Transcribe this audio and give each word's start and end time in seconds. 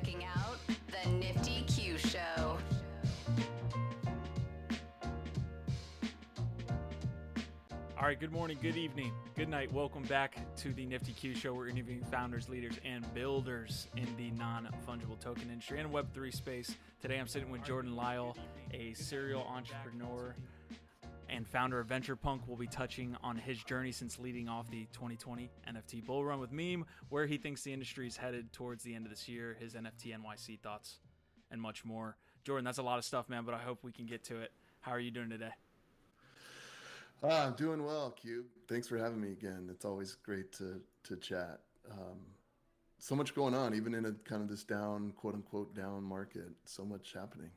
checking 0.00 0.24
out 0.24 0.58
the 0.66 1.10
Nifty 1.10 1.62
Q 1.62 1.98
Show. 1.98 2.58
All 7.98 8.06
right, 8.06 8.18
good 8.18 8.32
morning, 8.32 8.56
good 8.62 8.76
evening, 8.76 9.12
good 9.36 9.48
night. 9.48 9.70
Welcome 9.72 10.04
back 10.04 10.36
to 10.56 10.72
the 10.72 10.86
Nifty 10.86 11.12
Q 11.12 11.34
Show. 11.34 11.52
We're 11.52 11.68
interviewing 11.68 12.02
founders, 12.04 12.48
leaders, 12.48 12.76
and 12.84 13.12
builders 13.14 13.88
in 13.96 14.08
the 14.16 14.30
non 14.30 14.68
fungible 14.88 15.18
token 15.20 15.50
industry 15.50 15.80
and 15.80 15.92
Web3 15.92 16.34
space. 16.34 16.76
Today 17.02 17.18
I'm 17.18 17.28
sitting 17.28 17.50
with 17.50 17.62
Jordan 17.62 17.94
Lyall, 17.94 18.36
a 18.72 18.94
serial 18.94 19.42
entrepreneur 19.42 20.34
and 21.30 21.46
founder 21.46 21.80
of 21.80 21.86
VenturePunk. 21.86 22.40
We'll 22.46 22.56
be 22.56 22.66
touching 22.66 23.16
on 23.22 23.36
his 23.36 23.62
journey 23.62 23.92
since 23.92 24.18
leading 24.18 24.48
off 24.48 24.70
the 24.70 24.86
2020 24.92 25.50
NFT 25.68 26.04
bull 26.04 26.24
run 26.24 26.40
with 26.40 26.52
Meme, 26.52 26.84
where 27.08 27.26
he 27.26 27.38
thinks 27.38 27.62
the 27.62 27.72
industry 27.72 28.06
is 28.06 28.16
headed 28.16 28.52
towards 28.52 28.82
the 28.82 28.94
end 28.94 29.06
of 29.06 29.10
this 29.10 29.28
year, 29.28 29.56
his 29.60 29.74
NFT 29.74 30.14
NYC 30.16 30.60
thoughts, 30.60 30.98
and 31.50 31.60
much 31.60 31.84
more. 31.84 32.16
Jordan, 32.44 32.64
that's 32.64 32.78
a 32.78 32.82
lot 32.82 32.98
of 32.98 33.04
stuff, 33.04 33.28
man, 33.28 33.44
but 33.44 33.54
I 33.54 33.58
hope 33.58 33.78
we 33.82 33.92
can 33.92 34.06
get 34.06 34.24
to 34.24 34.40
it. 34.40 34.52
How 34.80 34.92
are 34.92 35.00
you 35.00 35.10
doing 35.10 35.30
today? 35.30 35.50
Ah, 37.22 37.46
I'm 37.46 37.54
doing 37.54 37.84
well, 37.84 38.10
Cube. 38.10 38.46
Thanks 38.68 38.88
for 38.88 38.96
having 38.96 39.20
me 39.20 39.32
again. 39.32 39.68
It's 39.70 39.84
always 39.84 40.14
great 40.14 40.52
to 40.54 40.80
to 41.04 41.16
chat. 41.16 41.60
Um, 41.90 42.18
so 42.98 43.14
much 43.14 43.34
going 43.34 43.54
on, 43.54 43.74
even 43.74 43.94
in 43.94 44.06
a 44.06 44.12
kind 44.24 44.42
of 44.42 44.48
this 44.48 44.64
down, 44.64 45.12
quote 45.16 45.34
unquote, 45.34 45.74
down 45.74 46.02
market. 46.02 46.50
So 46.64 46.84
much 46.84 47.12
happening. 47.12 47.50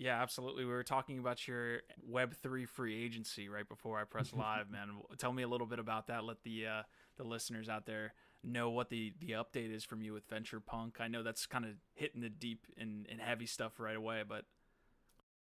Yeah, 0.00 0.22
absolutely. 0.22 0.64
We 0.64 0.72
were 0.72 0.82
talking 0.82 1.18
about 1.18 1.46
your 1.46 1.82
Web 2.02 2.34
three 2.34 2.64
free 2.64 3.04
agency 3.04 3.50
right 3.50 3.68
before 3.68 4.00
I 4.00 4.04
press 4.04 4.32
live, 4.36 4.70
man. 4.70 4.88
Tell 5.18 5.30
me 5.30 5.42
a 5.42 5.48
little 5.48 5.66
bit 5.66 5.78
about 5.78 6.06
that. 6.06 6.24
Let 6.24 6.42
the 6.42 6.66
uh, 6.66 6.82
the 7.18 7.24
listeners 7.24 7.68
out 7.68 7.84
there 7.84 8.14
know 8.42 8.70
what 8.70 8.88
the 8.88 9.12
the 9.20 9.32
update 9.32 9.70
is 9.70 9.84
from 9.84 10.00
you 10.00 10.14
with 10.14 10.26
Venture 10.26 10.58
Punk. 10.58 10.96
I 11.00 11.08
know 11.08 11.22
that's 11.22 11.44
kind 11.44 11.66
of 11.66 11.72
hitting 11.92 12.22
the 12.22 12.30
deep 12.30 12.64
and, 12.78 13.06
and 13.10 13.20
heavy 13.20 13.44
stuff 13.44 13.78
right 13.78 13.94
away, 13.94 14.22
but 14.26 14.46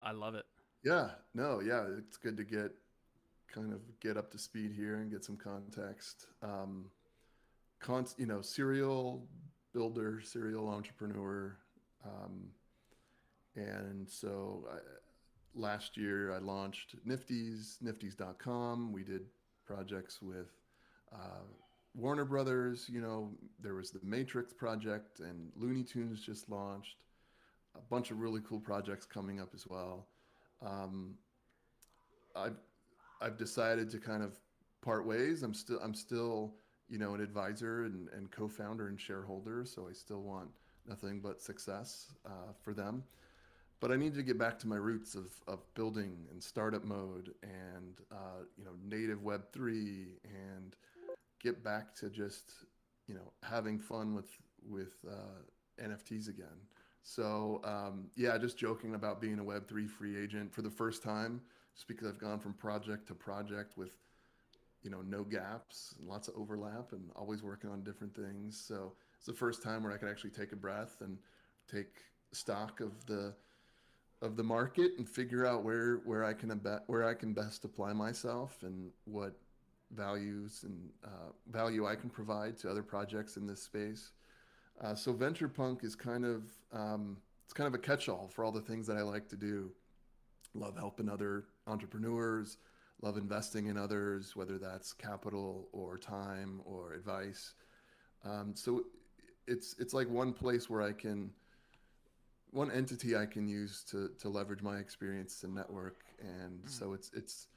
I 0.02 0.12
love 0.12 0.34
it. 0.34 0.46
Yeah, 0.84 1.09
no, 1.36 1.59
yeah, 1.59 1.86
it's 1.96 2.18
good 2.18 2.36
to 2.38 2.44
get 2.44 2.72
kind 3.53 3.72
of 3.72 3.81
get 4.00 4.18
up 4.18 4.31
to 4.31 4.40
speed 4.40 4.74
here 4.76 4.96
and 4.96 5.12
get 5.12 5.24
some 5.24 5.38
context. 5.38 6.26
Um, 6.42 6.86
con- 7.80 8.08
you 8.18 8.26
know, 8.26 8.42
serial 8.42 9.28
builder, 9.72 10.20
serial 10.24 10.68
entrepreneur. 10.68 11.56
Um, 12.03 12.50
and 13.58 14.08
so 14.08 14.66
I, 14.72 14.77
last 15.55 15.97
year 15.97 16.33
I 16.33 16.38
launched 16.38 16.95
Nifty's, 17.05 17.77
nifty's.com. 17.81 18.94
We 18.94 19.03
did 19.03 19.23
projects 19.66 20.22
with 20.22 20.52
uh, 21.11 21.44
Warner 21.95 22.25
Brothers. 22.25 22.88
You 22.88 23.02
know, 23.02 23.31
there 23.61 23.73
was 23.73 23.89
the 23.89 24.00
Matrix 24.03 24.53
project 24.53 25.19
and 25.19 25.52
Looney 25.55 25.83
Tunes 25.83 26.22
just 26.22 26.50
launched. 26.50 26.97
A 27.75 27.81
bunch 27.89 28.11
of 28.11 28.19
really 28.19 28.41
cool 28.47 28.59
projects 28.59 29.05
coming 29.05 29.39
up 29.39 29.50
as 29.53 29.67
well. 29.67 30.08
Um, 30.66 31.16
I've 32.35 32.58
I've 33.22 33.38
decided 33.38 33.89
to 33.91 34.00
kind 34.00 34.23
of 34.23 34.39
part 34.81 35.05
ways. 35.05 35.44
I'm 35.44 35.53
still 35.53 35.80
I'm 35.83 35.94
still 35.94 36.53
you 36.89 36.97
know 36.97 37.13
an 37.13 37.22
advisor 37.22 37.83
and, 37.83 38.08
and 38.16 38.31
co-founder 38.31 38.88
and 38.88 39.00
shareholder, 39.00 39.63
so 39.66 39.88
I 39.88 39.94
still 39.94 40.22
want 40.22 40.50
nothing 40.88 41.19
but 41.19 41.41
success 41.41 42.13
uh, 42.25 42.53
for 42.63 42.73
them. 42.73 43.03
But 43.80 43.92
I 43.92 43.95
need 43.95 44.16
to 44.16 44.23
get 44.23 44.39
back 44.39 44.58
to 44.59 44.67
my 44.67 44.75
roots 44.75 45.14
of, 45.14 45.31
of 45.47 45.59
building 45.75 46.25
and 46.31 46.42
startup 46.42 46.83
mode 46.83 47.33
and 47.44 48.00
uh, 48.11 48.44
you 48.58 48.66
know 48.66 48.72
native 48.84 49.22
Web 49.23 49.44
three 49.52 50.17
and 50.23 50.75
get 51.42 51.64
back 51.64 51.95
to 51.95 52.09
just 52.09 52.52
you 53.08 53.14
know 53.14 53.31
having 53.44 53.80
fun 53.80 54.16
with 54.16 54.30
with 54.67 54.94
uh, 55.08 55.84
NFTs 55.84 56.28
again. 56.28 56.58
So 57.03 57.61
um, 57.64 58.08
yeah, 58.16 58.38
just 58.38 58.58
joking 58.58 58.95
about 58.95 59.22
being 59.22 59.39
a 59.39 59.44
Web3 59.44 59.89
free 59.89 60.22
agent 60.22 60.53
for 60.53 60.62
the 60.62 60.69
first 60.69 61.02
time, 61.02 61.41
just 61.73 61.88
because 61.88 62.06
I've 62.06 62.19
gone 62.19 62.39
from 62.39 62.53
project 62.53 63.07
to 63.07 63.13
project 63.13 63.78
with, 63.78 63.91
you 64.84 64.90
know, 64.90 65.02
no 65.02 65.23
gaps 65.23 65.96
and 65.97 66.07
lots 66.09 66.28
of 66.28 66.35
overlap 66.35 66.91
and 66.91 67.09
always 67.16 67.44
working 67.44 67.69
on 67.69 67.81
different 67.81 68.13
things. 68.13 68.62
So 68.62 68.91
it's 69.16 69.25
the 69.25 69.34
first 69.34 69.63
time 69.63 69.84
where 69.84 69.94
I 69.94 69.97
could 69.97 70.09
actually 70.09 70.31
take 70.31 70.52
a 70.52 70.57
breath 70.57 70.97
and 71.00 71.18
take 71.72 71.96
stock 72.34 72.81
of 72.81 73.06
the 73.06 73.34
of 74.22 74.35
the 74.35 74.44
market 74.44 74.91
and 74.97 75.07
figure 75.07 75.45
out 75.45 75.63
where 75.63 75.97
where 76.05 76.23
I 76.23 76.33
can 76.33 76.50
where 76.88 77.07
I 77.07 77.13
can 77.13 77.33
best 77.33 77.66
apply 77.66 77.94
myself 77.94 78.57
and 78.63 78.89
what 79.05 79.38
values 79.91 80.63
and 80.63 80.89
uh, 81.05 81.31
value 81.51 81.85
I 81.85 81.95
can 81.95 82.09
provide 82.09 82.57
to 82.59 82.69
other 82.69 82.83
projects 82.83 83.38
in 83.38 83.47
this 83.47 83.61
space. 83.61 84.11
Uh, 84.81 84.94
so 84.94 85.13
VenturePunk 85.13 85.83
is 85.83 85.95
kind 85.95 86.25
of 86.25 86.44
um, 86.73 87.17
it's 87.45 87.53
kind 87.53 87.67
of 87.67 87.73
a 87.73 87.78
catch-all 87.78 88.28
for 88.28 88.44
all 88.44 88.51
the 88.51 88.61
things 88.61 88.88
that 88.88 88.97
I 88.97 89.01
like 89.01 89.29
to 89.29 89.35
do. 89.35 89.72
Love 90.53 90.75
helping 90.78 91.09
other 91.09 91.45
entrepreneurs, 91.67 92.57
love 93.01 93.17
investing 93.17 93.67
in 93.67 93.78
others, 93.78 94.35
whether 94.35 94.57
that's 94.57 94.94
capital 94.94 95.69
or 95.72 95.97
time 95.97 96.61
or 96.66 96.94
advice. 96.94 97.53
Um, 98.25 98.53
so 98.55 98.84
it's 99.47 99.75
it's 99.79 99.94
like 99.94 100.09
one 100.09 100.34
place 100.34 100.69
where 100.69 100.81
I 100.81 100.91
can 100.91 101.31
one 102.57 102.72
entity 102.72 103.16
I 103.16 103.25
can 103.25 103.47
use 103.47 103.84
to 103.91 104.09
to 104.19 104.29
leverage 104.29 104.63
my 104.63 104.78
experience 104.78 105.44
and 105.44 105.53
network, 105.53 106.03
and 106.19 106.63
mm. 106.63 106.69
so 106.69 106.94
it's 106.94 107.12
it's 107.13 107.47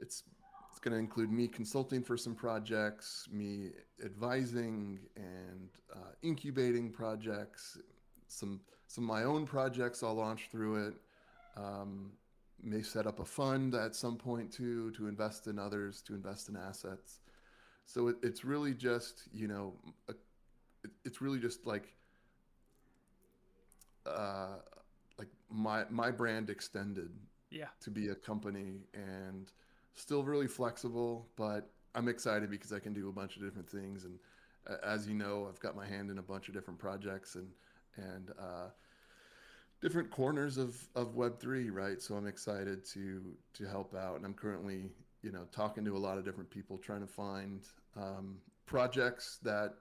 it's 0.00 0.22
it's 0.70 0.78
going 0.78 0.92
to 0.92 0.98
include 0.98 1.32
me 1.32 1.48
consulting 1.48 2.02
for 2.02 2.16
some 2.16 2.34
projects, 2.34 3.28
me 3.32 3.70
advising 4.04 5.00
and 5.16 5.68
uh, 5.92 6.12
incubating 6.22 6.90
projects, 6.90 7.76
some 8.28 8.60
some 8.86 9.04
of 9.04 9.08
my 9.08 9.24
own 9.24 9.44
projects 9.46 10.02
I'll 10.02 10.14
launch 10.14 10.48
through 10.50 10.86
it. 10.86 10.94
Um, 11.56 12.12
may 12.62 12.82
set 12.82 13.06
up 13.06 13.20
a 13.20 13.24
fund 13.24 13.74
at 13.74 13.96
some 13.96 14.16
point 14.16 14.52
too 14.52 14.90
to 14.92 15.08
invest 15.08 15.46
in 15.46 15.58
others, 15.58 16.02
to 16.02 16.14
invest 16.14 16.48
in 16.48 16.56
assets. 16.56 17.20
So 17.86 18.08
it, 18.08 18.16
it's 18.22 18.44
really 18.44 18.74
just 18.74 19.22
you 19.32 19.48
know, 19.48 19.74
a, 20.08 20.12
it, 20.84 20.90
it's 21.04 21.20
really 21.20 21.40
just 21.40 21.66
like 21.66 21.94
uh, 24.06 24.56
like 25.18 25.28
my 25.50 25.84
my 25.90 26.10
brand 26.10 26.50
extended. 26.50 27.10
Yeah. 27.50 27.66
To 27.80 27.90
be 27.90 28.08
a 28.08 28.14
company 28.14 28.82
and 28.94 29.50
still 29.94 30.22
really 30.22 30.46
flexible, 30.46 31.28
but 31.36 31.68
I'm 31.96 32.08
excited 32.08 32.48
because 32.48 32.72
I 32.72 32.78
can 32.78 32.92
do 32.92 33.08
a 33.08 33.12
bunch 33.12 33.36
of 33.36 33.42
different 33.42 33.68
things. 33.68 34.04
And 34.04 34.18
uh, 34.68 34.76
as 34.84 35.08
you 35.08 35.14
know, 35.14 35.46
I've 35.48 35.58
got 35.58 35.74
my 35.74 35.86
hand 35.86 36.10
in 36.10 36.18
a 36.18 36.22
bunch 36.22 36.48
of 36.48 36.54
different 36.54 36.78
projects 36.78 37.34
and 37.34 37.48
and 37.96 38.30
uh, 38.38 38.68
different 39.80 40.10
corners 40.10 40.58
of 40.58 40.76
of 40.94 41.16
Web 41.16 41.40
three, 41.40 41.70
right? 41.70 42.00
So 42.00 42.14
I'm 42.14 42.26
excited 42.26 42.84
to 42.92 43.22
to 43.54 43.66
help 43.66 43.94
out, 43.94 44.16
and 44.16 44.24
I'm 44.24 44.34
currently 44.34 44.84
you 45.22 45.32
know 45.32 45.44
talking 45.52 45.84
to 45.84 45.96
a 45.96 45.98
lot 45.98 46.18
of 46.18 46.24
different 46.24 46.50
people, 46.50 46.78
trying 46.78 47.00
to 47.00 47.06
find 47.06 47.62
um, 47.96 48.38
projects 48.66 49.38
that 49.42 49.74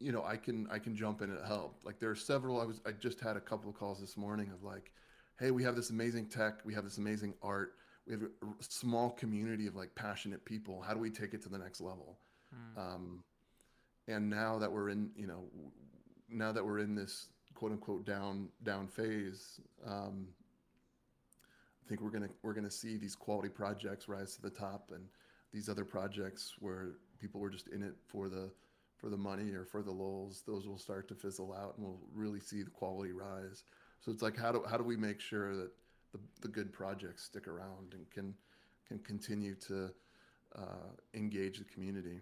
you 0.00 0.12
know 0.12 0.24
I 0.24 0.36
can 0.36 0.66
I 0.70 0.78
can 0.78 0.96
jump 0.96 1.22
in 1.22 1.30
and 1.30 1.46
help. 1.46 1.80
Like 1.84 1.98
there 1.98 2.10
are 2.10 2.16
several. 2.16 2.60
I 2.60 2.64
was 2.64 2.80
I 2.86 2.92
just 2.92 3.20
had 3.20 3.36
a 3.36 3.40
couple 3.40 3.70
of 3.70 3.76
calls 3.76 4.00
this 4.00 4.16
morning 4.16 4.50
of 4.52 4.62
like, 4.62 4.90
hey, 5.38 5.50
we 5.50 5.62
have 5.62 5.76
this 5.76 5.90
amazing 5.90 6.26
tech, 6.26 6.60
we 6.64 6.74
have 6.74 6.84
this 6.84 6.98
amazing 6.98 7.34
art 7.42 7.74
we 8.06 8.12
have 8.14 8.22
a 8.22 8.64
small 8.64 9.10
community 9.10 9.66
of 9.66 9.76
like 9.76 9.94
passionate 9.94 10.44
people. 10.44 10.82
How 10.82 10.94
do 10.94 11.00
we 11.00 11.10
take 11.10 11.34
it 11.34 11.42
to 11.42 11.48
the 11.48 11.58
next 11.58 11.80
level? 11.80 12.18
Mm. 12.54 12.80
Um, 12.80 13.24
and 14.08 14.28
now 14.28 14.58
that 14.58 14.70
we're 14.70 14.88
in, 14.88 15.10
you 15.16 15.26
know, 15.26 15.44
now 16.28 16.52
that 16.52 16.64
we're 16.64 16.80
in 16.80 16.94
this 16.94 17.28
quote 17.54 17.72
unquote 17.72 18.04
down 18.04 18.48
down 18.62 18.88
phase, 18.88 19.60
um, 19.86 20.28
I 21.84 21.88
think 21.88 22.00
we're 22.00 22.10
gonna 22.10 22.30
we're 22.42 22.54
gonna 22.54 22.70
see 22.70 22.96
these 22.96 23.14
quality 23.14 23.48
projects 23.48 24.08
rise 24.08 24.34
to 24.36 24.42
the 24.42 24.50
top, 24.50 24.90
and 24.92 25.04
these 25.52 25.68
other 25.68 25.84
projects 25.84 26.54
where 26.58 26.94
people 27.20 27.40
were 27.40 27.50
just 27.50 27.68
in 27.68 27.82
it 27.82 27.94
for 28.06 28.28
the 28.28 28.50
for 29.00 29.08
the 29.08 29.16
money 29.16 29.50
or 29.52 29.64
for 29.64 29.82
the 29.82 29.90
lulls, 29.90 30.42
those 30.46 30.68
will 30.68 30.78
start 30.78 31.08
to 31.08 31.14
fizzle 31.14 31.54
out, 31.54 31.76
and 31.76 31.86
we'll 31.86 32.00
really 32.14 32.40
see 32.40 32.62
the 32.62 32.70
quality 32.70 33.12
rise. 33.12 33.64
So 34.00 34.12
it's 34.12 34.22
like 34.22 34.36
how 34.36 34.52
do 34.52 34.64
how 34.68 34.76
do 34.76 34.84
we 34.84 34.96
make 34.96 35.20
sure 35.20 35.56
that 35.56 35.70
the, 36.12 36.20
the 36.42 36.48
good 36.48 36.72
projects 36.72 37.24
stick 37.24 37.48
around 37.48 37.94
and 37.94 38.10
can 38.10 38.34
can 38.86 38.98
continue 38.98 39.54
to 39.54 39.90
uh, 40.56 40.90
engage 41.14 41.58
the 41.58 41.64
community. 41.64 42.20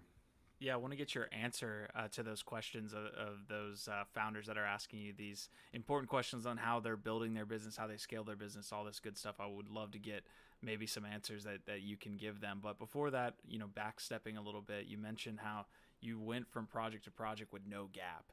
Yeah, 0.61 0.75
I 0.75 0.76
want 0.76 0.91
to 0.93 0.97
get 0.97 1.14
your 1.14 1.29
answer 1.31 1.88
uh, 1.94 2.08
to 2.08 2.25
those 2.25 2.43
questions 2.43 2.93
of, 2.93 3.05
of 3.17 3.47
those 3.49 3.88
uh, 3.88 4.03
founders 4.12 4.49
that 4.49 4.58
are 4.58 4.64
asking 4.64 4.99
you 4.99 5.12
these 5.17 5.49
important 5.73 6.11
questions 6.11 6.47
on 6.47 6.56
how 6.56 6.81
they're 6.81 6.97
building 6.97 7.32
their 7.32 7.47
business, 7.47 7.76
how 7.76 7.87
they 7.87 7.97
scale 7.97 8.25
their 8.25 8.37
business, 8.37 8.73
all 8.73 8.85
this 8.85 8.99
good 8.99 9.17
stuff. 9.17 9.37
I 9.38 9.47
would 9.47 9.69
love 9.69 9.93
to 9.93 10.00
get 10.00 10.25
maybe 10.61 10.85
some 10.85 11.05
answers 11.05 11.44
that, 11.44 11.67
that 11.67 11.82
you 11.82 11.97
can 11.97 12.17
give 12.17 12.41
them. 12.41 12.58
But 12.61 12.76
before 12.76 13.12
that, 13.12 13.35
you 13.47 13.61
know, 13.61 13.69
backstepping 13.69 14.37
a 14.37 14.41
little 14.41 14.61
bit, 14.61 14.87
you 14.87 14.99
mentioned 14.99 15.38
how 15.41 15.67
you 16.00 16.19
went 16.21 16.50
from 16.50 16.67
project 16.67 17.05
to 17.05 17.11
project 17.11 17.53
with 17.53 17.62
no 17.67 17.89
gap. 17.93 18.25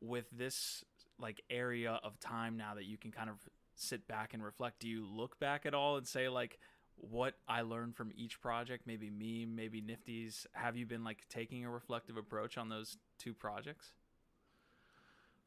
With 0.00 0.26
this 0.30 0.84
like 1.18 1.42
area 1.50 1.98
of 2.04 2.20
time 2.20 2.56
now 2.56 2.74
that 2.74 2.84
you 2.84 2.96
can 2.96 3.10
kind 3.10 3.28
of 3.28 3.36
sit 3.74 4.06
back 4.06 4.34
and 4.34 4.42
reflect, 4.42 4.80
do 4.80 4.88
you 4.88 5.06
look 5.06 5.38
back 5.40 5.66
at 5.66 5.74
all 5.74 5.96
and 5.96 6.06
say 6.06 6.28
like 6.28 6.58
what 6.96 7.34
I 7.48 7.62
learned 7.62 7.96
from 7.96 8.12
each 8.14 8.40
project, 8.40 8.86
maybe 8.86 9.10
me, 9.10 9.46
maybe 9.46 9.80
Nifty's? 9.80 10.46
Have 10.52 10.76
you 10.76 10.86
been 10.86 11.04
like 11.04 11.26
taking 11.28 11.64
a 11.64 11.70
reflective 11.70 12.16
approach 12.16 12.58
on 12.58 12.68
those 12.68 12.96
two 13.18 13.34
projects? 13.34 13.92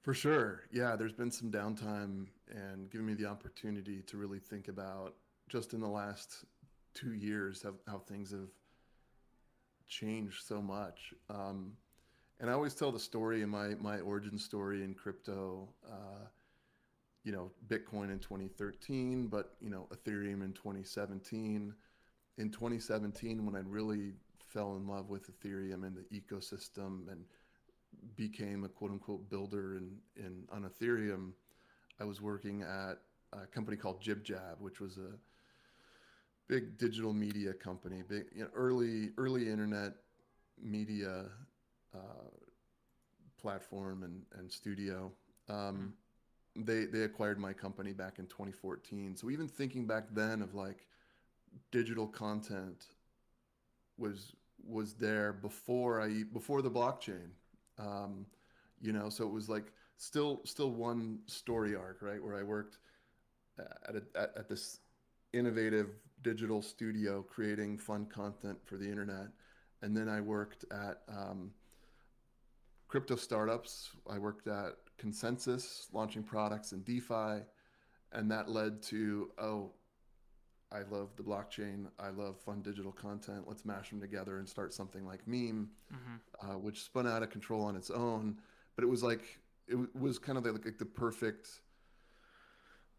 For 0.02 0.14
sure. 0.14 0.64
Yeah, 0.72 0.96
there's 0.96 1.14
been 1.14 1.32
some 1.32 1.52
downtime 1.52 2.28
and 2.50 2.90
giving 2.90 3.06
me 3.06 3.14
the 3.14 3.28
opportunity 3.28 4.02
to 4.08 4.18
really 4.18 4.40
think 4.40 4.68
about 4.68 5.16
just 5.48 5.74
in 5.74 5.80
the 5.80 5.88
last 5.88 6.46
two 6.94 7.14
years 7.14 7.62
how, 7.62 7.74
how 7.88 8.00
things 8.00 8.32
have 8.32 8.50
changed 9.92 10.44
so 10.46 10.62
much. 10.62 11.14
Um, 11.30 11.74
and 12.40 12.50
I 12.50 12.54
always 12.54 12.74
tell 12.74 12.92
the 12.92 13.00
story 13.00 13.44
in 13.44 13.50
my, 13.50 13.76
my 13.80 14.00
origin 14.00 14.40
story 14.40 14.84
in 14.84 14.96
crypto, 14.96 15.70
uh, 15.88 16.26
you 17.24 17.32
know, 17.32 17.52
Bitcoin 17.68 18.12
in 18.12 18.18
2013, 18.18 19.28
but, 19.28 19.54
you 19.62 19.70
know, 19.70 19.88
Ethereum 19.94 20.44
in 20.44 20.54
2017. 20.54 21.74
In 22.38 22.50
2017, 22.50 23.46
when 23.46 23.56
I 23.56 23.60
really 23.60 24.14
fell 24.48 24.76
in 24.76 24.88
love 24.88 25.10
with 25.10 25.30
Ethereum 25.30 25.86
and 25.86 25.96
the 25.96 26.20
ecosystem 26.20 27.12
and 27.12 27.26
became 28.16 28.64
a 28.64 28.70
quote 28.70 28.92
unquote 28.92 29.30
builder 29.30 29.76
in, 29.76 29.98
in 30.16 30.46
on 30.52 30.64
Ethereum, 30.64 31.34
I 32.00 32.06
was 32.06 32.22
working 32.22 32.64
at 32.64 32.98
a 33.34 33.46
company 33.46 33.78
called 33.78 34.02
JibJab, 34.02 34.60
which 34.60 34.80
was 34.80 34.98
a 34.98 35.12
big 36.52 36.78
digital 36.78 37.14
media 37.14 37.54
company, 37.54 38.04
big 38.06 38.26
you 38.36 38.44
know, 38.44 38.50
early 38.54 39.12
early 39.18 39.50
internet 39.50 39.94
media 40.62 41.24
uh, 41.96 42.30
platform 43.42 44.04
and, 44.04 44.22
and 44.38 44.52
studio. 44.52 45.10
Um, 45.48 45.94
they 46.58 46.84
they 46.84 47.04
acquired 47.04 47.40
my 47.40 47.54
company 47.54 47.94
back 47.94 48.20
in 48.20 48.26
2014. 48.28 49.16
So 49.16 49.30
even 49.30 49.48
thinking 49.48 49.88
back 49.88 50.04
then 50.12 50.42
of 50.42 50.54
like 50.54 50.86
digital 51.72 52.06
content 52.06 52.88
was 53.98 54.34
was 54.68 54.94
there 54.96 55.32
before 55.32 56.02
I 56.02 56.24
before 56.34 56.62
the 56.62 56.72
blockchain. 56.72 57.30
Um, 57.80 58.26
you 58.82 58.92
know, 58.92 59.08
so 59.08 59.24
it 59.24 59.32
was 59.32 59.48
like 59.48 59.72
still 59.96 60.42
still 60.44 60.72
one 60.72 61.20
story 61.28 61.78
arc, 61.78 62.02
right? 62.02 62.22
Where 62.22 62.36
I 62.36 62.44
worked 62.44 62.78
at 63.88 63.96
a, 63.96 64.04
at, 64.20 64.34
at 64.36 64.50
this 64.50 64.80
innovative 65.32 65.92
digital 66.24 66.62
studio 66.62 67.24
creating 67.24 67.78
fun 67.78 68.06
content 68.06 68.58
for 68.66 68.78
the 68.78 68.88
internet, 68.88 69.28
and 69.82 69.96
then 69.96 70.08
I 70.08 70.22
worked 70.22 70.66
at 70.72 71.02
um, 71.08 71.52
crypto 72.88 73.16
startups. 73.16 73.92
I 74.10 74.18
worked 74.18 74.48
at 74.48 74.76
Consensys, 75.02 75.88
launching 75.94 76.24
products 76.24 76.74
in 76.74 76.84
DeFi, 76.84 77.44
and 78.12 78.30
that 78.30 78.50
led 78.50 78.82
to 78.84 79.32
oh, 79.38 79.72
I 80.72 80.84
love 80.90 81.10
the 81.18 81.24
blockchain. 81.24 81.88
I 82.00 82.10
love 82.10 82.38
fun 82.40 82.62
digital 82.62 82.92
content. 82.92 83.44
Let's 83.46 83.66
mash 83.66 83.90
them 83.90 84.00
together 84.00 84.38
and 84.38 84.48
start 84.48 84.74
something 84.74 85.06
like 85.06 85.28
Meme, 85.28 85.70
mm-hmm. 85.94 86.50
uh, 86.50 86.58
which 86.58 86.84
spun 86.84 87.08
out 87.08 87.24
of 87.24 87.30
control 87.30 87.64
on 87.64 87.76
its 87.76 87.90
own. 87.90 88.38
But 88.76 88.84
it 88.84 88.88
was 88.88 89.04
like 89.04 89.40
it 89.68 89.78
was 89.96 90.18
kind 90.18 90.38
of 90.38 90.46
like, 90.46 90.66
like 90.66 90.78
the 90.78 90.86
perfect 90.86 91.62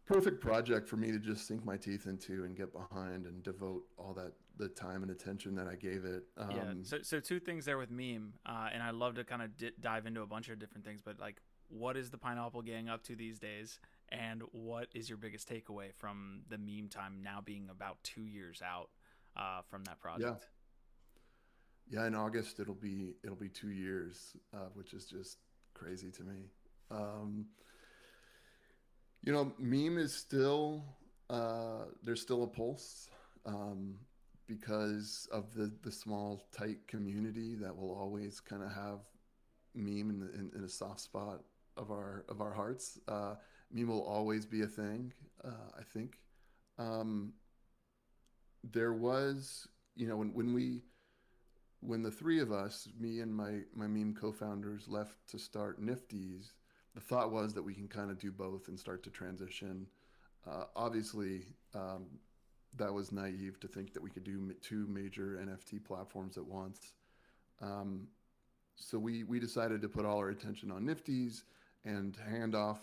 perfect 0.05 0.41
project 0.41 0.87
for 0.87 0.97
me 0.97 1.11
to 1.11 1.19
just 1.19 1.47
sink 1.47 1.65
my 1.65 1.77
teeth 1.77 2.07
into 2.07 2.43
and 2.43 2.55
get 2.55 2.73
behind 2.73 3.25
and 3.25 3.43
devote 3.43 3.83
all 3.97 4.13
that 4.13 4.33
the 4.57 4.67
time 4.69 5.01
and 5.01 5.11
attention 5.11 5.55
that 5.55 5.67
I 5.67 5.75
gave 5.75 6.05
it. 6.05 6.25
Um, 6.37 6.51
yeah. 6.51 6.73
So, 6.83 6.97
so 7.01 7.19
two 7.19 7.39
things 7.39 7.65
there 7.65 7.77
with 7.77 7.89
meme, 7.89 8.33
uh, 8.45 8.69
and 8.71 8.83
I 8.83 8.91
love 8.91 9.15
to 9.15 9.23
kind 9.23 9.41
of 9.41 9.57
di- 9.57 9.71
dive 9.79 10.05
into 10.05 10.21
a 10.21 10.27
bunch 10.27 10.49
of 10.49 10.59
different 10.59 10.85
things, 10.85 11.01
but 11.03 11.19
like, 11.19 11.41
what 11.69 11.97
is 11.97 12.11
the 12.11 12.19
Pineapple 12.19 12.61
Gang 12.61 12.87
up 12.87 13.01
to 13.03 13.15
these 13.15 13.39
days, 13.39 13.79
and 14.09 14.43
what 14.51 14.89
is 14.93 15.09
your 15.09 15.17
biggest 15.17 15.49
takeaway 15.49 15.91
from 15.95 16.41
the 16.49 16.57
meme 16.57 16.87
time 16.87 17.21
now 17.23 17.41
being 17.43 17.67
about 17.71 17.97
two 18.03 18.25
years 18.25 18.61
out 18.63 18.89
uh, 19.35 19.61
from 19.69 19.83
that 19.85 19.99
project? 19.99 20.43
Yeah. 20.43 20.47
Yeah, 21.89 22.07
in 22.07 22.15
August 22.15 22.59
it'll 22.59 22.75
be 22.75 23.15
it'll 23.23 23.35
be 23.35 23.49
two 23.49 23.71
years, 23.71 24.37
uh, 24.53 24.69
which 24.73 24.93
is 24.93 25.05
just 25.05 25.39
crazy 25.73 26.11
to 26.11 26.23
me. 26.23 26.45
Um, 26.89 27.47
you 29.23 29.31
know, 29.31 29.53
meme 29.57 29.97
is 29.97 30.13
still 30.13 30.83
uh, 31.29 31.85
there's 32.03 32.21
still 32.21 32.43
a 32.43 32.47
pulse 32.47 33.07
um, 33.45 33.95
because 34.47 35.27
of 35.31 35.53
the 35.53 35.71
the 35.81 35.91
small 35.91 36.43
tight 36.55 36.85
community 36.87 37.55
that 37.55 37.75
will 37.75 37.93
always 37.93 38.39
kind 38.39 38.61
of 38.61 38.71
have 38.71 38.99
meme 39.73 40.09
in, 40.09 40.19
the, 40.19 40.33
in, 40.33 40.51
in, 40.55 40.63
a 40.63 40.69
soft 40.69 40.99
spot 40.99 41.41
of 41.77 41.89
our 41.89 42.25
of 42.27 42.41
our 42.41 42.53
hearts. 42.53 42.99
Uh, 43.07 43.35
meme 43.71 43.87
will 43.87 44.03
always 44.03 44.45
be 44.45 44.61
a 44.61 44.67
thing. 44.67 45.13
Uh, 45.43 45.71
I 45.79 45.83
think 45.83 46.19
um, 46.77 47.33
there 48.71 48.93
was 48.93 49.67
you 49.95 50.07
know 50.07 50.17
when 50.17 50.33
when 50.33 50.53
we 50.53 50.83
when 51.79 52.01
the 52.01 52.11
three 52.11 52.39
of 52.39 52.51
us, 52.51 52.89
me 52.99 53.21
and 53.21 53.33
my 53.33 53.61
my 53.73 53.87
meme 53.87 54.15
co-founders, 54.19 54.87
left 54.89 55.15
to 55.31 55.39
start 55.39 55.81
Nifty's 55.81 56.51
the 56.93 57.01
thought 57.01 57.31
was 57.31 57.53
that 57.53 57.63
we 57.63 57.73
can 57.73 57.87
kind 57.87 58.11
of 58.11 58.19
do 58.19 58.31
both 58.31 58.67
and 58.67 58.79
start 58.79 59.03
to 59.03 59.09
transition. 59.09 59.87
Uh, 60.47 60.65
obviously, 60.75 61.47
um, 61.73 62.05
that 62.77 62.93
was 62.93 63.11
naive 63.11 63.59
to 63.59 63.67
think 63.67 63.93
that 63.93 64.01
we 64.01 64.09
could 64.09 64.23
do 64.23 64.53
two 64.61 64.87
major 64.87 65.39
NFT 65.43 65.83
platforms 65.83 66.37
at 66.37 66.45
once. 66.45 66.93
Um, 67.61 68.07
so 68.75 68.97
we 68.97 69.23
we 69.23 69.39
decided 69.39 69.81
to 69.81 69.89
put 69.89 70.05
all 70.05 70.17
our 70.17 70.29
attention 70.29 70.71
on 70.71 70.85
Nifty's 70.85 71.43
and 71.85 72.17
hand 72.29 72.55
off 72.55 72.79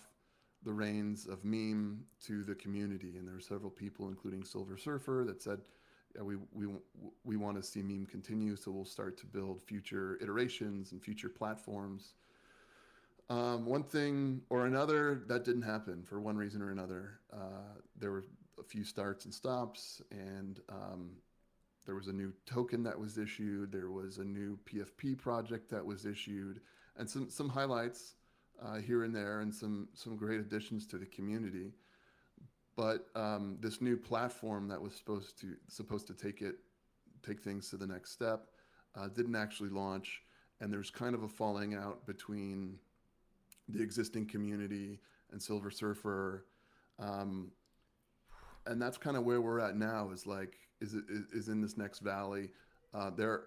the 0.63 0.73
reins 0.73 1.27
of 1.27 1.45
meme 1.45 2.05
to 2.27 2.45
the 2.45 2.55
community. 2.55 3.17
And 3.17 3.27
there 3.27 3.35
were 3.35 3.41
several 3.41 3.71
people, 3.71 4.09
including 4.09 4.45
Silver 4.45 4.77
Surfer, 4.77 5.25
that 5.27 5.43
said, 5.43 5.61
yeah, 6.15 6.23
we 6.23 6.37
we 6.53 6.67
we 7.25 7.37
want 7.37 7.57
to 7.57 7.63
see 7.63 7.83
meme 7.83 8.07
continue, 8.07 8.57
so 8.57 8.71
we'll 8.71 8.85
start 8.85 9.17
to 9.19 9.27
build 9.27 9.63
future 9.63 10.19
iterations 10.21 10.93
and 10.93 11.03
future 11.03 11.29
platforms 11.29 12.15
um, 13.31 13.65
one 13.65 13.85
thing 13.85 14.43
or 14.51 14.67
another, 14.67 15.23
that 15.29 15.45
didn't 15.45 15.63
happen 15.63 16.03
for 16.03 16.21
one 16.21 16.37
reason 16.37 16.61
or 16.61 16.73
another. 16.73 17.21
Uh, 17.33 17.79
there 17.97 18.11
were 18.11 18.25
a 18.59 18.65
few 18.65 18.85
starts 18.85 19.25
and 19.25 19.33
stops, 19.33 20.03
and 20.11 20.61
um, 20.69 21.13
there 21.87 21.95
was 21.95 22.09
a 22.09 22.13
new 22.13 22.33
token 22.45 22.83
that 22.83 22.99
was 22.99 23.19
issued. 23.19 23.71
There 23.71 23.91
was 23.91 24.19
a 24.19 24.25
new 24.25 24.59
PFP 24.67 25.17
project 25.17 25.71
that 25.71 25.87
was 25.87 26.07
issued, 26.07 26.61
and 26.97 27.09
some 27.09 27.31
some 27.31 27.49
highlights 27.49 28.15
uh, 28.61 28.79
here 28.79 29.05
and 29.05 29.15
there, 29.15 29.41
and 29.41 29.55
some 29.55 29.89
some 29.95 30.17
great 30.17 30.41
additions 30.41 30.85
to 30.89 30.99
the 30.99 31.07
community. 31.07 31.73
But 32.77 33.07
um, 33.15 33.59
this 33.61 33.81
new 33.81 33.97
platform 33.97 34.67
that 34.69 34.83
was 34.83 34.95
supposed 34.95 35.39
to 35.43 35.55
supposed 35.69 36.09
to 36.09 36.15
take 36.15 36.43
it 36.43 36.57
take 37.25 37.41
things 37.41 37.71
to 37.71 37.77
the 37.77 37.87
next 37.87 38.11
step 38.11 38.49
uh, 38.97 39.07
didn't 39.07 39.37
actually 39.37 39.71
launch, 39.71 40.23
and 40.61 40.73
there's 40.73 40.91
kind 40.91 41.15
of 41.15 41.23
a 41.23 41.29
falling 41.29 41.75
out 41.75 42.05
between 42.07 42.79
the 43.73 43.83
existing 43.83 44.27
community 44.27 45.01
and 45.33 45.41
Silver 45.41 45.71
Surfer. 45.71 46.47
Um, 46.99 47.53
and 48.67 48.81
that's 48.81 48.99
kind 48.99 49.17
of 49.17 49.25
where 49.25 49.41
we're 49.41 49.61
at 49.61 49.77
now 49.77 50.11
is 50.13 50.27
like 50.27 50.57
is 50.81 50.95
is 50.95 51.49
in 51.49 51.61
this 51.61 51.77
next 51.77 52.01
valley 52.01 52.51
uh, 52.95 53.11
there 53.11 53.45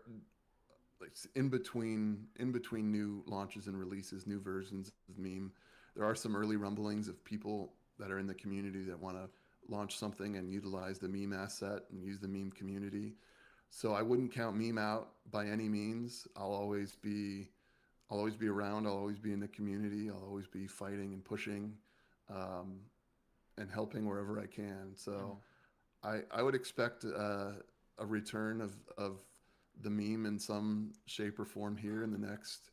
like 1.02 1.12
in 1.36 1.50
between 1.50 2.26
in 2.40 2.52
between 2.52 2.92
new 2.92 3.24
launches 3.26 3.68
and 3.68 3.80
releases 3.80 4.28
new 4.28 4.40
versions 4.40 4.92
of 5.10 5.18
meme 5.18 5.52
there 5.96 6.06
are 6.06 6.16
some 6.16 6.36
early 6.36 6.56
rumblings 6.56 7.08
of 7.08 7.24
people 7.24 7.74
that 8.00 8.12
are 8.12 8.20
in 8.20 8.28
the 8.28 8.34
community 8.34 8.84
that 8.84 9.00
want 9.00 9.16
to 9.16 9.30
launch 9.70 9.98
something 9.98 10.36
and 10.36 10.52
utilize 10.52 11.00
the 11.00 11.08
meme 11.08 11.34
asset 11.34 11.84
and 11.92 12.04
use 12.04 12.20
the 12.20 12.28
meme 12.28 12.52
community 12.52 13.14
so 13.70 13.94
i 13.94 14.02
wouldn't 14.02 14.32
count 14.32 14.56
meme 14.56 14.78
out 14.78 15.12
by 15.32 15.46
any 15.46 15.70
means 15.70 16.28
i'll 16.36 16.52
always 16.54 16.96
be 16.96 17.50
I'll 18.10 18.18
always 18.18 18.36
be 18.36 18.48
around. 18.48 18.86
I'll 18.86 18.98
always 18.98 19.20
be 19.20 19.34
in 19.34 19.40
the 19.40 19.48
community. 19.48 20.10
I'll 20.10 20.26
always 20.28 20.48
be 20.48 20.68
fighting 20.68 21.14
and 21.14 21.24
pushing, 21.24 21.74
um, 22.30 22.80
and 23.58 23.70
helping 23.72 24.08
wherever 24.08 24.40
I 24.40 24.46
can. 24.46 24.92
So, 24.96 25.40
I 26.04 26.22
I 26.32 26.44
would 26.44 26.56
expect 26.56 27.06
uh, 27.06 27.52
a 27.98 28.06
return 28.06 28.62
of 28.62 28.76
of 28.98 29.20
the 29.82 29.90
meme 29.90 30.26
in 30.26 30.38
some 30.38 30.94
shape 31.06 31.40
or 31.40 31.46
form 31.46 31.76
here 31.76 32.04
in 32.04 32.12
the 32.12 32.18
next, 32.18 32.72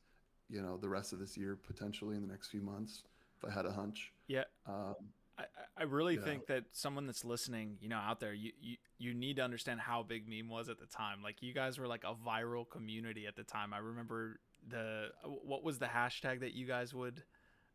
you 0.49 0.60
know, 0.60 0.76
the 0.76 0.88
rest 0.88 1.12
of 1.12 1.18
this 1.18 1.37
year, 1.37 1.56
potentially 1.56 2.16
in 2.16 2.22
the 2.22 2.28
next 2.28 2.49
few 2.49 2.60
months, 2.60 3.04
if 3.38 3.49
I 3.49 3.52
had 3.52 3.64
a 3.64 3.72
hunch. 3.72 4.12
Yeah. 4.28 4.44
Um, 4.66 4.96
I, 5.38 5.44
I 5.78 5.82
really 5.84 6.16
yeah. 6.16 6.25
think 6.25 6.46
that 6.49 6.64
someone 6.72 7.06
that's 7.06 7.25
listening, 7.25 7.78
you 7.80 7.88
know, 7.88 7.96
out 7.96 8.20
there, 8.20 8.34
you, 8.34 8.52
you 8.60 8.76
you 8.99 9.14
need 9.14 9.37
to 9.37 9.42
understand 9.42 9.80
how 9.80 10.02
big 10.02 10.28
meme 10.28 10.49
was 10.49 10.68
at 10.68 10.78
the 10.78 10.87
time. 10.87 11.22
Like 11.22 11.42
you 11.42 11.54
guys 11.54 11.78
were 11.78 11.87
like 11.87 12.04
a 12.04 12.14
viral 12.14 12.68
community 12.68 13.26
at 13.26 13.37
the 13.37 13.44
time. 13.44 13.72
I 13.72 13.78
remember 13.78 14.40
the 14.68 15.08
what 15.24 15.64
was 15.64 15.78
the 15.78 15.86
hashtag 15.86 16.40
that 16.40 16.54
you 16.54 16.66
guys 16.66 16.94
would 16.94 17.22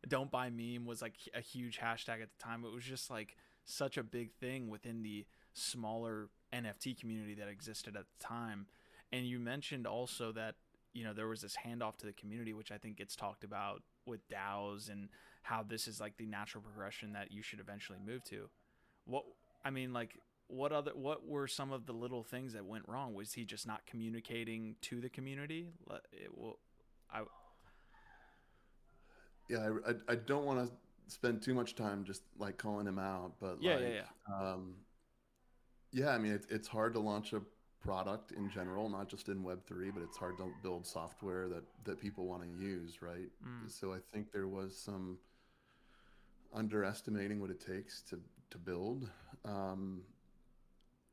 don't 0.08 0.30
buy 0.30 0.50
meme 0.50 0.84
was 0.84 1.02
like 1.02 1.14
a 1.34 1.40
huge 1.40 1.78
hashtag 1.78 2.22
at 2.22 2.30
the 2.30 2.42
time. 2.42 2.64
It 2.64 2.72
was 2.72 2.84
just 2.84 3.10
like 3.10 3.36
such 3.64 3.96
a 3.96 4.02
big 4.02 4.32
thing 4.32 4.68
within 4.68 5.02
the 5.02 5.26
smaller 5.52 6.28
NFT 6.52 6.98
community 6.98 7.34
that 7.34 7.48
existed 7.48 7.96
at 7.96 8.04
the 8.04 8.24
time. 8.24 8.66
And 9.12 9.26
you 9.26 9.38
mentioned 9.38 9.86
also 9.86 10.32
that 10.32 10.54
you 10.92 11.04
know 11.04 11.12
there 11.12 11.28
was 11.28 11.42
this 11.42 11.56
handoff 11.66 11.96
to 11.98 12.06
the 12.06 12.12
community, 12.12 12.52
which 12.52 12.70
I 12.70 12.78
think 12.78 12.96
gets 12.96 13.16
talked 13.16 13.44
about 13.44 13.82
with 14.06 14.28
DAOs 14.28 14.90
and 14.90 15.08
how 15.42 15.62
this 15.62 15.88
is 15.88 16.00
like 16.00 16.16
the 16.16 16.26
natural 16.26 16.62
progression 16.62 17.12
that 17.12 17.32
you 17.32 17.42
should 17.42 17.60
eventually 17.60 17.98
move 18.04 18.24
to. 18.24 18.48
What 19.04 19.24
I 19.64 19.70
mean, 19.70 19.92
like 19.92 20.18
what 20.48 20.72
other 20.72 20.92
what 20.94 21.26
were 21.26 21.48
some 21.48 21.72
of 21.72 21.86
the 21.86 21.92
little 21.92 22.22
things 22.22 22.52
that 22.52 22.64
went 22.64 22.84
wrong? 22.88 23.14
Was 23.14 23.32
he 23.32 23.44
just 23.44 23.66
not 23.66 23.86
communicating 23.86 24.76
to 24.82 25.00
the 25.00 25.08
community? 25.08 25.72
I 27.12 27.22
yeah, 29.48 29.58
I, 29.58 29.90
I, 29.90 29.94
I 30.08 30.14
don't 30.16 30.44
want 30.44 30.66
to 30.66 30.72
spend 31.12 31.42
too 31.42 31.54
much 31.54 31.74
time 31.74 32.04
just 32.04 32.22
like 32.38 32.58
calling 32.58 32.86
him 32.86 32.98
out, 32.98 33.32
but 33.40 33.58
Yeah, 33.60 33.74
like, 33.74 33.84
yeah, 33.84 34.02
yeah. 34.30 34.50
Um, 34.52 34.74
yeah, 35.92 36.10
I 36.10 36.18
mean, 36.18 36.32
it's 36.32 36.46
it's 36.50 36.68
hard 36.68 36.94
to 36.94 37.00
launch 37.00 37.32
a 37.32 37.40
product 37.80 38.32
in 38.32 38.50
general, 38.50 38.88
not 38.88 39.08
just 39.08 39.28
in 39.28 39.42
Web 39.42 39.64
three, 39.66 39.90
but 39.90 40.02
it's 40.02 40.16
hard 40.16 40.36
to 40.38 40.48
build 40.62 40.86
software 40.86 41.48
that 41.48 41.64
that 41.84 42.00
people 42.00 42.26
want 42.26 42.42
to 42.42 42.48
use, 42.62 43.02
right? 43.02 43.30
Mm. 43.44 43.70
So 43.70 43.92
I 43.92 43.98
think 44.12 44.32
there 44.32 44.48
was 44.48 44.76
some 44.76 45.18
underestimating 46.52 47.40
what 47.40 47.50
it 47.50 47.64
takes 47.64 48.02
to 48.02 48.18
to 48.50 48.58
build, 48.58 49.08
um, 49.44 50.02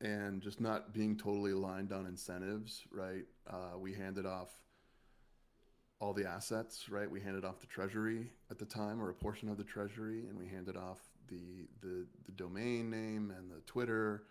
and 0.00 0.42
just 0.42 0.60
not 0.60 0.92
being 0.92 1.16
totally 1.16 1.52
aligned 1.52 1.92
on 1.92 2.06
incentives, 2.06 2.82
right? 2.90 3.24
Uh, 3.48 3.78
we 3.78 3.92
handed 3.92 4.26
off 4.26 4.50
all 6.04 6.12
the 6.12 6.28
assets, 6.28 6.90
right? 6.90 7.10
We 7.10 7.18
handed 7.18 7.46
off 7.46 7.60
the 7.60 7.66
treasury 7.66 8.30
at 8.50 8.58
the 8.58 8.66
time, 8.66 9.00
or 9.00 9.08
a 9.08 9.14
portion 9.14 9.48
of 9.48 9.56
the 9.56 9.64
treasury, 9.64 10.26
and 10.28 10.38
we 10.38 10.46
handed 10.46 10.76
off 10.76 10.98
the 11.28 11.66
the, 11.80 12.06
the 12.26 12.32
domain 12.32 12.90
name 12.90 13.32
and 13.36 13.50
the 13.50 13.62
Twitter, 13.66 14.24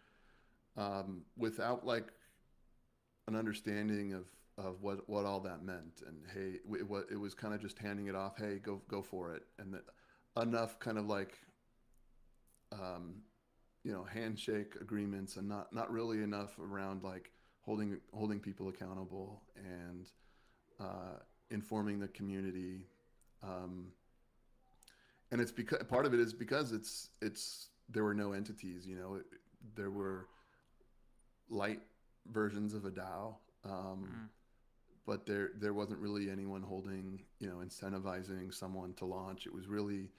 um, 0.78 1.24
without 1.36 1.84
like 1.84 2.10
an 3.28 3.36
understanding 3.36 4.14
of 4.14 4.26
of 4.64 4.84
what 4.84 5.10
what 5.10 5.26
all 5.26 5.40
that 5.40 5.64
meant. 5.64 6.04
And 6.08 6.18
hey, 6.32 6.60
it 6.80 6.88
it 7.12 7.20
was 7.20 7.34
kind 7.34 7.56
of 7.56 7.62
just 7.62 7.80
handing 7.80 8.06
it 8.06 8.16
off. 8.16 8.38
Hey, 8.38 8.60
go 8.64 8.82
go 8.88 9.02
for 9.02 9.34
it, 9.34 9.42
and 9.58 9.74
that 9.74 9.84
enough 10.40 10.80
kind 10.80 11.00
of 11.00 11.08
like, 11.08 11.40
um, 12.72 13.24
you 13.84 13.92
know, 13.92 14.04
handshake 14.04 14.76
agreements, 14.80 15.38
and 15.38 15.50
not 15.50 15.74
not 15.74 15.92
really 15.92 16.22
enough 16.22 16.60
around 16.60 17.04
like 17.04 17.32
holding 17.62 18.00
holding 18.14 18.40
people 18.40 18.68
accountable 18.70 19.42
and 19.56 20.06
uh, 20.80 21.18
informing 21.52 22.00
the 22.00 22.08
community. 22.08 22.88
Um, 23.44 23.88
and 25.32 25.42
it's 25.42 25.52
because 25.52 25.84
part 25.84 26.06
of 26.06 26.14
it 26.14 26.20
is 26.20 26.34
because 26.34 26.72
it's 26.72 27.10
it's 27.22 27.70
there 27.90 28.04
were 28.04 28.14
no 28.14 28.34
entities. 28.34 28.86
You 28.86 28.96
know, 28.96 29.16
it, 29.16 29.26
there 29.76 29.90
were 29.90 30.28
light 31.50 31.82
versions 32.32 32.74
of 32.74 32.86
a 32.86 32.92
DAO, 32.92 33.36
um, 33.66 34.08
Mm. 34.10 34.30
but 35.06 35.26
there 35.26 35.52
there 35.60 35.74
wasn't 35.74 36.00
really 36.00 36.30
anyone 36.30 36.62
holding 36.62 37.22
you 37.40 37.48
know 37.50 37.58
incentivizing 37.58 38.54
someone 38.54 38.94
to 38.96 39.06
launch. 39.06 39.46
It 39.46 39.54
was 39.54 39.68
really 39.68 40.10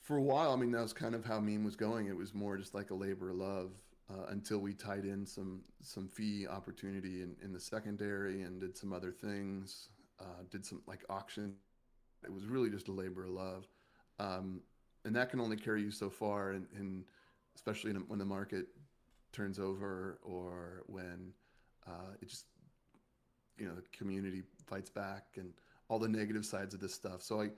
for 0.00 0.16
a 0.16 0.22
while. 0.22 0.52
I 0.52 0.56
mean, 0.56 0.72
that 0.72 0.82
was 0.82 0.92
kind 0.94 1.14
of 1.14 1.24
how 1.24 1.38
meme 1.40 1.62
was 1.62 1.76
going. 1.76 2.06
It 2.06 2.16
was 2.16 2.34
more 2.34 2.56
just 2.56 2.74
like 2.74 2.90
a 2.90 2.94
labor 2.94 3.30
of 3.30 3.36
love 3.36 3.70
uh, 4.10 4.26
until 4.30 4.58
we 4.58 4.72
tied 4.72 5.04
in 5.04 5.26
some 5.26 5.60
some 5.82 6.08
fee 6.08 6.46
opportunity 6.48 7.22
in, 7.22 7.36
in 7.42 7.52
the 7.52 7.60
secondary 7.60 8.42
and 8.42 8.60
did 8.60 8.76
some 8.76 8.92
other 8.92 9.12
things. 9.12 9.88
Uh, 10.20 10.42
did 10.50 10.64
some 10.64 10.82
like 10.86 11.04
auction. 11.08 11.54
It 12.24 12.32
was 12.32 12.46
really 12.46 12.70
just 12.70 12.88
a 12.88 12.92
labor 12.92 13.24
of 13.24 13.30
love, 13.30 13.66
um, 14.18 14.60
and 15.04 15.16
that 15.16 15.30
can 15.30 15.40
only 15.40 15.56
carry 15.56 15.82
you 15.82 15.90
so 15.90 16.10
far. 16.10 16.50
And, 16.50 16.66
and 16.76 17.04
especially 17.56 17.92
when 17.92 18.18
the 18.18 18.24
market 18.24 18.66
turns 19.32 19.58
over 19.58 20.18
or 20.22 20.82
when 20.86 21.32
uh, 21.86 22.14
it 22.20 22.28
just 22.28 22.46
you 23.56 23.66
know 23.66 23.74
the 23.74 23.82
community 23.96 24.42
fights 24.66 24.90
back 24.90 25.24
and 25.36 25.52
all 25.88 25.98
the 25.98 26.08
negative 26.08 26.44
sides 26.44 26.74
of 26.74 26.80
this 26.80 26.94
stuff. 26.94 27.22
So 27.22 27.42
I. 27.42 27.50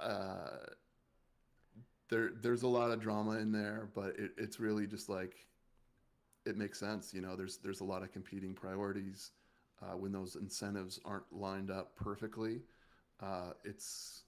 Uh, 0.00 0.66
there, 2.10 2.30
there's 2.42 2.62
a 2.62 2.68
lot 2.68 2.90
of 2.90 3.00
drama 3.00 3.38
in 3.38 3.52
there, 3.52 3.88
but 3.94 4.16
it, 4.18 4.32
it's 4.36 4.58
really 4.60 4.86
just 4.86 5.08
like 5.08 5.46
it 6.44 6.56
makes 6.56 6.78
sense. 6.78 7.14
You 7.14 7.20
know, 7.20 7.36
there's 7.36 7.58
there's 7.58 7.80
a 7.80 7.84
lot 7.84 8.02
of 8.02 8.12
competing 8.12 8.54
priorities. 8.54 9.30
Uh, 9.82 9.96
when 9.96 10.12
those 10.12 10.36
incentives 10.36 11.00
aren't 11.04 11.32
lined 11.32 11.70
up 11.70 11.96
perfectly, 11.96 12.60
uh, 13.20 13.52
it's 13.64 14.24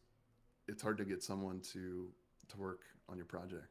it's 0.67 0.83
hard 0.83 0.97
to 0.99 1.05
get 1.05 1.23
someone 1.23 1.61
to 1.61 2.09
to 2.49 2.57
work 2.57 2.81
on 3.09 3.17
your 3.17 3.27
project. 3.27 3.67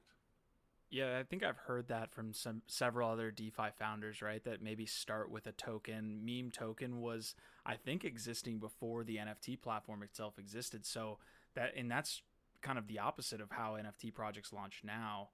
Yeah, 0.91 1.17
I 1.17 1.23
think 1.23 1.41
I've 1.41 1.57
heard 1.57 1.87
that 1.87 2.11
from 2.11 2.33
some 2.33 2.63
several 2.67 3.09
other 3.09 3.31
DeFi 3.31 3.69
founders, 3.79 4.21
right? 4.21 4.43
That 4.43 4.61
maybe 4.61 4.85
start 4.85 5.31
with 5.31 5.47
a 5.47 5.53
token. 5.53 6.19
Meme 6.25 6.51
token 6.51 6.99
was, 6.99 7.33
I 7.65 7.75
think, 7.77 8.03
existing 8.03 8.59
before 8.59 9.05
the 9.05 9.15
NFT 9.15 9.61
platform 9.61 10.03
itself 10.03 10.37
existed. 10.37 10.85
So 10.85 11.17
that 11.55 11.71
and 11.77 11.89
that's 11.89 12.21
kind 12.61 12.77
of 12.77 12.87
the 12.87 12.99
opposite 12.99 13.39
of 13.39 13.51
how 13.51 13.77
NFT 13.81 14.13
projects 14.13 14.51
launch 14.51 14.81
now. 14.83 15.29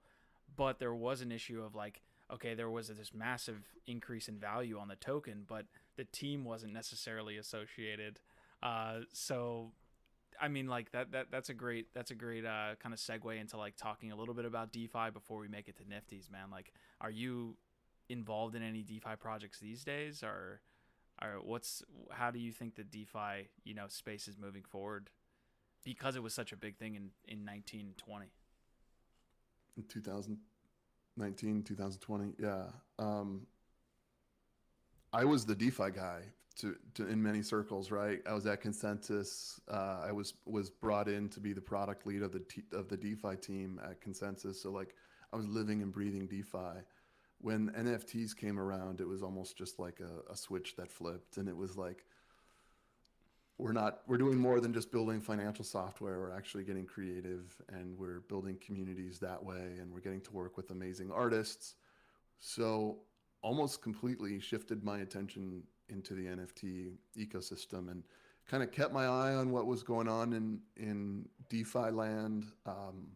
But 0.56 0.78
there 0.78 0.94
was 0.94 1.22
an 1.22 1.32
issue 1.32 1.60
of 1.62 1.74
like, 1.74 2.02
okay, 2.32 2.54
there 2.54 2.70
was 2.70 2.88
this 2.88 3.12
massive 3.14 3.62
increase 3.86 4.28
in 4.28 4.38
value 4.38 4.78
on 4.78 4.88
the 4.88 4.96
token, 4.96 5.44
but 5.46 5.66
the 5.96 6.04
team 6.04 6.44
wasn't 6.44 6.72
necessarily 6.72 7.36
associated. 7.36 8.20
Uh, 8.62 9.00
so 9.12 9.72
I 10.40 10.48
mean, 10.48 10.66
like 10.68 10.92
that, 10.92 11.12
that 11.12 11.26
that's 11.30 11.48
a 11.48 11.54
great 11.54 11.92
that's 11.94 12.10
a 12.10 12.14
great 12.14 12.44
uh, 12.44 12.74
kind 12.80 12.92
of 12.92 12.98
segue 12.98 13.38
into 13.38 13.56
like 13.56 13.76
talking 13.76 14.12
a 14.12 14.16
little 14.16 14.34
bit 14.34 14.44
about 14.44 14.72
DeFi 14.72 15.10
before 15.12 15.38
we 15.38 15.48
make 15.48 15.68
it 15.68 15.76
to 15.78 15.84
Nifties, 15.84 16.30
man. 16.30 16.50
Like, 16.50 16.72
are 17.00 17.10
you 17.10 17.56
involved 18.08 18.54
in 18.54 18.62
any 18.62 18.82
DeFi 18.82 19.16
projects 19.18 19.58
these 19.58 19.84
days, 19.84 20.22
or, 20.22 20.60
or 21.22 21.40
what's 21.42 21.82
how 22.10 22.30
do 22.30 22.38
you 22.38 22.52
think 22.52 22.76
the 22.76 22.84
DeFi 22.84 23.48
you 23.64 23.74
know 23.74 23.86
space 23.88 24.28
is 24.28 24.38
moving 24.38 24.62
forward? 24.62 25.10
Because 25.84 26.16
it 26.16 26.22
was 26.22 26.34
such 26.34 26.52
a 26.52 26.56
big 26.56 26.76
thing 26.76 26.94
in 26.94 27.10
in 27.26 27.44
1920. 27.44 28.26
In 29.76 29.82
2019, 31.18 31.64
2020, 31.64 32.32
yeah. 32.38 32.66
Um, 32.98 33.46
I 35.12 35.24
was 35.24 35.44
the 35.44 35.54
DeFi 35.54 35.90
guy 35.90 36.22
to, 36.58 36.76
to 36.94 37.08
in 37.08 37.22
many 37.22 37.42
circles, 37.42 37.90
right? 37.90 38.20
I 38.26 38.34
was 38.34 38.46
at 38.46 38.62
Consensys. 38.62 39.58
Uh, 39.68 40.02
I 40.06 40.12
was 40.12 40.34
was 40.44 40.70
brought 40.70 41.08
in 41.08 41.28
to 41.30 41.40
be 41.40 41.52
the 41.52 41.60
product 41.60 42.06
lead 42.06 42.22
of 42.22 42.32
the 42.32 42.40
t- 42.40 42.64
of 42.72 42.88
the 42.88 42.96
DeFi 42.96 43.36
team 43.36 43.80
at 43.84 44.00
Consensys. 44.00 44.56
So 44.56 44.70
like 44.70 44.94
I 45.32 45.36
was 45.36 45.46
living 45.46 45.82
and 45.82 45.92
breathing 45.92 46.26
DeFi. 46.26 46.82
When 47.40 47.70
NFTs 47.70 48.36
came 48.36 48.58
around, 48.58 49.00
it 49.00 49.06
was 49.06 49.22
almost 49.22 49.56
just 49.56 49.78
like 49.78 50.00
a, 50.00 50.32
a 50.32 50.36
switch 50.36 50.76
that 50.76 50.90
flipped, 50.90 51.36
and 51.36 51.48
it 51.48 51.56
was 51.56 51.76
like 51.76 52.04
we're 53.58 53.72
not 53.72 54.00
we're 54.06 54.18
doing 54.18 54.38
more 54.38 54.60
than 54.60 54.72
just 54.72 54.92
building 54.92 55.20
financial 55.20 55.64
software. 55.64 56.20
We're 56.20 56.36
actually 56.36 56.62
getting 56.62 56.86
creative, 56.86 57.60
and 57.68 57.98
we're 57.98 58.20
building 58.20 58.56
communities 58.64 59.18
that 59.18 59.44
way, 59.44 59.76
and 59.80 59.92
we're 59.92 60.00
getting 60.00 60.20
to 60.22 60.32
work 60.32 60.56
with 60.56 60.70
amazing 60.70 61.10
artists. 61.10 61.74
So 62.38 63.00
almost 63.42 63.82
completely 63.82 64.38
shifted 64.38 64.84
my 64.84 65.00
attention 65.00 65.62
into 65.88 66.14
the 66.14 66.26
NFT 66.26 66.92
ecosystem 67.18 67.90
and 67.90 68.04
kind 68.48 68.62
of 68.62 68.70
kept 68.70 68.92
my 68.92 69.04
eye 69.04 69.34
on 69.34 69.50
what 69.50 69.66
was 69.66 69.82
going 69.82 70.08
on 70.08 70.32
in 70.32 70.60
in 70.76 71.28
DeFi 71.48 71.90
land. 71.90 72.46
Um, 72.64 73.08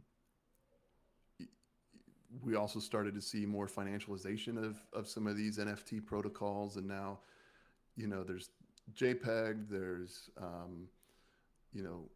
we 2.42 2.56
also 2.56 2.80
started 2.80 3.14
to 3.14 3.20
see 3.20 3.46
more 3.46 3.68
financialization 3.68 4.58
of 4.58 4.76
of 4.92 5.06
some 5.06 5.28
of 5.28 5.36
these 5.36 5.58
NFT 5.58 6.04
protocols, 6.04 6.76
and 6.76 6.88
now, 6.88 7.20
you 7.94 8.08
know, 8.08 8.24
there's 8.24 8.50
JPEG, 8.94 9.68
there's 9.68 10.30
um, 10.40 10.88
you 11.72 11.82
know, 11.82 12.10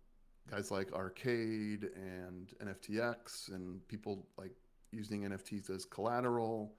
guys 0.50 0.70
like 0.70 0.92
Arcade 0.92 1.90
and 1.94 2.52
NFTX, 2.62 3.52
and 3.54 3.87
people 3.88 4.26
like 4.37 4.52
using 4.92 5.23
NFTs 5.23 5.70
as 5.70 5.85
collateral. 5.85 6.75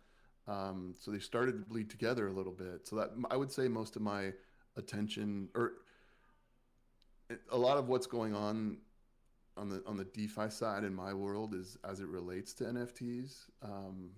Um, 0.47 0.95
so 0.97 1.11
they 1.11 1.19
started 1.19 1.53
to 1.53 1.65
bleed 1.65 1.89
together 1.89 2.27
a 2.27 2.31
little 2.31 2.53
bit. 2.53 2.87
So 2.87 2.95
that 2.97 3.11
I 3.29 3.35
would 3.35 3.51
say 3.51 3.67
most 3.67 3.95
of 3.95 4.01
my 4.01 4.33
attention, 4.77 5.49
or 5.55 5.73
a 7.51 7.57
lot 7.57 7.77
of 7.77 7.89
what's 7.89 8.07
going 8.07 8.33
on 8.33 8.77
on 9.57 9.69
the 9.69 9.83
on 9.85 9.97
the 9.97 10.05
DeFi 10.05 10.49
side 10.49 10.83
in 10.83 10.93
my 10.93 11.13
world 11.13 11.53
is 11.53 11.77
as 11.83 11.99
it 11.99 12.07
relates 12.07 12.53
to 12.53 12.65
NFTs. 12.65 13.45
Um, 13.63 14.11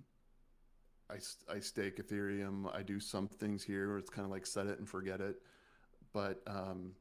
I, 1.09 1.15
I 1.51 1.59
stake 1.59 1.97
Ethereum. 1.97 2.73
I 2.75 2.83
do 2.83 2.99
some 2.99 3.27
things 3.27 3.63
here 3.63 3.88
where 3.89 3.97
it's 3.97 4.09
kind 4.09 4.25
of 4.25 4.31
like 4.31 4.45
set 4.45 4.67
it 4.67 4.77
and 4.77 4.88
forget 4.88 5.21
it. 5.21 5.38
But 6.13 6.42
um, 6.48 6.94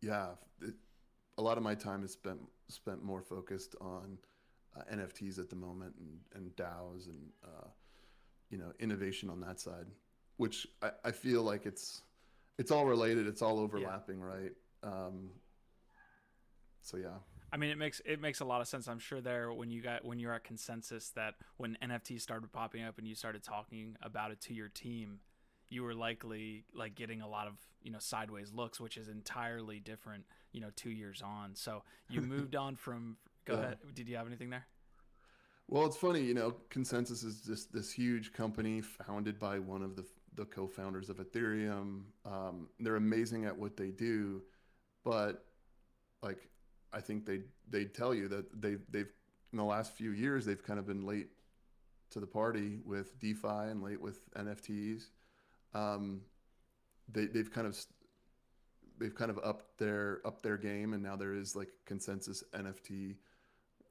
yeah, 0.00 0.30
it, 0.60 0.74
a 1.38 1.42
lot 1.42 1.56
of 1.56 1.62
my 1.62 1.74
time 1.74 2.04
is 2.04 2.12
spent 2.12 2.40
spent 2.68 3.02
more 3.02 3.22
focused 3.22 3.74
on 3.80 4.18
uh, 4.76 4.82
NFTs 4.94 5.38
at 5.38 5.50
the 5.50 5.56
moment 5.56 5.94
and, 5.98 6.18
and 6.34 6.56
DAOs 6.56 7.06
and 7.06 7.30
uh, 7.44 7.68
you 8.50 8.58
know 8.58 8.72
innovation 8.80 9.30
on 9.30 9.40
that 9.40 9.60
side, 9.60 9.86
which 10.36 10.66
I, 10.82 10.90
I 11.04 11.10
feel 11.12 11.42
like 11.42 11.66
it's 11.66 12.02
it's 12.58 12.70
all 12.70 12.86
related. 12.86 13.26
It's 13.26 13.42
all 13.42 13.58
overlapping, 13.58 14.20
yeah. 14.20 14.26
right? 14.26 14.52
Um, 14.82 15.30
so 16.82 16.96
yeah. 16.96 17.18
I 17.52 17.58
mean, 17.58 17.70
it 17.70 17.78
makes 17.78 18.00
it 18.04 18.20
makes 18.20 18.40
a 18.40 18.44
lot 18.44 18.60
of 18.60 18.68
sense. 18.68 18.88
I'm 18.88 18.98
sure 18.98 19.20
there 19.20 19.52
when 19.52 19.70
you 19.70 19.82
got 19.82 20.04
when 20.04 20.18
you're 20.18 20.32
at 20.32 20.44
Consensys 20.44 21.12
that 21.14 21.34
when 21.58 21.76
NFTs 21.82 22.22
started 22.22 22.50
popping 22.50 22.82
up 22.82 22.98
and 22.98 23.06
you 23.06 23.14
started 23.14 23.42
talking 23.42 23.96
about 24.02 24.30
it 24.30 24.40
to 24.42 24.54
your 24.54 24.68
team, 24.68 25.20
you 25.72 25.82
were 25.82 25.94
likely 25.94 26.64
like 26.74 26.94
getting 26.94 27.22
a 27.22 27.28
lot 27.28 27.46
of 27.46 27.54
you 27.82 27.90
know 27.90 27.98
sideways 27.98 28.52
looks, 28.52 28.78
which 28.78 28.96
is 28.96 29.08
entirely 29.08 29.80
different. 29.80 30.24
You 30.52 30.60
know, 30.60 30.70
two 30.76 30.90
years 30.90 31.22
on. 31.24 31.54
So 31.54 31.82
you 32.08 32.20
moved 32.36 32.54
on 32.54 32.76
from. 32.76 33.16
Go 33.44 33.54
yeah. 33.54 33.60
ahead. 33.60 33.78
Did 33.94 34.08
you 34.08 34.16
have 34.16 34.26
anything 34.26 34.50
there? 34.50 34.66
Well, 35.68 35.86
it's 35.86 35.96
funny, 35.96 36.20
you 36.20 36.34
know, 36.34 36.56
Consensys 36.70 37.24
is 37.24 37.40
just 37.46 37.72
this 37.72 37.90
huge 37.90 38.32
company 38.32 38.82
founded 38.82 39.38
by 39.38 39.58
one 39.58 39.82
of 39.82 39.96
the 39.96 40.04
the 40.34 40.44
co-founders 40.44 41.08
of 41.08 41.16
Ethereum. 41.16 42.02
Um, 42.24 42.68
they're 42.80 42.96
amazing 42.96 43.44
at 43.46 43.56
what 43.56 43.76
they 43.76 43.88
do, 43.88 44.42
but 45.04 45.44
like 46.22 46.48
I 46.92 47.00
think 47.00 47.24
they 47.24 47.40
they 47.68 47.86
tell 47.86 48.14
you 48.14 48.28
that 48.28 48.60
they 48.60 48.76
they've 48.90 49.12
in 49.52 49.58
the 49.58 49.64
last 49.64 49.92
few 49.92 50.10
years 50.10 50.44
they've 50.44 50.62
kind 50.62 50.78
of 50.78 50.86
been 50.86 51.06
late 51.06 51.28
to 52.10 52.20
the 52.20 52.26
party 52.26 52.78
with 52.84 53.18
DeFi 53.18 53.70
and 53.70 53.82
late 53.82 54.00
with 54.00 54.32
NFTs. 54.34 55.04
Um, 55.74 56.22
they 57.10 57.26
they've 57.26 57.50
kind 57.50 57.66
of 57.66 57.78
they've 58.98 59.14
kind 59.14 59.30
of 59.30 59.38
upped 59.42 59.78
their 59.78 60.20
up 60.24 60.42
their 60.42 60.56
game, 60.56 60.92
and 60.92 61.02
now 61.02 61.16
there 61.16 61.34
is 61.34 61.56
like 61.56 61.68
Consensys 61.86 62.42
NFT 62.54 63.16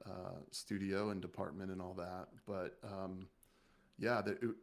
uh, 0.06 0.40
studio 0.52 1.10
and 1.10 1.22
department 1.22 1.72
and 1.72 1.82
all 1.82 1.94
that. 1.94 2.28
But 2.48 2.78
um, 2.84 3.28
yeah, 3.98 4.22
the 4.22 4.56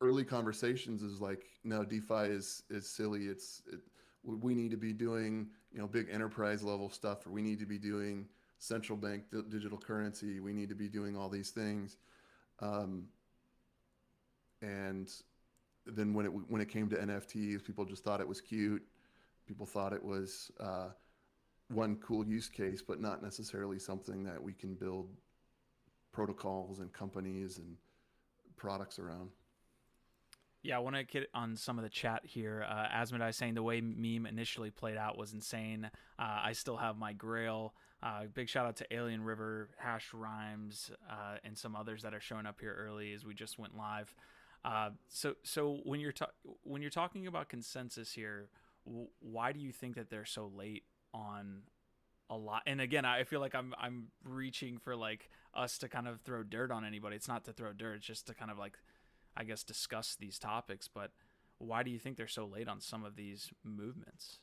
early 0.00 0.24
conversations 0.24 1.02
is 1.02 1.20
like, 1.20 1.44
no, 1.64 1.84
DeFi 1.84 2.30
is 2.30 2.62
is 2.70 2.88
silly. 2.88 3.24
It's 3.26 3.62
it, 3.72 3.80
we 4.24 4.54
need 4.54 4.70
to 4.72 4.76
be 4.76 4.92
doing 4.92 5.48
you 5.72 5.78
know 5.78 5.86
big 5.86 6.08
enterprise 6.10 6.62
level 6.62 6.90
stuff, 6.90 7.26
or 7.26 7.30
we 7.30 7.42
need 7.42 7.58
to 7.60 7.66
be 7.66 7.78
doing 7.78 8.26
central 8.58 8.96
bank 8.96 9.24
digital 9.48 9.78
currency. 9.78 10.40
We 10.40 10.52
need 10.52 10.68
to 10.68 10.74
be 10.74 10.88
doing 10.88 11.16
all 11.16 11.28
these 11.28 11.50
things. 11.50 11.96
Um, 12.60 13.04
and 14.62 15.10
then 15.86 16.14
when 16.14 16.26
it 16.26 16.28
when 16.28 16.60
it 16.60 16.68
came 16.68 16.88
to 16.90 16.96
NFTs, 16.96 17.64
people 17.64 17.84
just 17.84 18.04
thought 18.04 18.20
it 18.20 18.28
was 18.28 18.40
cute. 18.40 18.82
People 19.46 19.66
thought 19.66 19.92
it 19.92 20.04
was 20.04 20.50
uh, 20.58 20.88
one 21.68 21.96
cool 21.96 22.26
use 22.26 22.48
case, 22.48 22.82
but 22.82 23.00
not 23.00 23.22
necessarily 23.22 23.78
something 23.78 24.24
that 24.24 24.42
we 24.42 24.52
can 24.52 24.74
build 24.74 25.08
protocols 26.12 26.80
and 26.80 26.92
companies 26.92 27.58
and 27.58 27.76
products 28.56 28.98
around. 28.98 29.30
Yeah, 30.62 30.76
I 30.76 30.78
want 30.80 30.96
to 30.96 31.04
get 31.04 31.28
on 31.32 31.54
some 31.54 31.78
of 31.78 31.84
the 31.84 31.90
chat 31.90 32.22
here. 32.24 32.66
Uh, 32.68 32.88
Asmodai 32.88 33.32
saying 33.32 33.54
the 33.54 33.62
way 33.62 33.80
meme 33.80 34.26
initially 34.26 34.72
played 34.72 34.96
out 34.96 35.16
was 35.16 35.32
insane. 35.32 35.88
Uh, 36.18 36.40
I 36.42 36.52
still 36.54 36.76
have 36.76 36.96
my 36.96 37.12
Grail. 37.12 37.72
Uh, 38.02 38.24
big 38.34 38.48
shout 38.48 38.66
out 38.66 38.76
to 38.76 38.86
Alien 38.92 39.22
River, 39.22 39.70
Hash 39.78 40.12
Rhymes, 40.12 40.90
uh, 41.08 41.36
and 41.44 41.56
some 41.56 41.76
others 41.76 42.02
that 42.02 42.14
are 42.14 42.20
showing 42.20 42.46
up 42.46 42.60
here 42.60 42.74
early 42.76 43.12
as 43.12 43.24
we 43.24 43.32
just 43.32 43.58
went 43.58 43.76
live. 43.76 44.12
Uh, 44.66 44.90
so, 45.08 45.34
so 45.44 45.78
when 45.84 46.00
you're 46.00 46.12
ta- 46.12 46.32
when 46.64 46.82
you're 46.82 46.90
talking 46.90 47.28
about 47.28 47.48
Consensys 47.48 48.12
here, 48.12 48.48
w- 48.84 49.06
why 49.20 49.52
do 49.52 49.60
you 49.60 49.70
think 49.70 49.94
that 49.94 50.10
they're 50.10 50.24
so 50.24 50.50
late 50.54 50.82
on 51.14 51.62
a 52.28 52.36
lot? 52.36 52.62
And 52.66 52.80
again, 52.80 53.04
I 53.04 53.22
feel 53.22 53.38
like 53.38 53.54
I'm 53.54 53.74
I'm 53.78 54.08
reaching 54.24 54.78
for 54.78 54.96
like 54.96 55.30
us 55.54 55.78
to 55.78 55.88
kind 55.88 56.08
of 56.08 56.20
throw 56.22 56.42
dirt 56.42 56.72
on 56.72 56.84
anybody. 56.84 57.14
It's 57.14 57.28
not 57.28 57.44
to 57.44 57.52
throw 57.52 57.72
dirt; 57.72 57.98
it's 57.98 58.06
just 58.06 58.26
to 58.26 58.34
kind 58.34 58.50
of 58.50 58.58
like 58.58 58.76
I 59.36 59.44
guess, 59.44 59.62
discuss 59.62 60.16
these 60.18 60.38
topics. 60.38 60.88
But 60.88 61.10
why 61.58 61.82
do 61.82 61.90
you 61.90 61.98
think 61.98 62.16
they're 62.16 62.26
so 62.26 62.46
late 62.46 62.68
on 62.68 62.80
some 62.80 63.04
of 63.04 63.16
these 63.16 63.50
movements? 63.62 64.38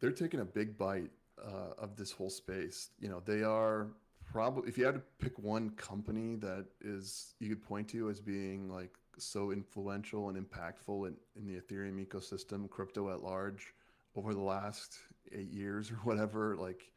They're 0.00 0.12
taking 0.12 0.40
a 0.40 0.44
big 0.44 0.76
bite 0.76 1.10
uh, 1.42 1.74
of 1.78 1.96
this 1.96 2.12
whole 2.12 2.30
space. 2.30 2.90
You 3.00 3.08
know, 3.08 3.22
they 3.24 3.42
are 3.42 3.88
probably, 4.32 4.68
if 4.68 4.78
you 4.78 4.84
had 4.84 4.94
to 4.94 5.02
pick 5.18 5.38
one 5.38 5.70
company 5.70 6.36
that 6.36 6.66
is, 6.80 7.34
you 7.40 7.48
could 7.48 7.62
point 7.62 7.88
to 7.88 8.10
as 8.10 8.20
being 8.20 8.70
like 8.70 8.94
so 9.16 9.50
influential 9.50 10.28
and 10.28 10.38
impactful 10.38 11.08
in, 11.08 11.16
in 11.36 11.46
the 11.46 11.60
Ethereum 11.60 12.04
ecosystem, 12.04 12.68
crypto 12.68 13.10
at 13.12 13.22
large, 13.22 13.74
over 14.16 14.34
the 14.34 14.40
last 14.40 14.98
eight 15.32 15.50
years 15.50 15.90
or 15.90 15.96
whatever, 16.04 16.56
like 16.56 16.92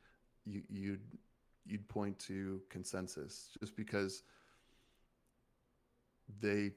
you, 0.46 0.62
you'd, 0.70 1.02
you'd 1.66 1.88
point 1.88 2.18
to 2.20 2.62
Consensys 2.70 3.58
just 3.60 3.76
because 3.76 4.24
they 6.40 6.72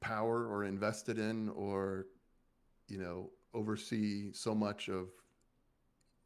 power 0.00 0.46
or 0.46 0.64
invested 0.64 1.18
in 1.18 1.48
or 1.50 2.06
you 2.88 2.98
know 2.98 3.30
oversee 3.54 4.32
so 4.32 4.54
much 4.54 4.88
of 4.88 5.08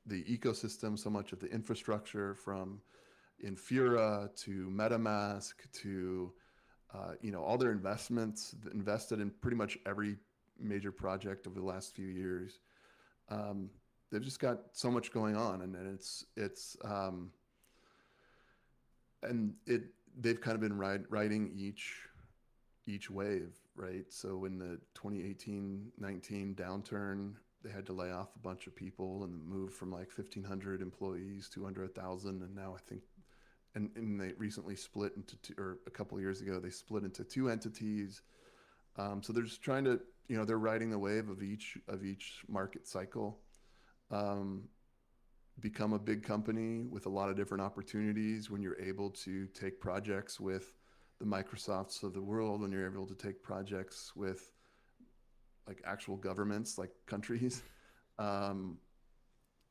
the 0.07 0.23
ecosystem, 0.25 0.99
so 0.99 1.09
much 1.09 1.33
of 1.33 1.41
the 1.41 1.51
infrastructure 1.51 2.35
from 2.35 2.81
Infura 3.45 4.35
to 4.45 4.71
MetaMask 4.71 5.55
to 5.83 6.33
uh, 6.95 7.13
you 7.21 7.31
know 7.31 7.43
all 7.43 7.59
their 7.59 7.73
investments 7.73 8.55
invested 8.73 9.21
in 9.21 9.31
pretty 9.31 9.57
much 9.57 9.79
every 9.87 10.17
major 10.59 10.93
project 10.93 11.47
over 11.47 11.59
the 11.59 11.67
last 11.67 11.95
few 11.95 12.07
years. 12.07 12.61
Um, 13.29 13.71
they've 14.11 14.23
just 14.23 14.41
got 14.41 14.61
so 14.73 14.91
much 14.91 15.13
going 15.13 15.37
on, 15.37 15.63
and, 15.63 15.75
and 15.75 15.95
it's 15.95 16.25
it's 16.37 16.77
um, 16.85 17.31
and 19.23 19.55
it 19.67 19.85
they've 20.21 20.41
kind 20.41 20.55
of 20.55 20.61
been 20.61 20.77
ride, 20.77 21.05
riding 21.09 21.53
each 21.57 21.97
each 22.87 23.11
wave, 23.11 23.55
right? 23.75 24.05
So 24.11 24.45
in 24.45 24.59
the 24.59 24.79
2018-19 24.95 26.55
downturn, 26.55 27.33
they 27.63 27.71
had 27.71 27.87
to 27.87 27.95
lay 27.95 28.11
off 28.13 28.29
a 28.37 28.39
bunch 28.41 28.67
of 28.67 28.77
people 28.77 29.25
and 29.25 29.43
move 29.43 29.73
from 29.73 29.91
like 29.91 30.11
1,500 30.15 30.83
employees 30.83 31.49
to 31.55 31.67
under 31.67 31.85
a 31.85 31.89
thousand, 31.89 32.43
and 32.43 32.55
now 32.55 32.75
I 32.77 32.81
think, 32.87 33.01
and, 33.75 33.91
and 33.97 34.21
they 34.21 34.33
recently 34.39 34.77
split 34.77 35.13
into 35.17 35.37
two, 35.37 35.55
or 35.59 35.79
a 35.87 35.91
couple 35.91 36.17
of 36.17 36.23
years 36.23 36.41
ago 36.41 36.59
they 36.59 36.71
split 36.71 37.05
into 37.05 37.25
two 37.25 37.49
entities. 37.49 38.23
Um, 38.97 39.23
so 39.23 39.33
they're 39.33 39.43
just 39.43 39.63
trying 39.63 39.85
to, 39.85 40.01
you 40.29 40.37
know, 40.37 40.45
they're 40.45 40.59
riding 40.59 40.91
the 40.91 40.99
wave 40.99 41.29
of 41.29 41.43
each 41.43 41.77
of 41.89 42.05
each 42.05 42.43
market 42.49 42.87
cycle. 42.87 43.39
Um, 44.11 44.65
become 45.61 45.93
a 45.93 45.99
big 45.99 46.25
company 46.25 46.85
with 46.91 47.07
a 47.07 47.09
lot 47.09 47.31
of 47.31 47.37
different 47.37 47.63
opportunities 47.63 48.51
when 48.51 48.61
you're 48.61 48.81
able 48.81 49.11
to 49.11 49.47
take 49.49 49.81
projects 49.81 50.41
with 50.41 50.75
the 51.21 51.25
Microsofts 51.25 52.03
of 52.03 52.13
the 52.13 52.21
world 52.21 52.61
when 52.63 52.73
you're 52.73 52.91
able 52.91 53.07
to 53.07 53.15
take 53.15 53.43
projects 53.43 54.13
with 54.17 54.51
like 55.67 55.81
actual 55.87 56.17
governments, 56.17 56.79
like 56.79 56.91
countries. 57.07 57.63
Um, 58.17 58.79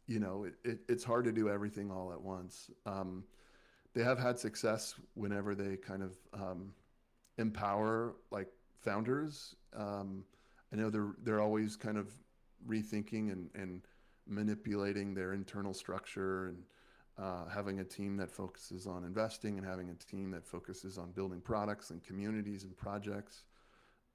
you 0.05 0.19
know, 0.19 0.43
it, 0.43 0.55
it, 0.65 0.79
it's 0.89 1.05
hard 1.05 1.23
to 1.23 1.31
do 1.31 1.47
everything 1.47 1.89
all 1.89 2.11
at 2.11 2.21
once. 2.21 2.69
Um, 2.85 3.23
they 3.93 4.03
have 4.03 4.19
had 4.19 4.39
success 4.39 4.95
whenever 5.13 5.55
they 5.55 5.77
kind 5.77 6.03
of 6.03 6.17
um, 6.33 6.73
empower 7.37 8.15
like 8.31 8.47
founders. 8.81 9.55
Um, 9.75 10.23
I 10.71 10.75
know 10.75 10.89
they're 10.89 11.13
they're 11.23 11.41
always 11.41 11.75
kind 11.75 11.97
of 11.97 12.11
rethinking 12.67 13.31
and, 13.31 13.49
and 13.55 13.81
manipulating 14.27 15.13
their 15.13 15.33
internal 15.33 15.73
structure 15.73 16.47
and 16.47 16.63
uh, 17.17 17.47
having 17.47 17.79
a 17.79 17.83
team 17.83 18.17
that 18.17 18.31
focuses 18.31 18.87
on 18.87 19.03
investing 19.03 19.57
and 19.57 19.67
having 19.67 19.89
a 19.89 19.93
team 19.93 20.31
that 20.31 20.45
focuses 20.45 20.97
on 20.97 21.11
building 21.11 21.41
products 21.41 21.91
and 21.91 22.03
communities 22.03 22.63
and 22.63 22.75
projects. 22.75 23.43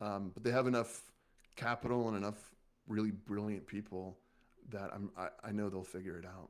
Um, 0.00 0.30
but 0.34 0.42
they 0.42 0.50
have 0.50 0.66
enough 0.66 1.02
capital 1.56 2.08
and 2.08 2.16
enough 2.16 2.52
really 2.88 3.10
brilliant 3.10 3.66
people 3.66 4.18
that 4.70 4.90
I'm, 4.92 5.10
I, 5.16 5.28
I 5.44 5.52
know 5.52 5.68
they'll 5.68 5.84
figure 5.84 6.18
it 6.18 6.24
out. 6.24 6.48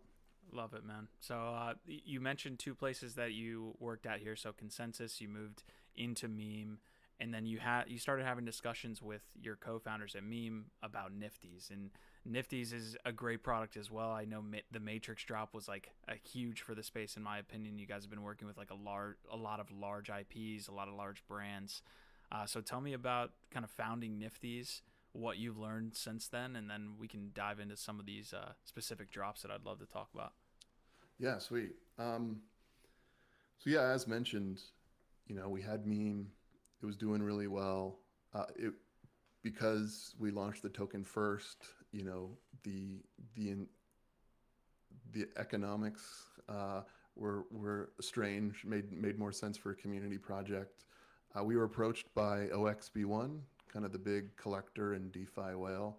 Love 0.53 0.75
it, 0.75 0.85
man. 0.85 1.09
So 1.21 1.35
uh, 1.35 1.75
you 1.87 2.21
mentioned 2.21 2.59
two 2.59 2.75
places 2.75 3.15
that 3.15 3.33
you 3.33 3.75
worked 3.79 4.07
at 4.07 4.21
here. 4.21 4.37
So 4.37 4.53
Consensys, 4.53 5.21
you 5.21 5.29
moved 5.29 5.63
into 5.97 6.29
Meme, 6.29 6.79
and 7.21 7.35
then 7.35 7.45
you 7.45 7.59
had 7.59 7.85
you 7.89 7.99
started 7.99 8.25
having 8.25 8.45
discussions 8.45 9.03
with 9.03 9.23
your 9.41 9.57
co-founders 9.57 10.15
at 10.15 10.25
Meme 10.25 10.67
about 10.83 11.13
Nifties. 11.13 11.71
And 11.71 11.91
Nifties 12.27 12.73
is 12.73 12.97
a 13.05 13.13
great 13.13 13.43
product 13.43 13.77
as 13.77 13.91
well. 13.91 14.11
I 14.11 14.25
know 14.25 14.41
Ma- 14.41 14.59
the 14.71 14.81
Matrix 14.81 15.25
drop 15.25 15.55
was 15.55 15.69
like 15.69 15.91
a 16.09 16.15
huge 16.15 16.63
for 16.63 16.75
the 16.75 16.83
space 16.83 17.17
in 17.17 17.23
my 17.23 17.39
opinion. 17.39 17.79
You 17.79 17.87
guys 17.87 18.03
have 18.03 18.11
been 18.11 18.23
working 18.23 18.47
with 18.47 18.57
like 18.57 18.71
a 18.71 18.77
large, 18.77 19.17
a 19.31 19.37
lot 19.37 19.61
of 19.61 19.71
large 19.71 20.09
IPs, 20.09 20.69
a 20.69 20.73
lot 20.73 20.89
of 20.89 20.95
large 20.95 21.27
brands. 21.27 21.83
Uh, 22.31 22.47
so 22.47 22.61
tell 22.61 22.81
me 22.81 22.93
about 22.93 23.33
kind 23.51 23.65
of 23.65 23.71
founding 23.71 24.19
Nifties, 24.19 24.83
what 25.19 25.39
you've 25.39 25.59
learned 25.59 25.95
since 25.95 26.29
then, 26.29 26.57
and 26.57 26.71
then 26.71 26.95
we 26.99 27.09
can 27.09 27.31
dive 27.35 27.61
into 27.61 27.77
some 27.77 27.99
of 28.01 28.07
these 28.07 28.33
uh, 28.33 28.53
specific 28.65 29.11
drops 29.11 29.43
that 29.43 29.51
I'd 29.51 29.65
love 29.65 29.79
to 29.81 29.87
talk 29.87 30.09
about. 30.15 30.33
Yeah, 31.19 31.39
sweet. 31.39 31.73
Um, 31.99 32.41
so 33.59 33.71
yeah, 33.71 33.91
as 33.91 34.07
mentioned, 34.07 34.61
you 35.27 35.35
know, 35.35 35.49
we 35.49 35.61
had 35.61 35.87
meme. 35.87 36.29
It 36.81 36.87
was 36.87 36.97
doing 36.97 37.23
really 37.23 37.49
well. 37.49 37.99
Uh, 38.33 38.45
it 38.57 38.73
because 39.43 40.15
we 40.19 40.31
launched 40.31 40.63
the 40.63 40.69
token 40.69 41.05
first 41.05 41.65
you 41.93 42.05
know 42.05 42.31
the 42.65 43.01
the 43.35 43.57
the 45.13 45.27
economics 45.37 46.03
uh, 46.49 46.83
were 47.17 47.45
were 47.51 47.91
strange 48.01 48.65
made 48.65 48.93
made 48.93 49.19
more 49.19 49.33
sense 49.33 49.57
for 49.57 49.71
a 49.71 49.75
community 49.75 50.19
project 50.19 50.85
uh, 51.39 51.43
we 51.43 51.57
were 51.57 51.65
approached 51.65 52.13
by 52.15 52.47
0xb1 52.53 53.39
kind 53.73 53.85
of 53.85 53.93
the 53.93 53.99
big 53.99 54.37
collector 54.37 54.95
and 54.95 55.13
defi 55.13 55.55
whale 55.55 55.99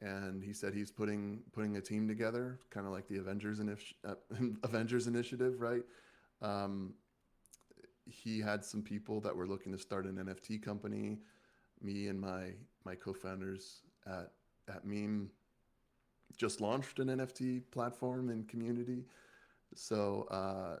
and 0.00 0.42
he 0.42 0.52
said 0.52 0.74
he's 0.74 0.90
putting 0.90 1.40
putting 1.52 1.76
a 1.76 1.80
team 1.80 2.08
together 2.08 2.58
kind 2.70 2.86
of 2.86 2.92
like 2.92 3.06
the 3.08 3.18
avengers 3.18 3.60
initi- 3.60 3.94
uh, 4.06 4.14
avengers 4.62 5.06
initiative 5.06 5.60
right 5.60 5.84
um, 6.40 6.92
he 8.04 8.40
had 8.40 8.64
some 8.64 8.82
people 8.82 9.20
that 9.20 9.34
were 9.34 9.46
looking 9.46 9.72
to 9.72 9.78
start 9.78 10.06
an 10.06 10.16
nft 10.16 10.62
company 10.62 11.18
me 11.82 12.08
and 12.08 12.20
my 12.20 12.52
my 12.84 12.94
co-founders 12.94 13.82
at 14.06 14.32
at 14.68 14.84
Meme 14.84 15.30
just 16.36 16.60
launched 16.60 16.98
an 16.98 17.08
NFT 17.08 17.62
platform 17.70 18.30
and 18.30 18.48
community. 18.48 19.04
So 19.74 20.26
uh, 20.30 20.78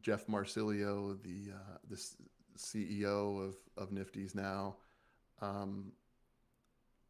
Jeff 0.00 0.28
Marsilio, 0.28 1.14
the 1.22 1.52
uh, 1.52 1.78
the 1.88 2.00
CEO 2.58 3.46
of 3.46 3.56
of 3.76 3.90
Nifties 3.90 4.34
now, 4.34 4.76
um, 5.40 5.92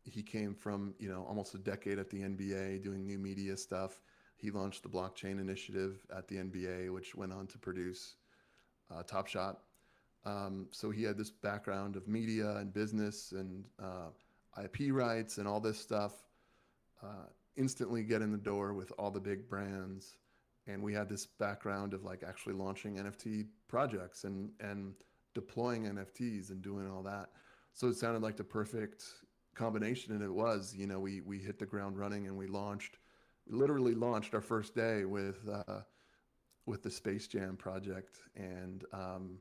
he 0.04 0.22
came 0.22 0.54
from 0.54 0.94
you 0.98 1.08
know 1.08 1.24
almost 1.28 1.54
a 1.54 1.58
decade 1.58 1.98
at 1.98 2.10
the 2.10 2.20
NBA 2.20 2.82
doing 2.82 3.06
new 3.06 3.18
media 3.18 3.56
stuff. 3.56 4.00
He 4.36 4.50
launched 4.50 4.82
the 4.82 4.88
blockchain 4.88 5.40
initiative 5.40 6.04
at 6.14 6.28
the 6.28 6.36
NBA, 6.36 6.92
which 6.92 7.14
went 7.14 7.32
on 7.32 7.46
to 7.48 7.58
produce 7.58 8.16
uh, 8.94 9.02
Top 9.02 9.26
Shot. 9.26 9.60
Um, 10.26 10.68
so 10.70 10.90
he 10.90 11.02
had 11.02 11.16
this 11.16 11.30
background 11.30 11.96
of 11.96 12.08
media 12.08 12.56
and 12.56 12.72
business 12.72 13.32
and 13.32 13.64
uh, 13.82 14.08
IP 14.62 14.92
rights 14.92 15.38
and 15.38 15.46
all 15.46 15.60
this 15.60 15.78
stuff. 15.78 16.12
Uh, 17.02 17.26
instantly 17.56 18.02
get 18.02 18.22
in 18.22 18.32
the 18.32 18.38
door 18.38 18.72
with 18.72 18.92
all 18.98 19.10
the 19.10 19.20
big 19.20 19.48
brands, 19.48 20.16
and 20.66 20.82
we 20.82 20.92
had 20.92 21.08
this 21.08 21.26
background 21.26 21.94
of 21.94 22.04
like 22.04 22.22
actually 22.26 22.54
launching 22.54 22.96
NFT 22.96 23.46
projects 23.68 24.24
and 24.24 24.50
and 24.60 24.94
deploying 25.34 25.84
NFTs 25.84 26.50
and 26.50 26.62
doing 26.62 26.88
all 26.90 27.02
that. 27.02 27.30
So 27.74 27.88
it 27.88 27.96
sounded 27.96 28.22
like 28.22 28.36
the 28.36 28.44
perfect 28.44 29.04
combination, 29.54 30.14
and 30.14 30.22
it 30.22 30.32
was. 30.32 30.74
You 30.76 30.86
know, 30.86 31.00
we 31.00 31.20
we 31.20 31.38
hit 31.38 31.58
the 31.58 31.66
ground 31.66 31.98
running 31.98 32.26
and 32.26 32.36
we 32.36 32.46
launched, 32.46 32.98
literally 33.48 33.94
launched 33.94 34.34
our 34.34 34.40
first 34.40 34.74
day 34.74 35.04
with 35.04 35.46
uh, 35.48 35.80
with 36.66 36.82
the 36.82 36.90
Space 36.90 37.26
Jam 37.26 37.56
project 37.56 38.18
and. 38.36 38.84
Um, 38.92 39.38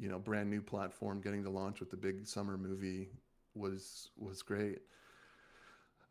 you 0.00 0.08
know, 0.08 0.18
brand 0.18 0.48
new 0.48 0.62
platform, 0.62 1.20
getting 1.20 1.42
to 1.42 1.50
launch 1.50 1.80
with 1.80 1.90
the 1.90 1.96
big 1.96 2.24
summer 2.24 2.56
movie 2.56 3.08
was 3.54 4.10
was 4.16 4.42
great. 4.42 4.78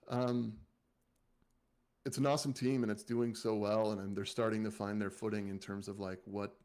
Um, 0.10 0.54
it's 2.06 2.18
an 2.18 2.26
awesome 2.26 2.54
team 2.54 2.84
and 2.84 2.92
it's 2.92 3.04
doing 3.04 3.34
so 3.34 3.56
well, 3.56 3.92
and, 3.92 4.02
and 4.02 4.16
they're 4.16 4.26
starting 4.26 4.64
to 4.66 4.72
find 4.72 5.02
their 5.02 5.10
footing 5.10 5.50
in 5.50 5.60
terms 5.60 5.88
of 5.88 6.00
like 6.00 6.20
what 6.26 6.56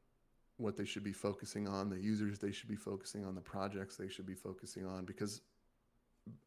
what 0.63 0.77
they 0.77 0.85
should 0.85 1.05
be 1.05 1.13
focusing 1.13 1.67
on, 1.69 1.91
the 1.91 1.99
users 1.99 2.39
they 2.39 2.53
should 2.53 2.69
be 2.69 2.77
focusing 2.77 3.25
on, 3.25 3.35
the 3.35 3.41
projects 3.41 3.97
they 3.97 4.09
should 4.09 4.27
be 4.27 4.35
focusing 4.35 4.87
on. 4.87 5.05
Because 5.05 5.43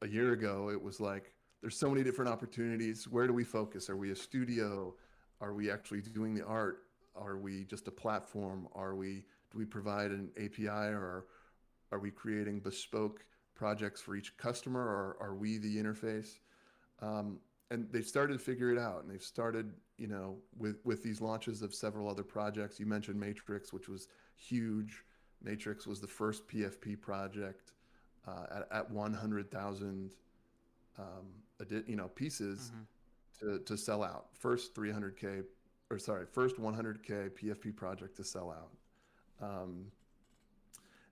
a 0.01 0.07
year 0.07 0.33
ago, 0.33 0.69
it 0.69 0.81
was 0.81 0.99
like 0.99 1.33
there's 1.61 1.77
so 1.77 1.89
many 1.89 2.03
different 2.03 2.31
opportunities. 2.31 3.07
Where 3.07 3.27
do 3.27 3.33
we 3.33 3.43
focus? 3.43 3.89
Are 3.89 3.97
we 3.97 4.11
a 4.11 4.15
studio? 4.15 4.93
Are 5.41 5.53
we 5.53 5.69
actually 5.69 6.01
doing 6.01 6.33
the 6.33 6.45
art? 6.45 6.83
Are 7.15 7.37
we 7.37 7.65
just 7.65 7.87
a 7.87 7.91
platform? 7.91 8.67
Are 8.73 8.95
we 8.95 9.25
do 9.51 9.57
we 9.57 9.65
provide 9.65 10.11
an 10.11 10.29
API 10.37 10.67
or 10.67 11.25
are 11.91 11.99
we 11.99 12.11
creating 12.11 12.59
bespoke 12.59 13.25
projects 13.55 14.01
for 14.01 14.15
each 14.15 14.35
customer 14.37 14.81
or 14.81 15.17
are 15.19 15.35
we 15.35 15.57
the 15.57 15.77
interface? 15.77 16.39
Um, 17.01 17.39
and 17.71 17.87
they've 17.91 18.05
started 18.05 18.33
to 18.33 18.39
figure 18.39 18.71
it 18.71 18.77
out 18.77 19.01
and 19.01 19.11
they've 19.11 19.23
started, 19.23 19.71
you 19.97 20.07
know, 20.07 20.37
with, 20.57 20.77
with 20.83 21.01
these 21.03 21.21
launches 21.21 21.61
of 21.61 21.73
several 21.73 22.09
other 22.09 22.23
projects. 22.23 22.79
You 22.79 22.85
mentioned 22.85 23.19
Matrix, 23.19 23.73
which 23.73 23.89
was 23.89 24.07
huge. 24.35 25.03
Matrix 25.43 25.87
was 25.87 25.99
the 25.99 26.07
first 26.07 26.47
PFP 26.47 27.01
project 27.01 27.73
uh, 28.27 28.45
at, 28.55 28.67
at 28.71 28.91
100,000, 28.91 30.11
um, 30.99 31.05
you 31.87 31.95
know, 31.95 32.07
pieces 32.09 32.71
mm-hmm. 32.71 33.57
to, 33.57 33.63
to 33.63 33.77
sell 33.77 34.03
out. 34.03 34.27
First 34.33 34.75
300K, 34.75 35.43
or 35.89 35.97
sorry, 35.97 36.25
first 36.31 36.57
100K 36.57 37.31
PFP 37.31 37.75
project 37.75 38.15
to 38.17 38.23
sell 38.23 38.51
out. 38.51 38.71
Um, 39.41 39.87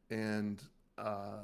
and 0.09 0.61
uh, 0.97 1.43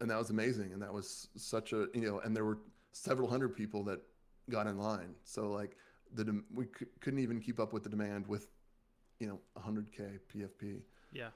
and 0.00 0.10
that 0.10 0.18
was 0.18 0.30
amazing, 0.30 0.72
and 0.72 0.82
that 0.82 0.92
was 0.92 1.28
such 1.36 1.72
a 1.72 1.86
you 1.94 2.02
know, 2.02 2.20
and 2.20 2.36
there 2.36 2.44
were 2.44 2.58
several 2.92 3.28
hundred 3.28 3.56
people 3.56 3.82
that 3.84 4.00
got 4.50 4.66
in 4.66 4.78
line. 4.78 5.14
So 5.24 5.50
like 5.50 5.76
the 6.14 6.42
we 6.52 6.64
c- 6.64 6.86
couldn't 7.00 7.20
even 7.20 7.40
keep 7.40 7.58
up 7.60 7.72
with 7.72 7.82
the 7.82 7.88
demand 7.88 8.26
with 8.26 8.48
you 9.18 9.26
know 9.26 9.40
100k 9.58 10.18
PFP. 10.34 10.80
Yeah. 11.12 11.28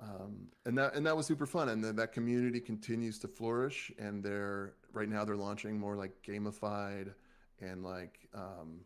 Um, 0.00 0.48
and 0.64 0.76
that 0.78 0.94
and 0.94 1.06
that 1.06 1.16
was 1.16 1.26
super 1.26 1.46
fun, 1.46 1.68
and 1.68 1.84
the, 1.84 1.92
that 1.92 2.12
community 2.12 2.60
continues 2.60 3.18
to 3.20 3.28
flourish. 3.28 3.92
And 3.98 4.22
they're 4.22 4.74
right 4.92 5.08
now 5.08 5.24
they're 5.24 5.36
launching 5.36 5.78
more 5.78 5.96
like 5.96 6.12
gamified 6.26 7.12
and 7.60 7.84
like 7.84 8.18
um, 8.34 8.80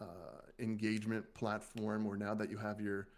uh, 0.00 0.40
engagement 0.58 1.24
platform 1.34 2.04
where 2.04 2.16
now 2.16 2.34
that 2.34 2.50
you 2.50 2.58
have 2.58 2.80
your 2.80 3.08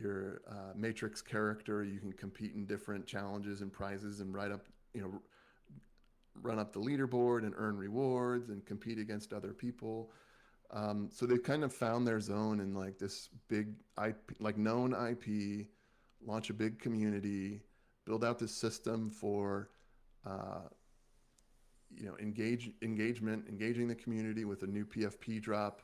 your 0.00 0.42
uh, 0.48 0.72
matrix 0.76 1.22
character. 1.22 1.82
You 1.82 1.98
can 1.98 2.12
compete 2.12 2.54
in 2.54 2.66
different 2.66 3.06
challenges 3.06 3.60
and 3.60 3.72
prizes 3.72 4.20
and 4.20 4.34
write 4.34 4.52
up, 4.52 4.66
you 4.92 5.02
know, 5.02 5.22
run 6.42 6.58
up 6.58 6.72
the 6.72 6.80
leaderboard 6.80 7.44
and 7.44 7.54
earn 7.56 7.76
rewards 7.76 8.50
and 8.50 8.64
compete 8.64 8.98
against 8.98 9.32
other 9.32 9.52
people. 9.52 10.10
Um, 10.70 11.08
so 11.12 11.26
they've 11.26 11.42
kind 11.42 11.62
of 11.62 11.72
found 11.72 12.06
their 12.06 12.20
zone 12.20 12.60
in 12.60 12.74
like 12.74 12.98
this 12.98 13.28
big 13.48 13.74
IP, 14.04 14.16
like 14.40 14.56
known 14.56 14.92
IP, 14.92 15.66
launch 16.24 16.50
a 16.50 16.54
big 16.54 16.78
community, 16.78 17.60
build 18.04 18.24
out 18.24 18.38
this 18.38 18.54
system 18.54 19.10
for, 19.10 19.70
uh, 20.26 20.68
you 21.96 22.06
know, 22.06 22.16
engage 22.18 22.70
engagement, 22.82 23.46
engaging 23.48 23.86
the 23.86 23.94
community 23.94 24.44
with 24.44 24.62
a 24.62 24.66
new 24.66 24.84
PFP 24.84 25.40
drop 25.40 25.82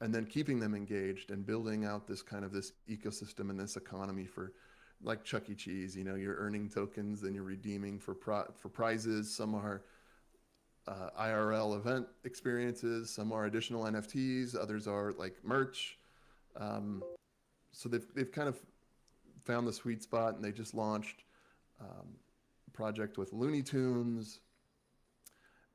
and 0.00 0.14
then 0.14 0.24
keeping 0.24 0.58
them 0.58 0.74
engaged 0.74 1.30
and 1.30 1.44
building 1.44 1.84
out 1.84 2.06
this 2.06 2.22
kind 2.22 2.44
of 2.44 2.52
this 2.52 2.72
ecosystem 2.88 3.50
and 3.50 3.60
this 3.60 3.76
economy 3.76 4.24
for 4.24 4.52
like 5.02 5.24
Chuck 5.24 5.48
E. 5.48 5.54
Cheese. 5.54 5.96
You 5.96 6.04
know, 6.04 6.14
you're 6.14 6.36
earning 6.36 6.68
tokens 6.68 7.22
and 7.22 7.34
you're 7.34 7.44
redeeming 7.44 7.98
for 7.98 8.14
pro- 8.14 8.50
for 8.56 8.68
prizes. 8.68 9.34
Some 9.34 9.54
are 9.54 9.82
uh, 10.86 11.10
IRL 11.20 11.76
event 11.76 12.06
experiences. 12.24 13.10
Some 13.10 13.32
are 13.32 13.46
additional 13.46 13.84
NFTs. 13.84 14.56
Others 14.56 14.86
are 14.86 15.12
like 15.12 15.36
merch. 15.42 15.98
Um, 16.56 17.02
so 17.72 17.88
they've 17.88 18.06
they've 18.14 18.32
kind 18.32 18.48
of 18.48 18.58
found 19.44 19.66
the 19.66 19.72
sweet 19.72 20.02
spot, 20.02 20.34
and 20.34 20.44
they 20.44 20.52
just 20.52 20.74
launched 20.74 21.24
um, 21.80 22.16
a 22.66 22.70
project 22.70 23.18
with 23.18 23.32
Looney 23.32 23.62
Tunes. 23.62 24.40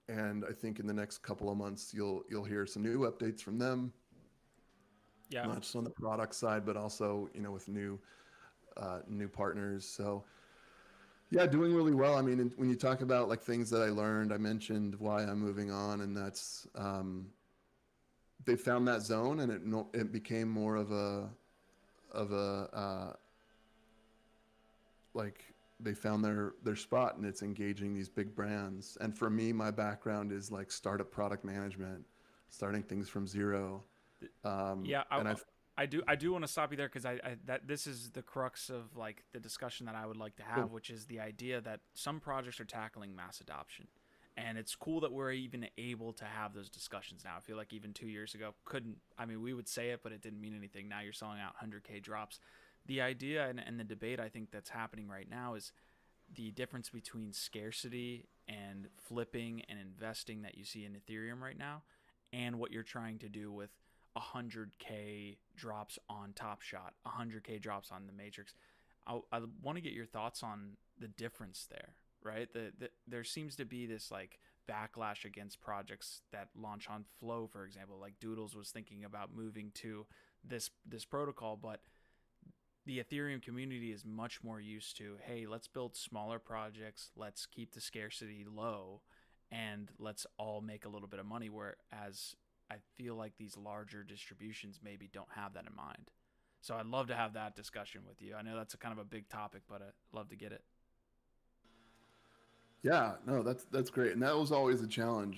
And 0.07 0.45
I 0.47 0.53
think 0.53 0.79
in 0.79 0.85
the 0.85 0.93
next 0.93 1.19
couple 1.19 1.49
of 1.49 1.57
months, 1.57 1.91
you'll 1.93 2.23
you'll 2.29 2.43
hear 2.43 2.65
some 2.65 2.83
new 2.83 2.99
updates 3.09 3.41
from 3.41 3.57
them 3.57 3.91
yeah. 5.29 5.45
not 5.45 5.61
just 5.61 5.75
on 5.75 5.83
the 5.83 5.89
product 5.89 6.35
side, 6.35 6.65
but 6.65 6.77
also 6.77 7.29
you 7.33 7.41
know 7.41 7.51
with 7.51 7.67
new 7.67 7.99
uh, 8.77 8.99
new 9.07 9.27
partners. 9.27 9.85
So 9.85 10.23
yeah, 11.31 11.45
doing 11.45 11.73
really 11.73 11.93
well. 11.93 12.15
I 12.15 12.21
mean, 12.21 12.51
when 12.55 12.69
you 12.69 12.75
talk 12.75 13.01
about 13.01 13.29
like 13.29 13.41
things 13.41 13.69
that 13.71 13.81
I 13.81 13.89
learned, 13.89 14.31
I 14.31 14.38
mentioned 14.38 14.95
why 14.99 15.23
I'm 15.23 15.39
moving 15.39 15.71
on, 15.71 16.01
and 16.01 16.15
that's 16.15 16.67
um, 16.75 17.27
they 18.45 18.55
found 18.55 18.88
that 18.88 19.01
zone, 19.01 19.39
and 19.39 19.51
it 19.51 19.99
it 19.99 20.11
became 20.11 20.49
more 20.49 20.75
of 20.75 20.91
a 20.91 21.29
of 22.11 22.31
a 22.31 22.69
uh, 22.73 23.13
like 25.13 25.43
they 25.79 25.93
found 25.93 26.23
their 26.23 26.53
their 26.63 26.75
spot 26.75 27.17
and 27.17 27.25
it's 27.25 27.41
engaging 27.41 27.93
these 27.93 28.07
big 28.07 28.33
brands 28.33 28.97
and 29.01 29.13
for 29.17 29.29
me 29.29 29.51
my 29.51 29.69
background 29.69 30.31
is 30.31 30.49
like 30.49 30.71
startup 30.71 31.11
product 31.11 31.43
management 31.43 32.01
starting 32.49 32.81
things 32.81 33.09
from 33.09 33.27
zero 33.27 33.83
um, 34.43 34.83
yeah, 34.85 35.03
I, 35.11 35.19
and 35.19 35.27
I've, 35.27 35.43
I 35.77 35.85
do. 35.85 36.01
I 36.07 36.15
do 36.15 36.31
want 36.31 36.45
to 36.45 36.51
stop 36.51 36.71
you 36.71 36.77
there 36.77 36.88
because 36.88 37.05
I, 37.05 37.13
I, 37.13 37.35
that 37.45 37.67
this 37.67 37.85
is 37.85 38.11
the 38.11 38.21
crux 38.21 38.69
of 38.69 38.95
like 38.95 39.23
the 39.33 39.39
discussion 39.39 39.85
that 39.88 39.95
I 39.95 40.05
would 40.05 40.17
like 40.17 40.38
to 40.38 40.43
have, 40.43 40.71
which 40.71 40.89
is 40.89 41.05
the 41.05 41.19
idea 41.19 41.59
that 41.61 41.81
some 41.93 42.19
projects 42.19 42.59
are 42.61 42.65
tackling 42.65 43.13
mass 43.13 43.41
adoption, 43.41 43.88
and 44.38 44.57
it's 44.57 44.73
cool 44.73 45.01
that 45.01 45.11
we're 45.11 45.33
even 45.33 45.67
able 45.77 46.13
to 46.13 46.25
have 46.25 46.53
those 46.53 46.69
discussions 46.69 47.23
now. 47.25 47.31
I 47.38 47.41
feel 47.41 47.57
like 47.57 47.73
even 47.73 47.91
two 47.91 48.07
years 48.07 48.33
ago 48.33 48.53
couldn't. 48.63 48.97
I 49.17 49.25
mean, 49.25 49.41
we 49.41 49.53
would 49.53 49.67
say 49.67 49.89
it, 49.89 49.99
but 50.01 50.13
it 50.13 50.21
didn't 50.21 50.39
mean 50.39 50.55
anything. 50.55 50.88
Now 50.88 51.01
you're 51.01 51.13
selling 51.13 51.39
out 51.39 51.55
100k 51.61 52.01
drops. 52.01 52.39
The 52.85 53.01
idea 53.01 53.47
and, 53.49 53.59
and 53.59 53.79
the 53.79 53.83
debate 53.83 54.19
I 54.19 54.29
think 54.29 54.51
that's 54.51 54.69
happening 54.69 55.09
right 55.09 55.29
now 55.29 55.55
is 55.55 55.73
the 56.33 56.51
difference 56.51 56.89
between 56.89 57.33
scarcity 57.33 58.27
and 58.47 58.88
flipping 58.97 59.63
and 59.67 59.79
investing 59.79 60.43
that 60.43 60.57
you 60.57 60.63
see 60.63 60.85
in 60.85 60.93
Ethereum 60.93 61.41
right 61.41 61.57
now, 61.57 61.81
and 62.31 62.59
what 62.59 62.71
you're 62.71 62.83
trying 62.83 63.19
to 63.19 63.29
do 63.29 63.51
with 63.51 63.71
100k 64.17 65.38
drops 65.56 65.99
on 66.10 66.34
Top 66.34 66.62
Shot, 66.62 66.93
100k 67.06 67.62
drops 67.62 67.91
on 67.91 68.08
the 68.08 68.13
Matrix. 68.13 68.54
I, 69.08 69.19
I 69.32 69.41
want 69.62 69.78
to 69.78 69.82
get 69.82 69.93
your 69.93 70.06
thoughts 70.06 70.43
on 70.43 70.78
the 70.99 71.08
difference 71.08 71.67
there, 71.69 71.95
right? 72.23 72.51
The, 72.51 72.71
the 72.78 72.89
there 73.08 73.23
seems 73.23 73.56
to 73.58 73.65
be 73.65 73.86
this 73.86 74.12
like 74.12 74.39
backlash 74.69 75.25
against 75.25 75.62
projects 75.62 76.21
that 76.32 76.49
launch 76.56 76.89
on 76.89 77.06
Flow, 77.19 77.47
for 77.51 77.65
example. 77.65 77.97
Like 77.99 78.19
Doodles 78.19 78.56
was 78.56 78.69
thinking 78.69 79.04
about 79.04 79.36
moving 79.36 79.71
to 79.75 80.06
this 80.43 80.69
this 80.88 81.06
protocol, 81.06 81.58
but 81.62 81.82
the 82.86 82.99
Ethereum 82.99 83.41
community 83.41 83.91
is 83.91 84.06
much 84.06 84.43
more 84.43 84.62
used 84.62 84.95
to, 84.97 85.15
hey, 85.25 85.47
let's 85.47 85.67
build 85.67 85.95
smaller 85.95 86.38
projects, 86.38 87.10
let's 87.15 87.47
keep 87.47 87.73
the 87.73 87.82
scarcity 87.82 88.45
low, 88.47 89.01
and 89.51 89.89
let's 89.97 90.28
all 90.38 90.62
make 90.62 90.86
a 90.86 90.89
little 90.89 91.08
bit 91.08 91.19
of 91.19 91.25
money. 91.25 91.49
Whereas 91.49 92.36
I 92.71 92.75
feel 92.97 93.15
like 93.15 93.34
these 93.38 93.56
larger 93.58 94.04
distributions 94.04 94.80
maybe 94.84 95.10
don't 95.12 95.30
have 95.36 95.54
that 95.54 95.65
in 95.69 95.75
mind. 95.75 96.10
So 96.62 96.75
I'd 96.75 96.88
love 96.88 97.08
to 97.08 97.15
have 97.15 97.34
that 97.34 97.56
discussion 97.56 98.01
with 98.08 98.21
you. 98.21 98.36
I 98.36 98.41
know 98.41 98.56
that's 98.56 98.73
a 98.73 98.78
kind 98.78 98.91
of 98.91 98.97
a 98.97 99.06
big 99.06 99.30
topic, 99.30 99.62
but 99.69 99.82
I'd 99.82 100.17
love 100.17 100.30
to 100.30 100.36
get 100.36 100.51
it. 100.51 100.63
Yeah, 102.82 103.13
no, 103.25 103.43
that's 103.43 103.65
that's 103.65 103.89
great, 103.89 104.13
and 104.13 104.21
that 104.21 104.38
was 104.38 104.51
always 104.51 104.82
a 104.82 104.88
challenge, 104.88 105.38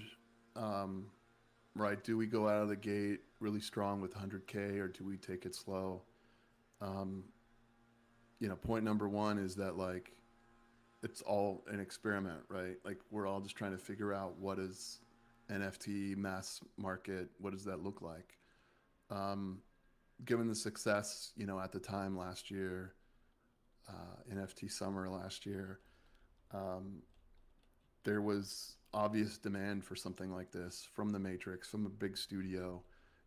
um, 0.58 1.06
right? 1.76 2.02
Do 2.04 2.18
we 2.18 2.28
go 2.28 2.50
out 2.50 2.62
of 2.62 2.68
the 2.68 2.76
gate 2.76 3.22
really 3.40 3.62
strong 3.62 4.02
with 4.02 4.14
100k, 4.14 4.80
or 4.80 4.90
do 4.90 5.06
we 5.06 5.16
take 5.16 5.46
it 5.46 5.56
slow? 5.56 6.02
Um, 6.82 7.24
you 8.40 8.50
know, 8.50 8.56
point 8.56 8.84
number 8.84 9.08
one 9.08 9.38
is 9.38 9.56
that 9.56 9.78
like 9.78 10.12
it's 11.04 11.22
all 11.22 11.64
an 11.70 11.80
experiment, 11.80 12.42
right? 12.50 12.76
Like 12.84 13.00
we're 13.12 13.28
all 13.28 13.40
just 13.40 13.56
trying 13.56 13.72
to 13.72 13.78
figure 13.78 14.14
out 14.14 14.38
what 14.40 14.60
is 14.60 15.00
NFT 15.52 16.18
mass 16.18 16.62
market. 16.78 17.30
What 17.40 17.54
does 17.54 17.64
that 17.66 17.84
look 17.84 18.02
like? 18.02 18.38
Um, 19.10 19.60
given 20.26 20.48
the 20.48 20.56
success, 20.56 21.32
you 21.36 21.46
know, 21.46 21.60
at 21.60 21.72
the 21.72 21.80
time 21.80 22.18
last 22.18 22.52
year, 22.52 22.94
uh, 23.88 24.34
NFT 24.34 24.72
summer 24.72 25.10
last 25.10 25.46
year, 25.46 25.80
um, 26.54 27.02
there 28.04 28.22
was 28.22 28.76
obvious 28.94 29.38
demand 29.38 29.84
for 29.84 29.96
something 29.96 30.32
like 30.32 30.52
this 30.52 30.88
from 30.94 31.10
the 31.10 31.20
Matrix, 31.20 31.68
from 31.68 31.86
a 31.86 31.90
big 31.90 32.18
studio. 32.18 32.82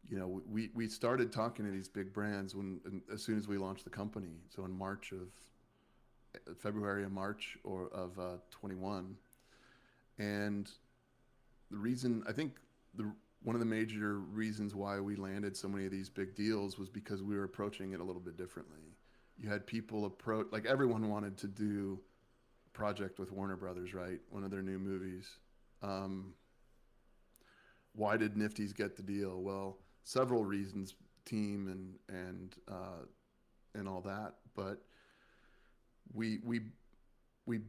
You 0.09 0.19
know, 0.19 0.43
we 0.47 0.71
we 0.75 0.89
started 0.89 1.33
talking 1.33 1.65
to 1.65 1.71
these 1.71 1.89
big 1.89 2.13
brands 2.13 2.55
when 2.55 2.81
as 3.13 3.23
soon 3.23 3.39
as 3.39 3.47
we 3.47 3.59
launched 3.59 3.85
the 3.85 3.91
company. 3.91 4.41
So 4.49 4.65
in 4.65 4.77
March 4.77 5.13
of 5.13 6.57
February 6.59 7.05
and 7.05 7.13
March 7.13 7.59
or 7.65 7.89
of 7.89 8.19
uh, 8.19 8.37
21, 8.51 9.17
and 10.19 10.71
the 11.71 11.77
reason 11.79 12.23
I 12.29 12.33
think 12.33 12.57
the 12.95 13.11
one 13.43 13.57
of 13.57 13.61
the 13.61 13.67
major 13.67 14.19
reasons 14.19 14.75
why 14.75 15.01
we 15.01 15.17
landed 15.17 15.57
so 15.57 15.69
many 15.69 15.87
of 15.87 15.91
these 15.91 16.11
big 16.11 16.35
deals 16.35 16.79
was 16.79 16.89
because 16.89 17.23
we 17.23 17.37
were 17.37 17.45
approaching 17.45 17.93
it 17.93 18.01
a 18.01 18.05
little 18.05 18.21
bit 18.21 18.37
differently. 18.37 18.97
You 19.39 19.49
had 19.49 19.67
people 19.67 20.05
approach 20.05 20.49
like 20.51 20.67
everyone 20.67 21.09
wanted 21.09 21.39
to 21.39 21.47
do 21.47 21.99
a 22.67 22.77
project 22.77 23.19
with 23.19 23.33
Warner 23.33 23.57
Brothers, 23.57 23.95
right? 23.95 24.21
One 24.29 24.45
of 24.45 24.51
their 24.51 24.63
new 24.63 24.79
movies. 24.79 25.27
Um, 25.83 26.35
why 27.95 28.17
did 28.17 28.37
Nifty's 28.37 28.73
get 28.73 28.97
the 28.97 29.03
deal? 29.03 29.41
Well, 29.41 29.79
several 30.05 30.45
reasons, 30.45 30.95
team 31.25 31.69
and 31.69 32.19
and 32.19 32.55
uh, 32.69 33.05
and 33.75 33.89
all 33.89 34.03
that, 34.03 34.35
but 34.55 34.83
we 36.13 36.39
we 36.45 36.61
we 37.47 37.61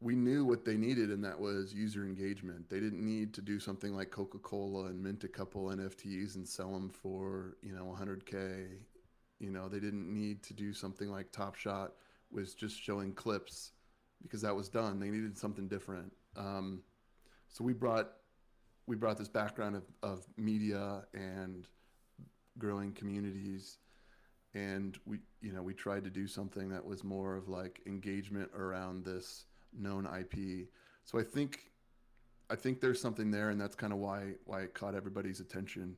we 0.00 0.14
knew 0.14 0.44
what 0.44 0.64
they 0.64 0.76
needed, 0.76 1.10
and 1.10 1.22
that 1.24 1.38
was 1.38 1.74
user 1.74 2.04
engagement. 2.04 2.70
They 2.70 2.80
didn't 2.80 3.04
need 3.04 3.34
to 3.34 3.42
do 3.42 3.60
something 3.60 3.94
like 3.94 4.10
Coca 4.10 4.38
Cola 4.38 4.86
and 4.86 5.02
mint 5.02 5.24
a 5.24 5.28
couple 5.28 5.66
NFTs 5.66 6.36
and 6.36 6.48
sell 6.48 6.72
them 6.72 6.88
for 6.88 7.56
you 7.62 7.74
know 7.74 7.96
100k. 7.98 8.68
You 9.38 9.50
know, 9.50 9.68
they 9.68 9.80
didn't 9.80 10.12
need 10.12 10.42
to 10.44 10.54
do 10.54 10.72
something 10.72 11.08
like 11.08 11.32
Top 11.32 11.54
Shot 11.54 11.92
was 12.30 12.54
just 12.54 12.80
showing 12.80 13.12
clips 13.12 13.72
because 14.22 14.42
that 14.42 14.54
was 14.54 14.68
done. 14.68 15.00
They 15.00 15.10
needed 15.10 15.36
something 15.36 15.68
different. 15.68 16.12
Um, 16.36 16.82
so 17.48 17.64
we 17.64 17.72
brought 17.72 18.12
we 18.86 18.96
brought 18.96 19.18
this 19.18 19.28
background 19.28 19.76
of, 19.76 19.84
of 20.02 20.26
media 20.36 21.04
and 21.14 21.66
growing 22.58 22.92
communities 22.92 23.78
and 24.54 24.98
we 25.06 25.18
you 25.40 25.52
know 25.52 25.62
we 25.62 25.72
tried 25.74 26.04
to 26.04 26.10
do 26.10 26.26
something 26.26 26.68
that 26.68 26.84
was 26.84 27.04
more 27.04 27.36
of 27.36 27.48
like 27.48 27.80
engagement 27.86 28.50
around 28.54 29.04
this 29.04 29.44
known 29.76 30.06
IP. 30.06 30.68
So 31.04 31.18
I 31.18 31.22
think 31.22 31.70
I 32.50 32.56
think 32.56 32.80
there's 32.80 33.00
something 33.00 33.30
there, 33.30 33.50
and 33.50 33.60
that's 33.60 33.76
kind 33.76 33.92
of 33.92 33.98
why 33.98 34.34
why 34.44 34.62
it 34.62 34.74
caught 34.74 34.94
everybody's 34.94 35.40
attention. 35.40 35.96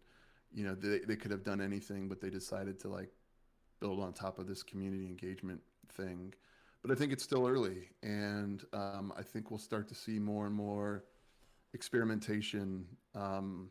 You 0.53 0.65
know, 0.65 0.75
they 0.75 1.01
they 1.01 1.17
could 1.17 1.31
have 1.31 1.43
done 1.43 1.61
anything, 1.61 2.09
but 2.09 2.21
they 2.21 2.31
decided 2.31 2.79
to 2.81 2.89
like 2.89 3.11
build 3.81 4.01
on 4.01 4.13
top 4.13 4.39
of 4.39 4.47
this 4.47 4.63
community 4.63 5.07
engagement 5.07 5.61
thing. 5.89 6.35
But 6.83 6.91
I 6.91 6.95
think 6.95 7.13
it's 7.13 7.23
still 7.23 7.47
early, 7.47 7.89
and 8.03 8.65
um, 8.73 9.13
I 9.17 9.23
think 9.23 9.51
we'll 9.51 9.59
start 9.59 9.89
to 9.89 9.95
see 9.95 10.19
more 10.19 10.47
and 10.47 10.55
more 10.55 11.05
experimentation. 11.75 12.87
Um, 13.15 13.71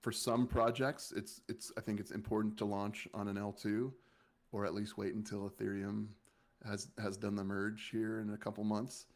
for 0.00 0.12
some 0.12 0.46
projects, 0.46 1.12
it's 1.16 1.40
it's 1.48 1.72
I 1.76 1.80
think 1.80 1.98
it's 1.98 2.12
important 2.12 2.56
to 2.58 2.64
launch 2.64 3.08
on 3.14 3.26
an 3.26 3.36
L2, 3.36 3.92
or 4.52 4.64
at 4.64 4.74
least 4.74 4.96
wait 4.96 5.14
until 5.14 5.50
Ethereum 5.50 6.08
has 6.66 6.88
has 6.98 7.16
done 7.16 7.36
the 7.36 7.44
merge 7.44 7.88
here 7.90 8.20
in 8.20 8.32
a 8.32 8.36
couple 8.36 8.64
months, 8.64 9.06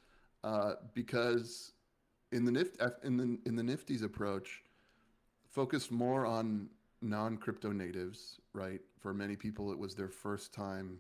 uh, 0.44 0.74
because 0.94 1.72
in 2.30 2.44
the 2.44 2.50
Nift 2.50 3.04
in 3.04 3.16
the 3.16 3.38
in 3.46 3.56
the 3.56 3.62
Nifty's 3.62 4.02
approach, 4.02 4.62
focused 5.50 5.90
more 5.90 6.26
on 6.26 6.68
non 7.00 7.36
crypto 7.36 7.72
natives. 7.72 8.40
Right, 8.52 8.80
for 8.98 9.12
many 9.14 9.36
people, 9.36 9.72
it 9.72 9.78
was 9.78 9.94
their 9.94 10.08
first 10.08 10.52
time 10.52 10.98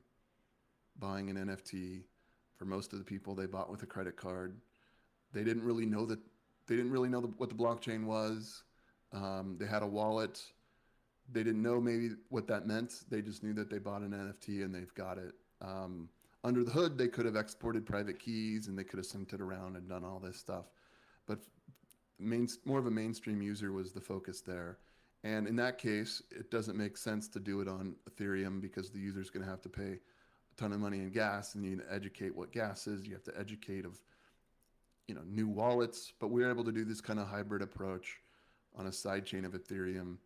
buying 0.98 1.30
an 1.30 1.36
NFT. 1.36 2.02
For 2.56 2.64
most 2.64 2.92
of 2.92 2.98
the 2.98 3.04
people, 3.04 3.34
they 3.34 3.46
bought 3.46 3.70
with 3.70 3.82
a 3.82 3.86
credit 3.86 4.16
card. 4.16 4.56
They 5.32 5.42
didn't 5.42 5.64
really 5.64 5.86
know 5.86 6.06
that 6.06 6.20
they 6.66 6.76
didn't 6.76 6.92
really 6.92 7.08
know 7.08 7.20
the, 7.20 7.28
what 7.38 7.48
the 7.48 7.54
blockchain 7.54 8.04
was. 8.04 8.62
Um, 9.12 9.56
they 9.58 9.66
had 9.66 9.82
a 9.82 9.86
wallet. 9.86 10.40
They 11.30 11.42
didn't 11.42 11.62
know 11.62 11.80
maybe 11.80 12.10
what 12.28 12.46
that 12.48 12.66
meant. 12.66 13.04
They 13.10 13.22
just 13.22 13.42
knew 13.42 13.52
that 13.54 13.70
they 13.70 13.78
bought 13.78 14.02
an 14.02 14.10
NFT 14.10 14.64
and 14.64 14.74
they've 14.74 14.94
got 14.94 15.18
it. 15.18 15.34
Um, 15.60 16.08
under 16.44 16.64
the 16.64 16.70
hood, 16.70 16.98
they 16.98 17.08
could 17.08 17.24
have 17.24 17.36
exported 17.36 17.86
private 17.86 18.18
keys 18.18 18.66
and 18.66 18.78
they 18.78 18.84
could 18.84 18.98
have 18.98 19.06
sent 19.06 19.32
it 19.32 19.40
around 19.40 19.76
and 19.76 19.88
done 19.88 20.04
all 20.04 20.18
this 20.18 20.36
stuff. 20.36 20.66
But 21.26 21.38
main, 22.18 22.48
more 22.64 22.78
of 22.78 22.86
a 22.86 22.90
mainstream 22.90 23.40
user 23.42 23.72
was 23.72 23.92
the 23.92 24.00
focus 24.00 24.40
there. 24.40 24.78
And 25.24 25.46
in 25.46 25.54
that 25.56 25.78
case, 25.78 26.22
it 26.30 26.50
doesn't 26.50 26.76
make 26.76 26.96
sense 26.96 27.28
to 27.28 27.40
do 27.40 27.60
it 27.60 27.68
on 27.68 27.94
Ethereum 28.10 28.60
because 28.60 28.90
the 28.90 28.98
user 28.98 29.20
is 29.20 29.30
going 29.30 29.44
to 29.44 29.50
have 29.50 29.62
to 29.62 29.68
pay 29.68 29.92
a 29.92 30.56
ton 30.56 30.72
of 30.72 30.80
money 30.80 30.98
in 30.98 31.10
gas 31.10 31.54
and 31.54 31.64
you 31.64 31.70
need 31.70 31.80
to 31.80 31.92
educate 31.92 32.34
what 32.34 32.50
gas 32.50 32.88
is. 32.88 33.06
You 33.06 33.12
have 33.12 33.22
to 33.24 33.38
educate 33.38 33.84
of, 33.84 34.00
you 35.06 35.14
know, 35.14 35.22
new 35.24 35.46
wallets. 35.46 36.12
But 36.18 36.32
we 36.32 36.42
are 36.42 36.50
able 36.50 36.64
to 36.64 36.72
do 36.72 36.84
this 36.84 37.00
kind 37.00 37.20
of 37.20 37.28
hybrid 37.28 37.62
approach 37.62 38.18
on 38.76 38.86
a 38.86 38.92
side 38.92 39.24
chain 39.24 39.44
of 39.44 39.52
Ethereum 39.52 40.16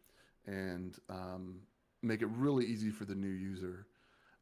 and 0.47 0.97
um, 1.11 1.57
make 2.03 2.23
it 2.23 2.29
really 2.29 2.65
easy 2.65 2.91
for 2.91 3.05
the 3.05 3.15
new 3.15 3.29
user. 3.29 3.87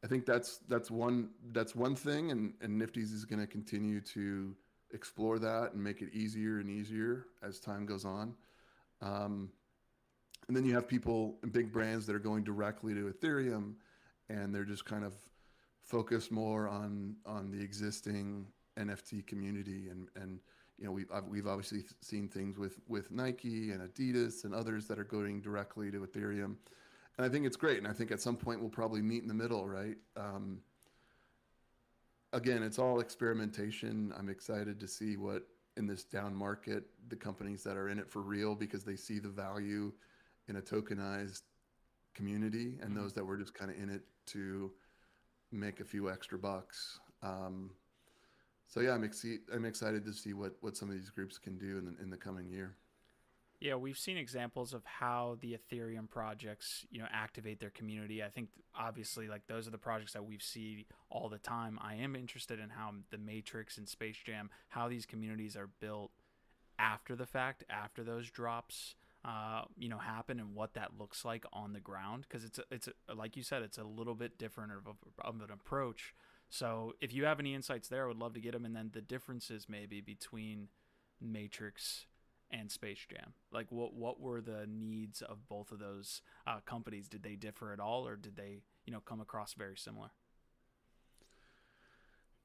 I 0.05 0.07
think 0.07 0.27
that's 0.27 0.59
that's 0.69 0.91
one 0.91 1.31
that's 1.53 1.75
one 1.75 1.97
thing, 1.97 2.31
and, 2.31 2.53
and 2.61 2.79
Nifty's 2.79 3.11
is 3.11 3.25
going 3.25 3.41
to 3.41 3.47
continue 3.47 4.03
to 4.03 4.55
explore 4.93 5.39
that 5.39 5.73
and 5.73 5.83
make 5.83 6.03
it 6.03 6.11
easier 6.13 6.59
and 6.61 6.69
easier 6.69 7.25
as 7.43 7.59
time 7.59 7.87
goes 7.87 8.05
on. 8.05 8.35
Um, 9.01 9.51
and 10.47 10.55
then 10.55 10.67
you 10.67 10.75
have 10.75 10.87
people 10.87 11.39
and 11.43 11.51
big 11.51 11.73
brands 11.73 12.05
that 12.07 12.15
are 12.15 12.21
going 12.21 12.45
directly 12.45 12.93
to 12.93 13.11
Ethereum, 13.11 13.77
and 14.29 14.55
they're 14.55 14.67
just 14.67 14.85
kind 14.85 15.05
of 15.05 15.15
focused 15.83 16.31
more 16.31 16.69
on 16.69 17.17
on 17.25 17.51
the 17.51 17.63
existing 17.63 18.47
NFT 18.79 19.27
community. 19.27 19.89
And 19.89 20.09
and 20.17 20.39
you 20.77 20.85
know 20.85 20.93
we've 20.93 21.11
we've 21.27 21.47
obviously 21.47 21.85
seen 22.03 22.29
things 22.29 22.59
with 22.59 22.79
with 22.89 23.11
Nike 23.11 23.71
and 23.71 23.81
Adidas 23.81 24.45
and 24.45 24.55
others 24.55 24.87
that 24.89 24.99
are 24.99 25.05
going 25.05 25.41
directly 25.41 25.91
to 25.91 26.01
Ethereum 26.01 26.57
and 27.17 27.27
I 27.27 27.29
think 27.29 27.47
it's 27.47 27.57
great. 27.57 27.79
And 27.79 27.87
I 27.87 27.93
think 27.93 28.11
at 28.11 28.21
some 28.21 28.37
point 28.37 28.61
we'll 28.61 28.71
probably 28.71 29.03
meet 29.03 29.23
in 29.23 29.29
the 29.29 29.35
middle, 29.35 29.67
right? 29.67 29.97
Um, 30.17 30.61
again, 32.33 32.63
it's 32.63 32.79
all 32.79 33.01
experimentation. 33.01 34.13
I'm 34.19 34.29
excited 34.29 34.81
to 34.81 34.89
see 34.89 35.17
what 35.17 35.43
in 35.77 35.87
this 35.87 36.05
down 36.05 36.35
market 36.35 36.85
the 37.09 37.17
companies 37.17 37.63
that 37.65 37.77
are 37.77 37.89
in 37.89 37.99
it 37.99 38.09
for 38.09 38.23
real 38.23 38.55
because 38.55 38.85
they 38.85 38.97
see 38.97 39.19
the 39.19 39.29
value 39.29 39.93
in 40.49 40.57
a 40.57 40.61
tokenized 40.61 41.43
community, 42.15 42.79
and 42.81 42.91
mm-hmm. 42.91 43.03
those 43.03 43.13
that 43.15 43.25
were 43.25 43.37
just 43.37 43.55
kind 43.55 43.71
of 43.71 43.77
in 43.77 43.89
it 43.91 44.03
to 44.27 44.71
make 45.51 45.81
a 45.81 45.85
few 45.85 46.11
extra 46.11 46.39
bucks. 46.39 47.01
Um, 47.23 47.71
so 48.67 48.81
yeah, 48.81 48.93
I'm, 48.93 49.05
ex- 49.05 49.25
I'm 49.53 49.65
excited 49.65 50.05
to 50.05 50.13
see 50.13 50.33
what, 50.33 50.55
what 50.61 50.77
some 50.77 50.89
of 50.89 50.95
these 50.95 51.11
groups 51.11 51.39
can 51.39 51.59
do 51.59 51.79
in 51.79 51.85
the, 51.85 52.03
in 52.03 52.11
the 52.11 52.17
coming 52.17 52.49
year. 52.49 52.77
Yeah, 53.61 53.77
we've 53.77 53.97
seen 53.97 54.19
examples 54.19 54.75
of 54.75 54.85
how 54.85 55.39
the 55.41 55.57
Ethereum 55.57 56.11
projects, 56.11 56.85
you 56.91 57.01
know, 57.01 57.07
activate 57.11 57.61
their 57.61 57.71
community. 57.71 58.23
I 58.23 58.29
think 58.29 58.51
obviously 58.79 59.27
like 59.27 59.47
those 59.47 59.67
are 59.67 59.71
the 59.71 59.79
projects 59.79 60.13
that 60.13 60.25
we've 60.25 60.43
seen 60.43 60.85
all 61.09 61.29
the 61.29 61.39
time. 61.39 61.79
I 61.81 61.95
am 61.95 62.15
interested 62.15 62.61
in 62.61 62.71
how 62.71 62.93
the 63.11 63.17
Matrix 63.17 63.79
and 63.79 63.89
Space 63.89 64.19
Jam, 64.23 64.51
how 64.69 64.89
these 64.89 65.07
communities 65.07 65.57
are 65.57 65.71
built 65.81 66.11
after 66.79 67.17
the 67.17 67.27
fact, 67.27 67.65
after 67.71 68.03
those 68.03 68.31
drops, 68.31 68.97
uh, 69.25 69.63
you 69.79 69.89
know, 69.89 69.99
happen, 69.99 70.41
and 70.41 70.55
what 70.55 70.75
that 70.75 70.99
looks 70.99 71.25
like 71.25 71.45
on 71.53 71.73
the 71.73 71.81
ground. 71.81 72.27
Because 72.29 72.45
it's 72.45 72.59
a, 72.59 72.65
it's 72.71 72.89
a, 73.09 73.15
like 73.15 73.37
you 73.37 73.43
said, 73.43 73.63
it's 73.63 73.79
a 73.79 73.85
little 73.85 74.15
bit 74.15 74.37
different 74.37 74.73
of, 74.73 74.89
of 75.19 75.35
an 75.41 75.51
approach. 75.51 76.15
So 76.51 76.95
if 77.01 77.15
you 77.15 77.25
have 77.25 77.41
any 77.41 77.55
insights 77.55 77.89
there, 77.89 78.05
I 78.05 78.09
would 78.09 78.19
love 78.19 78.35
to 78.35 78.41
get 78.41 78.53
them. 78.53 78.65
And 78.65 78.77
then 78.77 78.91
the 78.93 79.01
differences 79.01 79.67
maybe 79.69 80.01
between 80.01 80.69
Matrix 81.21 82.07
and 82.51 82.71
Space 82.71 83.07
Jam? 83.11 83.33
Like, 83.53 83.67
what 83.71 83.95
what 83.95 84.21
were 84.21 84.41
the 84.41 84.67
needs 84.69 85.23
of 85.23 85.49
both 85.49 85.73
of 85.73 85.79
those 85.79 86.23
uh, 86.47 86.61
companies? 86.67 87.09
Did 87.09 87.23
they 87.23 87.37
differ 87.37 87.73
at 87.73 87.81
all, 87.81 88.07
or 88.07 88.17
did 88.17 88.37
they 88.37 88.61
you 88.87 88.93
know 88.93 89.01
come 89.01 89.21
across 89.21 89.55
very 89.55 89.77
similar? 89.77 90.11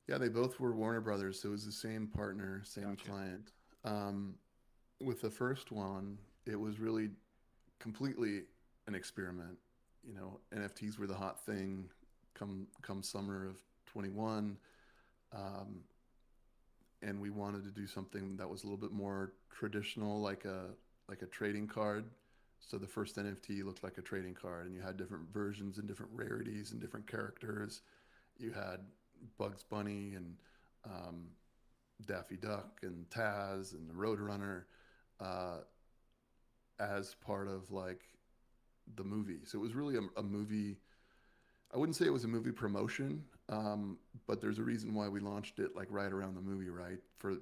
Yeah, 0.07 0.17
they 0.17 0.29
both 0.29 0.59
were 0.59 0.73
Warner 0.73 1.01
Brothers, 1.01 1.39
so 1.39 1.49
it 1.49 1.51
was 1.51 1.65
the 1.65 1.71
same 1.71 2.07
partner, 2.07 2.63
same 2.65 2.95
gotcha. 2.95 3.05
client. 3.05 3.51
Um, 3.85 4.35
with 4.99 5.21
the 5.21 5.29
first 5.29 5.71
one, 5.71 6.17
it 6.47 6.59
was 6.59 6.79
really 6.79 7.09
completely 7.79 8.41
an 8.87 8.95
experiment. 8.95 9.57
You 10.03 10.15
know, 10.15 10.39
NFTs 10.55 10.97
were 10.97 11.05
the 11.05 11.13
hot 11.13 11.45
thing 11.45 11.89
come 12.33 12.67
come 12.81 13.03
summer 13.03 13.47
of 13.47 13.61
21. 13.85 14.57
Um, 15.35 15.81
and 17.01 17.19
we 17.19 17.29
wanted 17.29 17.63
to 17.63 17.71
do 17.71 17.87
something 17.87 18.35
that 18.37 18.49
was 18.49 18.63
a 18.63 18.65
little 18.65 18.77
bit 18.77 18.91
more 18.91 19.33
traditional, 19.51 20.21
like 20.21 20.45
a 20.45 20.67
like 21.07 21.21
a 21.21 21.27
trading 21.27 21.67
card. 21.67 22.05
So 22.59 22.77
the 22.77 22.87
first 22.87 23.15
NFT 23.15 23.63
looked 23.63 23.83
like 23.83 23.97
a 23.97 24.01
trading 24.01 24.35
card, 24.35 24.65
and 24.65 24.75
you 24.75 24.81
had 24.81 24.97
different 24.97 25.31
versions 25.33 25.77
and 25.77 25.87
different 25.87 26.11
rarities 26.13 26.71
and 26.71 26.81
different 26.81 27.07
characters. 27.07 27.81
You 28.37 28.51
had 28.51 28.81
Bugs 29.37 29.63
Bunny 29.63 30.13
and 30.15 30.35
um, 30.85 31.27
Daffy 32.05 32.35
Duck 32.35 32.79
and 32.83 33.09
Taz 33.09 33.73
and 33.73 33.89
the 33.89 33.93
Roadrunner 33.93 34.63
uh, 35.19 35.59
as 36.79 37.15
part 37.25 37.47
of 37.47 37.71
like 37.71 38.03
the 38.95 39.03
movie. 39.03 39.39
So 39.45 39.57
it 39.57 39.61
was 39.61 39.73
really 39.73 39.95
a, 39.95 40.19
a 40.19 40.23
movie. 40.23 40.77
I 41.73 41.77
wouldn't 41.77 41.95
say 41.95 42.05
it 42.05 42.13
was 42.13 42.23
a 42.23 42.29
movie 42.29 42.51
promotion, 42.51 43.23
um, 43.49 43.97
but 44.27 44.39
there's 44.39 44.59
a 44.59 44.63
reason 44.63 44.93
why 44.93 45.09
we 45.09 45.19
launched 45.19 45.59
it 45.59 45.75
like 45.75 45.87
right 45.89 46.11
around 46.11 46.35
the 46.35 46.41
movie, 46.41 46.69
right? 46.69 46.99
For 47.17 47.35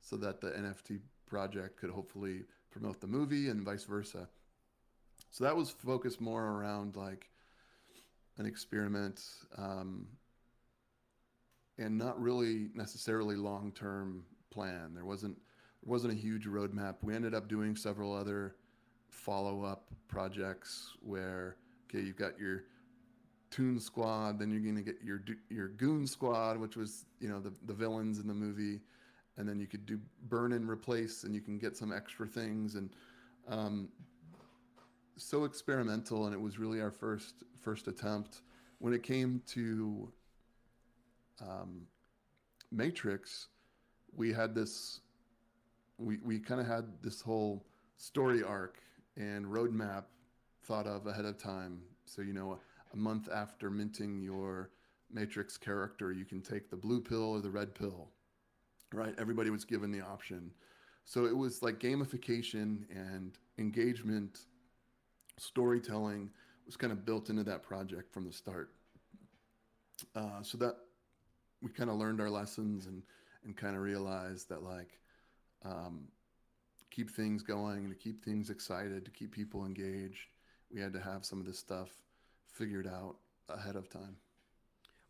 so 0.00 0.16
that 0.16 0.40
the 0.40 0.50
NFT 0.50 1.00
project 1.26 1.78
could 1.78 1.90
hopefully 1.90 2.42
promote 2.70 3.00
the 3.00 3.06
movie 3.06 3.48
and 3.48 3.62
vice 3.62 3.84
versa. 3.84 4.28
So 5.30 5.44
that 5.44 5.56
was 5.56 5.70
focused 5.70 6.20
more 6.20 6.44
around 6.44 6.96
like 6.96 7.28
an 8.38 8.46
experiment 8.46 9.22
um, 9.56 10.06
and 11.78 11.98
not 11.98 12.20
really 12.20 12.68
necessarily 12.74 13.36
long 13.36 13.72
term 13.72 14.24
plan. 14.50 14.92
There 14.94 15.04
wasn't 15.04 15.36
there 15.36 15.90
wasn't 15.90 16.12
a 16.12 16.16
huge 16.16 16.46
roadmap. 16.46 16.96
We 17.02 17.14
ended 17.14 17.34
up 17.34 17.48
doing 17.48 17.76
several 17.76 18.12
other 18.12 18.56
follow 19.08 19.64
up 19.64 19.86
projects 20.06 20.92
where 21.00 21.56
okay, 21.88 22.04
you've 22.04 22.16
got 22.16 22.38
your 22.38 22.64
Toon 23.52 23.78
Squad, 23.78 24.38
then 24.38 24.50
you're 24.50 24.60
gonna 24.60 24.82
get 24.82 24.96
your 25.04 25.22
your 25.50 25.68
Goon 25.68 26.06
Squad, 26.06 26.58
which 26.58 26.76
was 26.76 27.04
you 27.20 27.28
know 27.28 27.38
the 27.38 27.52
the 27.66 27.74
villains 27.74 28.18
in 28.18 28.26
the 28.26 28.34
movie, 28.34 28.80
and 29.36 29.48
then 29.48 29.60
you 29.60 29.66
could 29.66 29.86
do 29.86 30.00
burn 30.28 30.52
and 30.52 30.68
replace, 30.68 31.22
and 31.22 31.34
you 31.34 31.40
can 31.40 31.58
get 31.58 31.76
some 31.76 31.92
extra 31.92 32.26
things 32.26 32.74
and 32.74 32.90
um, 33.48 33.88
so 35.16 35.44
experimental, 35.44 36.24
and 36.26 36.34
it 36.34 36.40
was 36.40 36.58
really 36.58 36.80
our 36.80 36.90
first 36.90 37.34
first 37.60 37.86
attempt. 37.88 38.40
When 38.78 38.92
it 38.92 39.02
came 39.02 39.42
to 39.48 40.10
um, 41.40 41.82
Matrix, 42.70 43.48
we 44.16 44.32
had 44.32 44.54
this. 44.54 45.00
We 45.98 46.18
we 46.24 46.38
kind 46.38 46.60
of 46.60 46.66
had 46.66 46.84
this 47.02 47.20
whole 47.20 47.64
story 47.98 48.42
arc 48.42 48.78
and 49.16 49.44
roadmap 49.46 50.04
thought 50.64 50.86
of 50.86 51.06
ahead 51.06 51.26
of 51.26 51.38
time. 51.38 51.82
So 52.06 52.22
you 52.22 52.32
know, 52.32 52.58
a, 52.92 52.96
month 52.96 53.28
after 53.32 53.70
minting 53.70 54.20
your 54.20 54.70
Matrix 55.10 55.56
character, 55.56 56.12
you 56.12 56.24
can 56.24 56.40
take 56.40 56.70
the 56.70 56.76
blue 56.76 57.00
pill 57.00 57.30
or 57.30 57.40
the 57.40 57.50
red 57.50 57.74
pill. 57.74 58.08
Right? 58.92 59.14
Everybody 59.18 59.50
was 59.50 59.64
given 59.64 59.90
the 59.90 60.00
option. 60.00 60.50
So 61.04 61.24
it 61.24 61.36
was 61.36 61.62
like 61.62 61.78
gamification 61.78 62.84
and 62.90 63.32
engagement 63.58 64.40
storytelling 65.38 66.30
was 66.66 66.76
kind 66.76 66.92
of 66.92 67.04
built 67.04 67.30
into 67.30 67.44
that 67.44 67.62
project 67.62 68.12
from 68.12 68.24
the 68.26 68.32
start. 68.32 68.70
Uh, 70.14 70.42
so 70.42 70.58
that 70.58 70.76
we 71.62 71.70
kind 71.70 71.90
of 71.90 71.96
learned 71.96 72.20
our 72.20 72.30
lessons 72.30 72.86
and 72.86 73.02
and 73.44 73.56
kind 73.56 73.76
of 73.76 73.82
realized 73.82 74.48
that 74.48 74.62
like 74.62 74.98
um, 75.64 76.08
keep 76.90 77.10
things 77.10 77.42
going 77.42 77.88
to 77.88 77.94
keep 77.94 78.24
things 78.24 78.50
excited 78.50 79.04
to 79.04 79.10
keep 79.10 79.32
people 79.32 79.64
engaged 79.64 80.28
we 80.72 80.80
had 80.80 80.92
to 80.92 81.00
have 81.00 81.24
some 81.24 81.40
of 81.40 81.46
this 81.46 81.58
stuff 81.58 81.90
figured 82.52 82.86
out 82.86 83.16
ahead 83.48 83.76
of 83.76 83.88
time. 83.88 84.16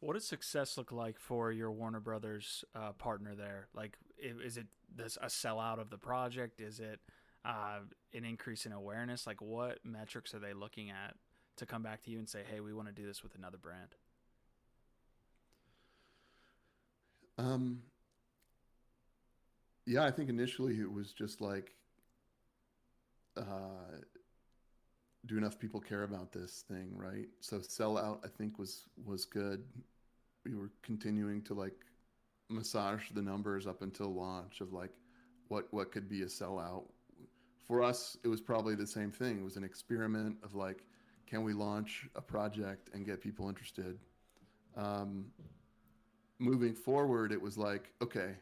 What 0.00 0.14
does 0.14 0.26
success 0.26 0.76
look 0.76 0.90
like 0.90 1.18
for 1.18 1.52
your 1.52 1.70
warner 1.70 2.00
brothers 2.00 2.64
uh, 2.74 2.92
partner 2.92 3.34
there? 3.34 3.68
Like 3.74 3.96
is 4.18 4.56
it 4.56 4.66
this 4.94 5.18
a 5.20 5.26
sellout 5.26 5.78
of 5.78 5.90
the 5.90 5.98
project? 5.98 6.60
Is 6.60 6.80
it 6.80 7.00
uh, 7.44 7.80
an 8.14 8.24
increase 8.24 8.66
in 8.66 8.72
awareness? 8.72 9.26
Like 9.26 9.40
what 9.40 9.78
metrics 9.84 10.34
are 10.34 10.38
they 10.38 10.52
looking 10.52 10.90
at 10.90 11.14
to 11.56 11.66
come 11.66 11.82
back 11.82 12.02
to 12.02 12.10
you 12.10 12.18
and 12.18 12.28
say 12.28 12.40
hey 12.50 12.60
we 12.60 12.72
want 12.72 12.88
to 12.88 12.94
do 12.94 13.06
this 13.06 13.22
with 13.22 13.34
another 13.34 13.58
brand 13.58 13.94
Um, 17.38 17.82
yeah, 19.86 20.04
I 20.04 20.10
think 20.10 20.28
initially 20.28 20.78
it 20.78 20.90
was 20.90 21.12
just 21.12 21.40
like, 21.40 21.74
uh, 23.36 23.98
do 25.26 25.38
enough 25.38 25.58
people 25.58 25.80
care 25.80 26.02
about 26.02 26.32
this 26.32 26.64
thing, 26.68 26.90
right? 26.96 27.28
So 27.40 27.58
sellout, 27.58 28.18
I 28.24 28.28
think 28.28 28.58
was 28.58 28.84
was 29.04 29.24
good. 29.24 29.64
We 30.44 30.54
were 30.54 30.70
continuing 30.82 31.42
to 31.42 31.54
like 31.54 31.76
massage 32.48 33.10
the 33.10 33.22
numbers 33.22 33.66
up 33.66 33.82
until 33.82 34.12
launch 34.12 34.60
of 34.60 34.72
like 34.72 34.90
what 35.48 35.68
what 35.72 35.92
could 35.92 36.08
be 36.08 36.22
a 36.22 36.26
sellout. 36.26 36.84
For 37.66 37.82
us, 37.82 38.16
it 38.24 38.28
was 38.28 38.40
probably 38.40 38.74
the 38.74 38.86
same 38.86 39.12
thing. 39.12 39.38
It 39.38 39.44
was 39.44 39.56
an 39.56 39.64
experiment 39.64 40.36
of 40.42 40.54
like, 40.54 40.84
can 41.26 41.44
we 41.44 41.52
launch 41.52 42.08
a 42.16 42.20
project 42.20 42.90
and 42.92 43.06
get 43.06 43.20
people 43.20 43.48
interested? 43.48 43.98
Um, 44.76 45.26
moving 46.40 46.74
forward, 46.74 47.30
it 47.30 47.40
was 47.40 47.56
like, 47.56 47.92
okay, 48.02 48.34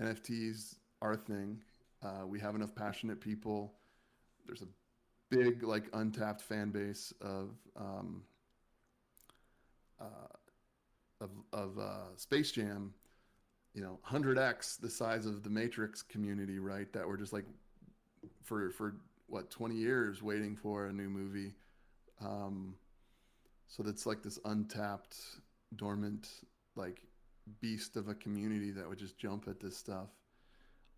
NFTs 0.00 0.76
are 1.02 1.12
a 1.12 1.16
thing. 1.16 1.60
Uh, 2.02 2.26
we 2.26 2.38
have 2.38 2.54
enough 2.54 2.74
passionate 2.74 3.20
people. 3.20 3.74
There's 4.46 4.62
a 4.62 4.68
big, 5.30 5.62
like, 5.62 5.84
untapped 5.92 6.42
fan 6.42 6.70
base 6.70 7.12
of 7.20 7.50
um, 7.76 8.22
uh, 10.00 10.04
of, 11.20 11.30
of 11.52 11.78
uh, 11.78 12.16
Space 12.16 12.52
Jam. 12.52 12.94
You 13.74 13.82
know, 13.82 13.98
100x 14.06 14.80
the 14.80 14.90
size 14.90 15.26
of 15.26 15.44
the 15.44 15.50
Matrix 15.50 16.02
community, 16.02 16.58
right? 16.58 16.92
That 16.92 17.06
we're 17.06 17.16
just 17.16 17.32
like 17.32 17.44
for 18.42 18.70
for 18.70 18.96
what 19.28 19.48
20 19.50 19.76
years 19.76 20.22
waiting 20.22 20.56
for 20.56 20.86
a 20.86 20.92
new 20.92 21.08
movie. 21.08 21.54
Um, 22.20 22.74
so 23.68 23.84
that's 23.84 24.06
like 24.06 24.22
this 24.22 24.40
untapped, 24.44 25.16
dormant 25.76 26.28
like 26.74 27.02
beast 27.60 27.96
of 27.96 28.08
a 28.08 28.14
community 28.14 28.70
that 28.72 28.88
would 28.88 28.98
just 28.98 29.16
jump 29.18 29.46
at 29.48 29.60
this 29.60 29.76
stuff. 29.76 30.08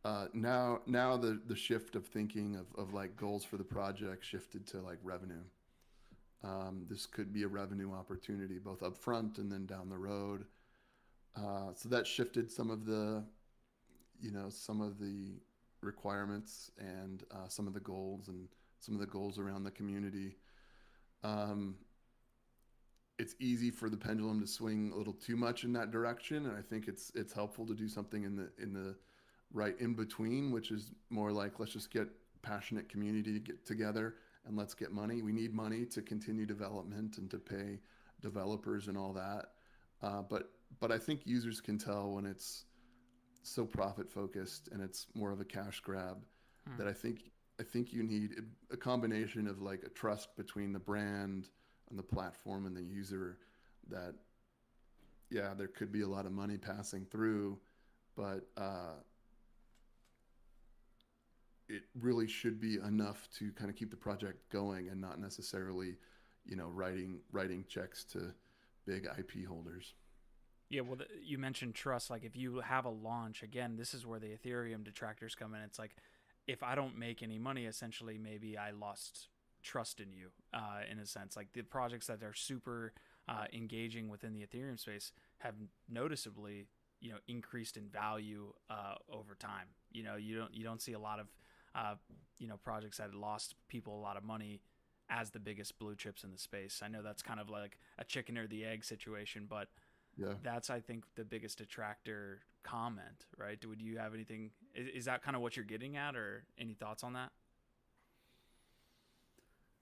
Uh, 0.04 0.26
now, 0.32 0.80
now 0.86 1.16
the 1.16 1.40
the 1.46 1.54
shift 1.54 1.94
of 1.94 2.06
thinking 2.06 2.56
of, 2.56 2.66
of 2.76 2.92
like 2.92 3.16
goals 3.16 3.44
for 3.44 3.56
the 3.56 3.64
project 3.64 4.24
shifted 4.24 4.66
to 4.66 4.80
like 4.80 4.98
revenue. 5.02 5.44
Um, 6.44 6.86
this 6.90 7.06
could 7.06 7.32
be 7.32 7.44
a 7.44 7.48
revenue 7.48 7.92
opportunity 7.92 8.58
both 8.58 8.82
up 8.82 8.96
front 8.96 9.38
and 9.38 9.50
then 9.50 9.64
down 9.66 9.88
the 9.88 9.98
road. 9.98 10.44
Uh, 11.36 11.72
so 11.74 11.88
that 11.88 12.06
shifted 12.06 12.50
some 12.50 12.68
of 12.68 12.84
the, 12.84 13.22
you 14.20 14.32
know, 14.32 14.48
some 14.50 14.80
of 14.80 14.98
the 14.98 15.34
requirements 15.82 16.70
and 16.78 17.22
uh, 17.30 17.48
some 17.48 17.66
of 17.68 17.74
the 17.74 17.80
goals 17.80 18.28
and 18.28 18.48
some 18.80 18.94
of 18.94 19.00
the 19.00 19.06
goals 19.06 19.38
around 19.38 19.62
the 19.62 19.70
community. 19.70 20.36
Um, 21.22 21.76
it's 23.18 23.36
easy 23.38 23.70
for 23.70 23.88
the 23.88 23.96
pendulum 23.96 24.40
to 24.40 24.46
swing 24.48 24.90
a 24.92 24.98
little 24.98 25.12
too 25.12 25.36
much 25.36 25.62
in 25.62 25.72
that 25.74 25.92
direction, 25.92 26.46
and 26.46 26.56
I 26.56 26.62
think 26.62 26.88
it's 26.88 27.12
it's 27.14 27.32
helpful 27.32 27.64
to 27.66 27.74
do 27.74 27.88
something 27.88 28.24
in 28.24 28.34
the 28.34 28.50
in 28.60 28.72
the 28.72 28.96
right 29.52 29.78
in 29.80 29.94
between, 29.94 30.50
which 30.50 30.70
is 30.70 30.92
more 31.10 31.32
like 31.32 31.58
let's 31.58 31.72
just 31.72 31.90
get 31.90 32.08
passionate 32.42 32.88
community 32.88 33.32
to 33.32 33.38
get 33.38 33.64
together 33.64 34.16
and 34.46 34.56
let's 34.56 34.74
get 34.74 34.92
money. 34.92 35.22
We 35.22 35.32
need 35.32 35.54
money 35.54 35.84
to 35.86 36.02
continue 36.02 36.46
development 36.46 37.18
and 37.18 37.30
to 37.30 37.38
pay 37.38 37.78
developers 38.20 38.88
and 38.88 38.96
all 38.96 39.12
that. 39.12 39.50
Uh, 40.02 40.22
but 40.22 40.50
but 40.80 40.90
I 40.90 40.98
think 40.98 41.22
users 41.24 41.60
can 41.60 41.78
tell 41.78 42.12
when 42.12 42.26
it's 42.26 42.64
so 43.42 43.64
profit 43.64 44.10
focused 44.10 44.68
and 44.72 44.82
it's 44.82 45.06
more 45.14 45.32
of 45.32 45.40
a 45.40 45.44
cash 45.44 45.80
grab 45.80 46.18
hmm. 46.68 46.76
that 46.78 46.86
I 46.86 46.92
think 46.92 47.30
I 47.60 47.62
think 47.62 47.92
you 47.92 48.02
need 48.02 48.36
a 48.70 48.76
combination 48.76 49.46
of 49.46 49.60
like 49.60 49.82
a 49.84 49.88
trust 49.90 50.34
between 50.36 50.72
the 50.72 50.78
brand 50.78 51.48
and 51.90 51.98
the 51.98 52.02
platform 52.02 52.66
and 52.66 52.76
the 52.76 52.82
user 52.82 53.38
that 53.88 54.14
yeah 55.30 55.54
there 55.56 55.68
could 55.68 55.92
be 55.92 56.02
a 56.02 56.08
lot 56.08 56.24
of 56.24 56.32
money 56.32 56.56
passing 56.56 57.04
through 57.04 57.58
but 58.16 58.46
uh, 58.56 58.94
it 61.72 61.82
really 62.00 62.28
should 62.28 62.60
be 62.60 62.76
enough 62.76 63.28
to 63.38 63.50
kind 63.52 63.70
of 63.70 63.76
keep 63.76 63.90
the 63.90 63.96
project 63.96 64.48
going 64.50 64.88
and 64.88 65.00
not 65.00 65.20
necessarily 65.20 65.96
you 66.44 66.56
know 66.56 66.68
writing 66.68 67.20
writing 67.32 67.64
checks 67.68 68.04
to 68.04 68.32
big 68.86 69.06
ip 69.18 69.32
holders 69.46 69.94
yeah, 70.68 70.80
well, 70.80 70.96
the, 70.96 71.04
you 71.22 71.36
mentioned 71.36 71.74
trust. 71.74 72.08
Like, 72.08 72.24
if 72.24 72.34
you 72.34 72.60
have 72.60 72.86
a 72.86 72.88
launch, 72.88 73.42
again, 73.42 73.76
this 73.76 73.92
is 73.92 74.06
where 74.06 74.18
the 74.18 74.28
Ethereum 74.28 74.82
detractors 74.82 75.34
come 75.34 75.54
in. 75.54 75.60
It's 75.60 75.78
like, 75.78 75.94
if 76.46 76.62
I 76.62 76.74
don't 76.74 76.96
make 76.96 77.22
any 77.22 77.38
money, 77.38 77.66
essentially, 77.66 78.16
maybe 78.16 78.56
I 78.56 78.70
lost 78.70 79.28
trust 79.62 80.00
in 80.00 80.12
you 80.12 80.28
uh, 80.52 80.80
in 80.90 80.98
a 80.98 81.06
sense. 81.06 81.36
Like 81.36 81.52
the 81.52 81.62
projects 81.62 82.06
that 82.08 82.22
are 82.22 82.34
super 82.34 82.92
uh, 83.28 83.44
engaging 83.52 84.08
within 84.08 84.32
the 84.32 84.44
Ethereum 84.44 84.78
space 84.78 85.12
have 85.38 85.54
noticeably 85.88 86.66
you 87.00 87.10
know 87.10 87.18
increased 87.28 87.76
in 87.76 87.88
value 87.88 88.52
uh, 88.70 88.94
over 89.10 89.34
time. 89.34 89.68
You 89.90 90.02
know 90.02 90.16
you 90.16 90.36
don't 90.36 90.54
you 90.54 90.64
don't 90.64 90.82
see 90.82 90.92
a 90.92 90.98
lot 90.98 91.20
of 91.20 91.26
uh, 91.74 91.94
you 92.38 92.48
know 92.48 92.56
projects 92.56 92.98
that 92.98 93.14
lost 93.14 93.54
people 93.68 93.96
a 93.96 94.02
lot 94.02 94.16
of 94.16 94.24
money 94.24 94.60
as 95.08 95.30
the 95.30 95.38
biggest 95.38 95.78
blue 95.78 95.94
chips 95.94 96.24
in 96.24 96.30
the 96.30 96.38
space. 96.38 96.80
I 96.82 96.88
know 96.88 97.02
that's 97.02 97.22
kind 97.22 97.40
of 97.40 97.50
like 97.50 97.78
a 97.98 98.04
chicken 98.04 98.38
or 98.38 98.46
the 98.46 98.64
egg 98.64 98.84
situation, 98.84 99.46
but 99.48 99.68
yeah. 100.16 100.34
that's 100.42 100.70
I 100.70 100.80
think 100.80 101.04
the 101.16 101.24
biggest 101.24 101.58
detractor 101.58 102.40
comment, 102.62 103.26
right? 103.36 103.60
Do, 103.60 103.74
do 103.74 103.84
you 103.84 103.98
have 103.98 104.14
anything? 104.14 104.50
Is, 104.74 104.88
is 104.94 105.04
that 105.04 105.22
kind 105.22 105.36
of 105.36 105.42
what 105.42 105.56
you're 105.56 105.64
getting 105.64 105.96
at, 105.96 106.16
or 106.16 106.44
any 106.58 106.74
thoughts 106.74 107.04
on 107.04 107.12
that? 107.14 107.30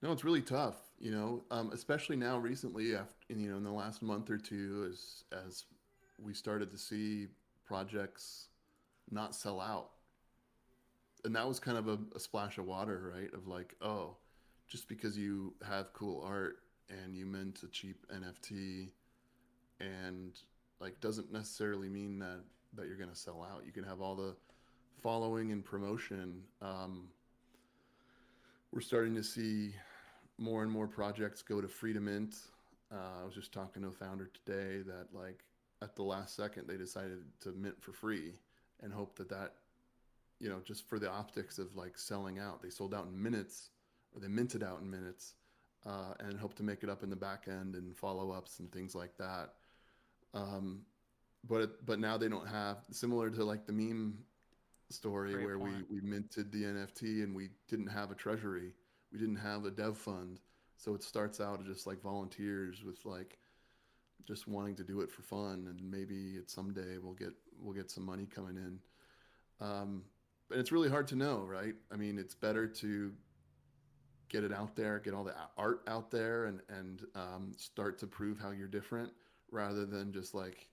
No, 0.01 0.11
it's 0.11 0.23
really 0.23 0.41
tough, 0.41 0.77
you 0.99 1.11
know, 1.11 1.43
um, 1.51 1.69
especially 1.73 2.15
now 2.15 2.39
recently 2.39 2.95
after, 2.95 3.13
you 3.29 3.51
know, 3.51 3.57
in 3.57 3.63
the 3.63 3.71
last 3.71 4.01
month 4.01 4.31
or 4.31 4.37
two 4.37 4.89
as, 4.91 5.23
as 5.45 5.65
we 6.19 6.33
started 6.33 6.71
to 6.71 6.77
see 6.77 7.27
projects 7.65 8.47
not 9.11 9.35
sell 9.35 9.61
out. 9.61 9.91
And 11.23 11.35
that 11.35 11.47
was 11.47 11.59
kind 11.59 11.77
of 11.77 11.87
a, 11.87 11.99
a 12.15 12.19
splash 12.19 12.57
of 12.57 12.65
water, 12.65 13.11
right? 13.15 13.31
Of 13.33 13.47
like, 13.47 13.75
oh, 13.81 14.15
just 14.67 14.87
because 14.87 15.17
you 15.17 15.53
have 15.67 15.93
cool 15.93 16.23
art 16.25 16.59
and 16.89 17.15
you 17.15 17.25
mint 17.25 17.61
a 17.63 17.67
cheap 17.67 18.05
NFT 18.13 18.89
and 19.79 20.39
like 20.79 20.99
doesn't 20.99 21.31
necessarily 21.31 21.89
mean 21.89 22.19
that 22.19 22.39
that 22.75 22.87
you're 22.87 22.97
going 22.97 23.09
to 23.09 23.15
sell 23.15 23.45
out. 23.49 23.63
You 23.65 23.71
can 23.71 23.83
have 23.83 24.01
all 24.01 24.15
the 24.15 24.35
following 25.01 25.51
and 25.51 25.63
promotion. 25.63 26.41
Um, 26.61 27.09
we're 28.71 28.81
starting 28.81 29.15
to 29.15 29.23
see 29.23 29.75
more 30.37 30.63
and 30.63 30.71
more 30.71 30.87
projects 30.87 31.41
go 31.41 31.59
to 31.59 31.67
free 31.67 31.93
to 31.93 31.99
mint. 31.99 32.35
Uh, 32.91 33.21
I 33.21 33.25
was 33.25 33.35
just 33.35 33.51
talking 33.51 33.81
to 33.83 33.89
a 33.89 33.91
founder 33.91 34.29
today 34.45 34.81
that 34.83 35.07
like 35.13 35.43
at 35.81 35.95
the 35.95 36.03
last 36.03 36.35
second 36.35 36.67
they 36.67 36.77
decided 36.77 37.23
to 37.41 37.51
mint 37.51 37.81
for 37.81 37.91
free 37.91 38.33
and 38.81 38.93
hope 38.93 39.17
that 39.17 39.29
that 39.29 39.55
you 40.41 40.49
know 40.49 40.59
just 40.65 40.89
for 40.89 40.99
the 40.99 41.09
optics 41.09 41.59
of 41.59 41.75
like 41.75 41.97
selling 41.97 42.39
out. 42.39 42.61
They 42.61 42.69
sold 42.69 42.93
out 42.93 43.05
in 43.05 43.21
minutes 43.21 43.69
or 44.13 44.19
they 44.19 44.27
minted 44.27 44.63
out 44.63 44.81
in 44.81 44.89
minutes 44.89 45.35
uh, 45.85 46.13
and 46.19 46.37
hope 46.37 46.55
to 46.55 46.63
make 46.63 46.83
it 46.83 46.89
up 46.89 47.03
in 47.03 47.09
the 47.09 47.15
back 47.15 47.45
end 47.47 47.75
and 47.75 47.95
follow-ups 47.95 48.59
and 48.59 48.71
things 48.71 48.95
like 48.95 49.15
that. 49.17 49.53
Um, 50.33 50.81
but 51.47 51.85
but 51.85 51.99
now 51.99 52.17
they 52.17 52.27
don't 52.27 52.47
have 52.47 52.77
similar 52.91 53.29
to 53.29 53.43
like 53.43 53.65
the 53.65 53.73
meme 53.73 54.17
story 54.89 55.33
Great 55.33 55.45
where 55.45 55.59
we 55.59 55.71
we 55.89 56.01
minted 56.01 56.51
the 56.51 56.63
NFT 56.63 57.23
and 57.23 57.35
we 57.35 57.49
didn't 57.69 57.87
have 57.87 58.11
a 58.11 58.15
treasury, 58.15 58.73
we 59.11 59.19
didn't 59.19 59.37
have 59.37 59.65
a 59.65 59.71
dev 59.71 59.97
fund, 59.97 60.39
so 60.77 60.93
it 60.95 61.03
starts 61.03 61.39
out 61.39 61.63
just 61.65 61.87
like 61.87 62.01
volunteers 62.01 62.83
with 62.83 63.05
like 63.05 63.37
just 64.27 64.47
wanting 64.47 64.75
to 64.75 64.83
do 64.83 65.01
it 65.01 65.11
for 65.11 65.21
fun, 65.23 65.67
and 65.69 65.79
maybe 65.89 66.35
it 66.37 66.49
someday 66.49 66.97
we'll 67.01 67.13
get 67.13 67.33
we'll 67.59 67.73
get 67.73 67.89
some 67.91 68.05
money 68.05 68.27
coming 68.33 68.57
in. 68.57 68.79
Um, 69.65 70.03
but 70.51 70.59
it's 70.59 70.73
really 70.73 70.89
hard 70.89 71.07
to 71.07 71.15
know, 71.15 71.45
right? 71.47 71.75
I 71.93 71.95
mean, 71.95 72.19
it's 72.19 72.35
better 72.35 72.67
to 72.67 73.13
get 74.27 74.43
it 74.43 74.51
out 74.51 74.75
there, 74.75 74.99
get 74.99 75.13
all 75.13 75.23
the 75.23 75.33
art 75.57 75.81
out 75.87 76.11
there, 76.11 76.45
and 76.45 76.59
and 76.67 77.05
um, 77.15 77.53
start 77.55 77.97
to 77.99 78.07
prove 78.07 78.37
how 78.37 78.51
you're 78.51 78.67
different, 78.67 79.11
rather 79.49 79.85
than 79.85 80.11
just 80.11 80.33
like, 80.35 80.67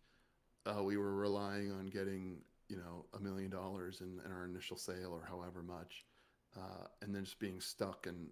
uh, 0.66 0.82
we 0.82 0.96
were 0.96 1.14
relying 1.14 1.70
on 1.70 1.86
getting 1.86 2.38
you 2.68 2.76
know 2.76 3.06
a 3.16 3.20
million 3.20 3.50
dollars 3.50 4.00
in, 4.00 4.20
in 4.26 4.32
our 4.32 4.44
initial 4.46 4.76
sale 4.76 5.12
or 5.12 5.24
however 5.24 5.62
much, 5.62 6.04
uh, 6.56 6.88
and 7.00 7.14
then 7.14 7.22
just 7.22 7.38
being 7.38 7.60
stuck. 7.60 8.08
And 8.08 8.26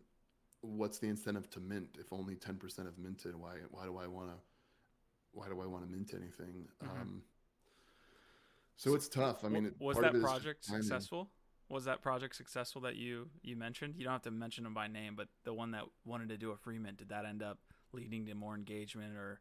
what's 0.63 0.99
the 0.99 1.07
incentive 1.07 1.49
to 1.51 1.61
mint 1.61 1.97
if 2.01 2.13
only 2.13 2.35
ten 2.35 2.57
percent 2.57 2.89
have 2.89 2.99
minted? 2.99 3.37
Why 3.37 3.55
why 3.71 3.85
do 3.85 3.99
I 3.99 4.09
want 4.09 4.31
to 4.31 4.37
why 5.31 5.47
do 5.47 5.61
I 5.61 5.67
want 5.67 5.85
to 5.85 5.97
mint 5.97 6.13
anything? 6.13 6.67
Mhm. 6.83 6.91
Um, 6.91 7.23
so 8.77 8.95
it's 8.95 9.09
tough. 9.09 9.45
I 9.45 9.49
mean, 9.49 9.75
was 9.79 9.97
that 9.97 10.09
of 10.11 10.15
it 10.15 10.19
is 10.19 10.25
project 10.25 10.65
successful? 10.65 11.31
Was 11.69 11.85
that 11.87 12.01
project 12.01 12.37
successful 12.37 12.81
that 12.83 12.97
you 12.97 13.29
you 13.43 13.57
mentioned? 13.57 13.95
You 13.97 14.05
don't 14.05 14.13
have 14.13 14.23
to 14.23 14.31
mention 14.31 14.65
them 14.65 14.75
by 14.75 14.87
name, 14.87 15.15
but 15.17 15.29
the 15.45 15.53
one 15.53 15.73
that 15.73 15.83
wanted 16.05 16.29
to 16.29 16.37
do 16.37 16.53
a 16.53 16.57
free 16.57 16.79
mint, 16.79 16.99
did 16.99 17.09
that 17.09 17.25
end 17.25 17.43
up 17.43 17.59
leading 17.93 18.27
to 18.27 18.35
more 18.35 18.55
engagement 18.55 19.17
or 19.17 19.41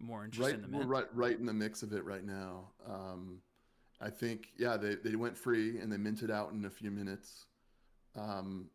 more 0.00 0.24
interest 0.24 0.50
right 0.50 0.54
in 0.54 0.62
the 0.62 0.68
we're 0.68 0.78
mint? 0.80 0.90
right 0.90 1.06
right 1.12 1.38
in 1.38 1.46
the 1.46 1.52
mix 1.52 1.82
of 1.82 1.92
it 1.92 2.04
right 2.04 2.24
now 2.24 2.64
um 2.88 3.38
i 4.00 4.08
think 4.08 4.48
yeah 4.58 4.76
they, 4.76 4.94
they 4.94 5.14
went 5.14 5.36
free 5.36 5.78
and 5.78 5.92
they 5.92 5.96
minted 5.96 6.30
out 6.30 6.52
in 6.52 6.64
a 6.64 6.70
few 6.70 6.90
minutes 6.90 7.44
um 8.16 8.66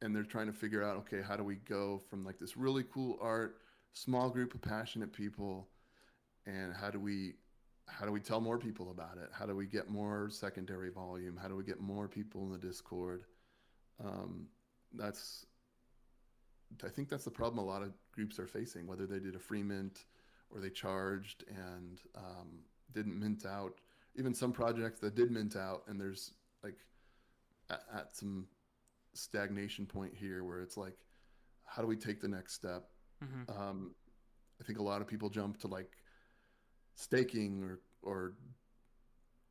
and 0.00 0.14
they're 0.14 0.22
trying 0.22 0.46
to 0.46 0.52
figure 0.52 0.82
out 0.82 0.96
okay 0.96 1.20
how 1.20 1.36
do 1.36 1.42
we 1.42 1.56
go 1.56 2.00
from 2.08 2.24
like 2.24 2.38
this 2.38 2.56
really 2.56 2.84
cool 2.92 3.18
art 3.20 3.56
small 3.92 4.30
group 4.30 4.54
of 4.54 4.62
passionate 4.62 5.12
people 5.12 5.68
and 6.46 6.72
how 6.74 6.90
do 6.90 7.00
we 7.00 7.34
how 7.88 8.04
do 8.06 8.12
we 8.12 8.20
tell 8.20 8.40
more 8.40 8.58
people 8.58 8.90
about 8.90 9.16
it 9.16 9.28
how 9.32 9.46
do 9.46 9.56
we 9.56 9.66
get 9.66 9.88
more 9.88 10.28
secondary 10.30 10.90
volume 10.90 11.36
how 11.36 11.48
do 11.48 11.56
we 11.56 11.64
get 11.64 11.80
more 11.80 12.06
people 12.06 12.42
in 12.42 12.52
the 12.52 12.58
discord 12.58 13.24
um 14.04 14.46
that's 14.94 15.46
I 16.84 16.88
think 16.88 17.08
that's 17.08 17.24
the 17.24 17.30
problem 17.30 17.64
a 17.64 17.68
lot 17.68 17.82
of 17.82 17.92
groups 18.12 18.38
are 18.38 18.46
facing, 18.46 18.86
whether 18.86 19.06
they 19.06 19.18
did 19.18 19.34
a 19.34 19.38
free 19.38 19.62
mint 19.62 20.04
or 20.50 20.60
they 20.60 20.70
charged 20.70 21.44
and 21.48 22.00
um, 22.16 22.60
didn't 22.92 23.18
mint 23.18 23.46
out. 23.46 23.74
Even 24.16 24.34
some 24.34 24.52
projects 24.52 25.00
that 25.00 25.14
did 25.14 25.30
mint 25.30 25.56
out, 25.56 25.82
and 25.88 26.00
there's 26.00 26.32
like 26.62 26.76
at, 27.70 27.82
at 27.94 28.16
some 28.16 28.46
stagnation 29.14 29.86
point 29.86 30.14
here 30.14 30.44
where 30.44 30.60
it's 30.60 30.76
like, 30.76 30.96
how 31.64 31.82
do 31.82 31.88
we 31.88 31.96
take 31.96 32.20
the 32.20 32.28
next 32.28 32.54
step? 32.54 32.88
Mhm. 33.22 33.58
Um, 33.58 33.94
I 34.60 34.64
think 34.64 34.78
a 34.78 34.82
lot 34.82 35.00
of 35.00 35.06
people 35.06 35.30
jump 35.30 35.58
to 35.60 35.68
like 35.68 35.96
staking 36.98 37.62
or 37.62 37.78
or 38.02 38.32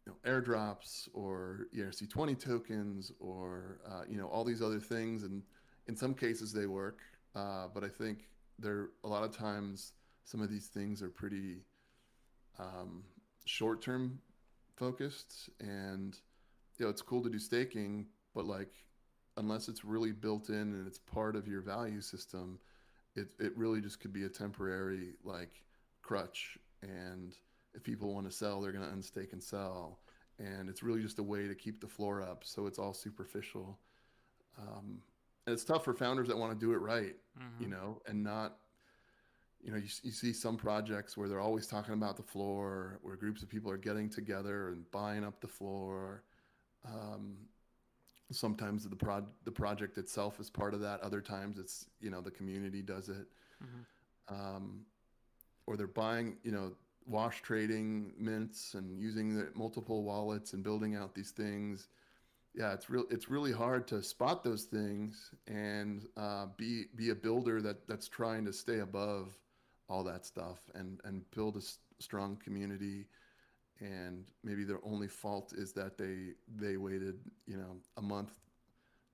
you 0.06 0.12
know, 0.12 0.30
airdrops 0.30 1.08
or 1.14 1.68
ERC20 1.76 2.38
tokens 2.38 3.12
or 3.20 3.80
uh, 3.90 4.04
you 4.08 4.18
know 4.18 4.28
all 4.28 4.44
these 4.44 4.62
other 4.62 4.80
things, 4.80 5.24
and 5.24 5.42
in 5.88 5.96
some 5.96 6.14
cases 6.14 6.52
they 6.52 6.66
work, 6.66 7.00
uh, 7.36 7.68
but 7.74 7.84
I 7.84 7.88
think 7.88 8.28
there 8.60 8.90
a 9.04 9.08
lot 9.08 9.24
of 9.24 9.36
times 9.36 9.94
some 10.26 10.42
of 10.42 10.50
these 10.50 10.68
things 10.68 11.02
are 11.02 11.10
pretty 11.10 11.64
um, 12.60 13.04
short-term 13.46 14.20
focused, 14.76 15.50
and 15.60 16.18
you 16.78 16.86
know 16.86 16.90
it's 16.90 17.02
cool 17.02 17.24
to 17.24 17.30
do 17.30 17.40
staking, 17.40 18.08
but 18.36 18.46
like 18.46 18.74
unless 19.38 19.70
it's 19.70 19.86
really 19.86 20.12
built 20.12 20.50
in 20.50 20.56
and 20.56 20.88
it's 20.88 21.00
part 21.00 21.36
of 21.36 21.48
your 21.48 21.62
value 21.62 22.02
system, 22.02 22.60
it 23.16 23.30
it 23.40 23.58
really 23.58 23.80
just 23.80 24.02
could 24.02 24.12
be 24.12 24.26
a 24.26 24.30
temporary 24.30 25.14
like 25.24 25.64
crutch, 26.02 26.58
and 26.82 27.36
if 27.74 27.84
people 27.84 28.14
want 28.14 28.30
to 28.30 28.36
sell, 28.36 28.62
they're 28.62 28.72
going 28.72 28.88
to 28.90 28.96
unstake 28.96 29.34
and 29.34 29.42
sell, 29.44 30.00
and 30.40 30.70
it's 30.70 30.84
really 30.84 31.02
just 31.02 31.20
a 31.20 31.24
way 31.24 31.48
to 31.48 31.56
keep 31.56 31.80
the 31.82 31.88
floor 31.88 32.22
up, 32.22 32.44
so 32.44 32.66
it's 32.68 32.80
all 32.80 32.94
superficial. 32.94 33.78
Um, 34.58 35.02
and 35.46 35.54
it's 35.54 35.64
tough 35.64 35.84
for 35.86 35.94
founders 35.94 36.28
that 36.28 36.38
want 36.38 36.52
to 36.52 36.60
do 36.66 36.74
it 36.74 36.78
right 36.78 37.16
Mhm. 37.40 37.62
you 37.62 37.68
know 37.68 38.02
and 38.08 38.24
not 38.24 38.58
you 39.62 39.72
know 39.72 39.78
you, 39.78 39.88
you 40.04 40.12
see 40.12 40.34
some 40.34 40.58
projects 40.58 41.16
where 41.16 41.30
they're 41.30 41.40
always 41.40 41.68
talking 41.68 41.94
about 41.94 42.18
the 42.18 42.24
floor 42.24 43.00
where 43.02 43.16
groups 43.16 43.44
of 43.44 43.50
people 43.50 43.72
are 43.72 43.78
getting 43.78 44.10
together 44.10 44.70
and 44.70 44.90
buying 44.92 45.24
up 45.24 45.40
the 45.40 45.48
floor 45.48 46.24
um, 46.86 47.38
sometimes 48.32 48.88
the 48.90 48.96
prod 48.96 49.26
the 49.46 49.52
project 49.52 49.98
itself 49.98 50.40
is 50.40 50.50
part 50.50 50.74
of 50.74 50.82
that 50.82 51.00
other 51.02 51.22
times 51.22 51.58
it's 51.60 51.86
you 52.02 52.10
know 52.10 52.20
the 52.20 52.32
community 52.32 52.82
does 52.82 53.08
it 53.10 53.28
Mhm. 53.64 53.86
um, 54.28 54.86
or 55.68 55.78
they're 55.78 55.88
buying 55.88 56.38
you 56.44 56.52
know 56.52 56.74
wash 57.06 57.42
trading 57.42 58.14
mints 58.18 58.74
and 58.76 59.00
using 59.00 59.36
the 59.36 59.50
multiple 59.56 60.04
wallets 60.04 60.54
and 60.54 60.64
building 60.64 60.96
out 60.96 61.16
these 61.16 61.32
things. 61.32 61.90
Yeah 62.56 62.74
it's 62.74 62.90
real 62.90 63.06
it's 63.12 63.30
really 63.30 63.52
hard 63.52 63.88
to 63.90 64.02
spot 64.04 64.44
those 64.44 64.64
things 64.64 65.32
and 65.48 66.08
uh, 66.18 66.48
be 66.58 66.86
be 66.96 67.10
a 67.12 67.16
builder 67.16 67.62
that 67.62 67.88
that's 67.88 68.08
trying 68.08 68.46
to 68.46 68.54
stay 68.54 68.80
above 68.80 69.38
all 69.90 70.04
that 70.06 70.26
stuff 70.26 70.60
and 70.76 71.00
and 71.06 71.30
build 71.32 71.56
a 71.56 71.60
s- 71.60 71.80
strong 72.00 72.38
community. 72.38 73.08
And 73.80 74.26
maybe 74.44 74.64
their 74.64 74.80
only 74.84 75.08
fault 75.08 75.54
is 75.56 75.74
that 75.74 75.98
they 75.98 76.34
they 76.58 76.78
waited 76.78 77.20
you 77.46 77.58
know 77.58 77.78
a 77.98 78.02
month 78.02 78.34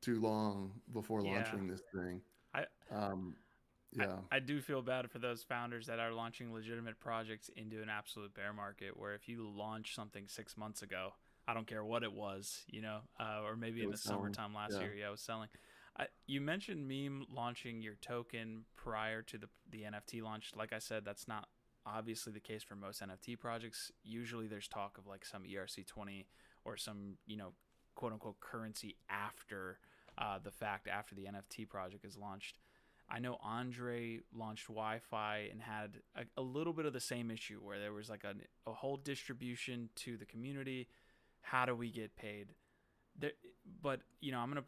too 0.01 0.21
long 0.21 0.71
before 0.93 1.21
Yeah. 1.21 1.33
launching 1.33 1.67
this 1.67 1.81
thing. 1.93 2.21
I- 2.53 2.67
um 2.91 3.35
yeah 3.95 4.15
I, 4.31 4.37
I 4.37 4.39
do 4.39 4.61
feel 4.61 4.81
bad 4.81 5.09
for 5.09 5.19
those 5.19 5.43
founders 5.43 5.87
that 5.87 5.99
are 5.99 6.11
launching 6.11 6.53
legitimate 6.53 6.99
projects 6.99 7.49
into 7.55 7.81
an 7.81 7.89
absolute 7.89 8.33
bear 8.33 8.53
market 8.53 8.97
where 8.97 9.13
if 9.13 9.27
you 9.27 9.49
launch 9.49 9.95
something 9.95 10.25
six 10.27 10.57
months 10.57 10.81
ago, 10.81 11.13
I 11.47 11.53
don't 11.53 11.67
care 11.67 11.83
what 11.83 12.03
it 12.03 12.13
was, 12.13 12.63
you 12.67 12.81
know, 12.81 12.99
uh, 13.19 13.41
or 13.43 13.55
maybe 13.55 13.83
in 13.83 13.91
the 13.91 13.97
selling, 13.97 14.33
summertime 14.33 14.53
last 14.53 14.73
yeah. 14.73 14.79
year, 14.81 14.95
yeah, 14.95 15.07
I 15.07 15.11
was 15.11 15.21
selling. 15.21 15.49
I, 15.97 16.05
you 16.25 16.41
mentioned 16.41 16.87
meme 16.87 17.25
launching 17.33 17.81
your 17.81 17.95
token 17.95 18.65
prior 18.75 19.21
to 19.23 19.37
the 19.37 19.47
the 19.69 19.83
NFT 19.83 20.23
launch. 20.23 20.51
Like 20.55 20.73
I 20.73 20.79
said, 20.79 21.03
that's 21.05 21.27
not 21.27 21.47
obviously 21.85 22.33
the 22.33 22.39
case 22.39 22.63
for 22.63 22.75
most 22.75 23.01
NFT 23.01 23.39
projects. 23.39 23.91
Usually, 24.03 24.47
there's 24.47 24.67
talk 24.67 24.97
of 24.97 25.05
like 25.05 25.25
some 25.25 25.43
ERC20 25.43 26.25
or 26.65 26.77
some 26.77 27.17
you 27.27 27.37
know 27.37 27.53
quote 27.95 28.13
unquote 28.13 28.39
currency 28.39 28.95
after 29.09 29.79
uh, 30.17 30.39
the 30.43 30.51
fact, 30.51 30.87
after 30.87 31.15
the 31.15 31.25
NFT 31.25 31.67
project 31.67 32.05
is 32.05 32.17
launched. 32.17 32.57
I 33.09 33.19
know 33.19 33.37
Andre 33.43 34.21
launched 34.35 34.67
YFI 34.67 35.51
and 35.51 35.61
had 35.61 35.99
a, 36.15 36.23
a 36.37 36.41
little 36.41 36.73
bit 36.73 36.85
of 36.85 36.93
the 36.93 36.99
same 36.99 37.29
issue 37.29 37.59
where 37.61 37.79
there 37.79 37.93
was 37.93 38.09
like 38.09 38.23
a, 38.23 38.33
a 38.69 38.73
whole 38.73 38.97
distribution 38.97 39.89
to 39.97 40.17
the 40.17 40.25
community. 40.25 40.87
How 41.41 41.65
do 41.65 41.75
we 41.75 41.91
get 41.91 42.15
paid? 42.15 42.53
There, 43.19 43.31
but 43.81 44.01
you 44.21 44.31
know, 44.31 44.39
I'm 44.39 44.49
gonna, 44.49 44.63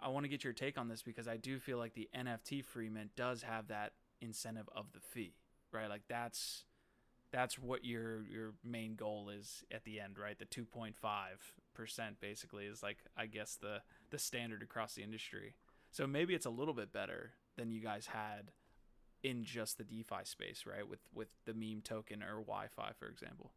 I 0.00 0.08
want 0.08 0.24
to 0.24 0.28
get 0.28 0.44
your 0.44 0.52
take 0.52 0.76
on 0.76 0.88
this 0.88 1.02
because 1.02 1.28
I 1.28 1.36
do 1.36 1.58
feel 1.58 1.78
like 1.78 1.94
the 1.94 2.08
NFT 2.14 2.64
free 2.64 2.88
mint 2.88 3.10
does 3.16 3.42
have 3.42 3.68
that 3.68 3.92
incentive 4.20 4.68
of 4.74 4.92
the 4.92 5.00
fee, 5.00 5.34
right? 5.72 5.88
Like 5.88 6.02
that's 6.08 6.64
that's 7.32 7.58
what 7.58 7.84
your 7.84 8.24
your 8.26 8.54
main 8.64 8.94
goal 8.94 9.30
is 9.30 9.64
at 9.72 9.84
the 9.84 10.00
end, 10.00 10.18
right? 10.18 10.38
The 10.38 10.46
2.5 10.46 10.94
percent 11.74 12.20
basically 12.20 12.64
is 12.64 12.82
like 12.82 12.98
I 13.16 13.26
guess 13.26 13.56
the 13.60 13.82
the 14.10 14.18
standard 14.18 14.62
across 14.62 14.94
the 14.94 15.02
industry. 15.02 15.54
So 15.96 16.06
maybe 16.06 16.34
it's 16.34 16.44
a 16.44 16.50
little 16.50 16.74
bit 16.74 16.92
better 16.92 17.30
than 17.56 17.70
you 17.70 17.80
guys 17.80 18.04
had 18.04 18.50
in 19.22 19.44
just 19.44 19.78
the 19.78 19.84
DeFi 19.84 20.24
space, 20.24 20.64
right? 20.66 20.86
With 20.86 20.98
with 21.14 21.28
the 21.46 21.54
meme 21.54 21.80
token 21.82 22.22
or 22.22 22.42
YFI, 22.42 22.94
for 22.98 23.06
example. 23.08 23.50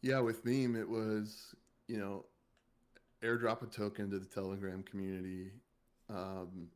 Yeah, 0.00 0.20
with 0.20 0.46
meme, 0.46 0.74
it 0.74 0.88
was 0.88 1.54
you 1.86 1.98
know 1.98 2.24
airdrop 3.22 3.60
a 3.60 3.66
token 3.66 4.10
to 4.10 4.18
the 4.18 4.24
Telegram 4.24 4.82
community, 4.84 5.50
um, 6.08 6.68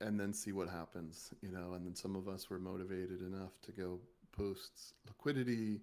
and 0.00 0.20
then 0.20 0.32
see 0.32 0.52
what 0.52 0.68
happens. 0.68 1.34
You 1.42 1.50
know, 1.50 1.72
and 1.72 1.84
then 1.84 1.96
some 1.96 2.14
of 2.14 2.28
us 2.28 2.48
were 2.48 2.60
motivated 2.60 3.20
enough 3.20 3.60
to 3.62 3.72
go 3.72 3.98
post 4.30 4.94
liquidity, 5.08 5.80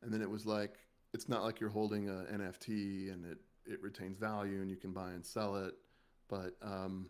and 0.00 0.10
then 0.10 0.22
it 0.22 0.30
was 0.30 0.46
like 0.46 0.76
it's 1.12 1.28
not 1.28 1.42
like 1.42 1.60
you're 1.60 1.68
holding 1.68 2.08
a 2.08 2.24
NFT 2.32 3.12
and 3.12 3.26
it 3.26 3.36
it 3.66 3.82
retains 3.82 4.16
value 4.16 4.62
and 4.62 4.70
you 4.70 4.76
can 4.76 4.92
buy 4.92 5.10
and 5.10 5.22
sell 5.22 5.56
it, 5.56 5.74
but 6.28 6.56
um, 6.62 7.08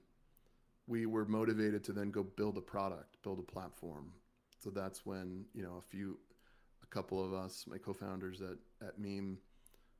we 0.86 1.06
were 1.06 1.24
motivated 1.26 1.84
to 1.84 1.92
then 1.92 2.10
go 2.10 2.22
build 2.22 2.56
a 2.56 2.60
product, 2.60 3.16
build 3.22 3.38
a 3.38 3.42
platform. 3.42 4.12
So 4.58 4.70
that's 4.70 5.04
when 5.04 5.44
you 5.54 5.62
know 5.62 5.76
a 5.78 5.90
few, 5.90 6.18
a 6.82 6.86
couple 6.86 7.24
of 7.24 7.32
us, 7.32 7.64
my 7.68 7.78
co-founders 7.78 8.40
at 8.40 8.56
at 8.86 8.98
Meme, 8.98 9.38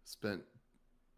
spent 0.05 0.43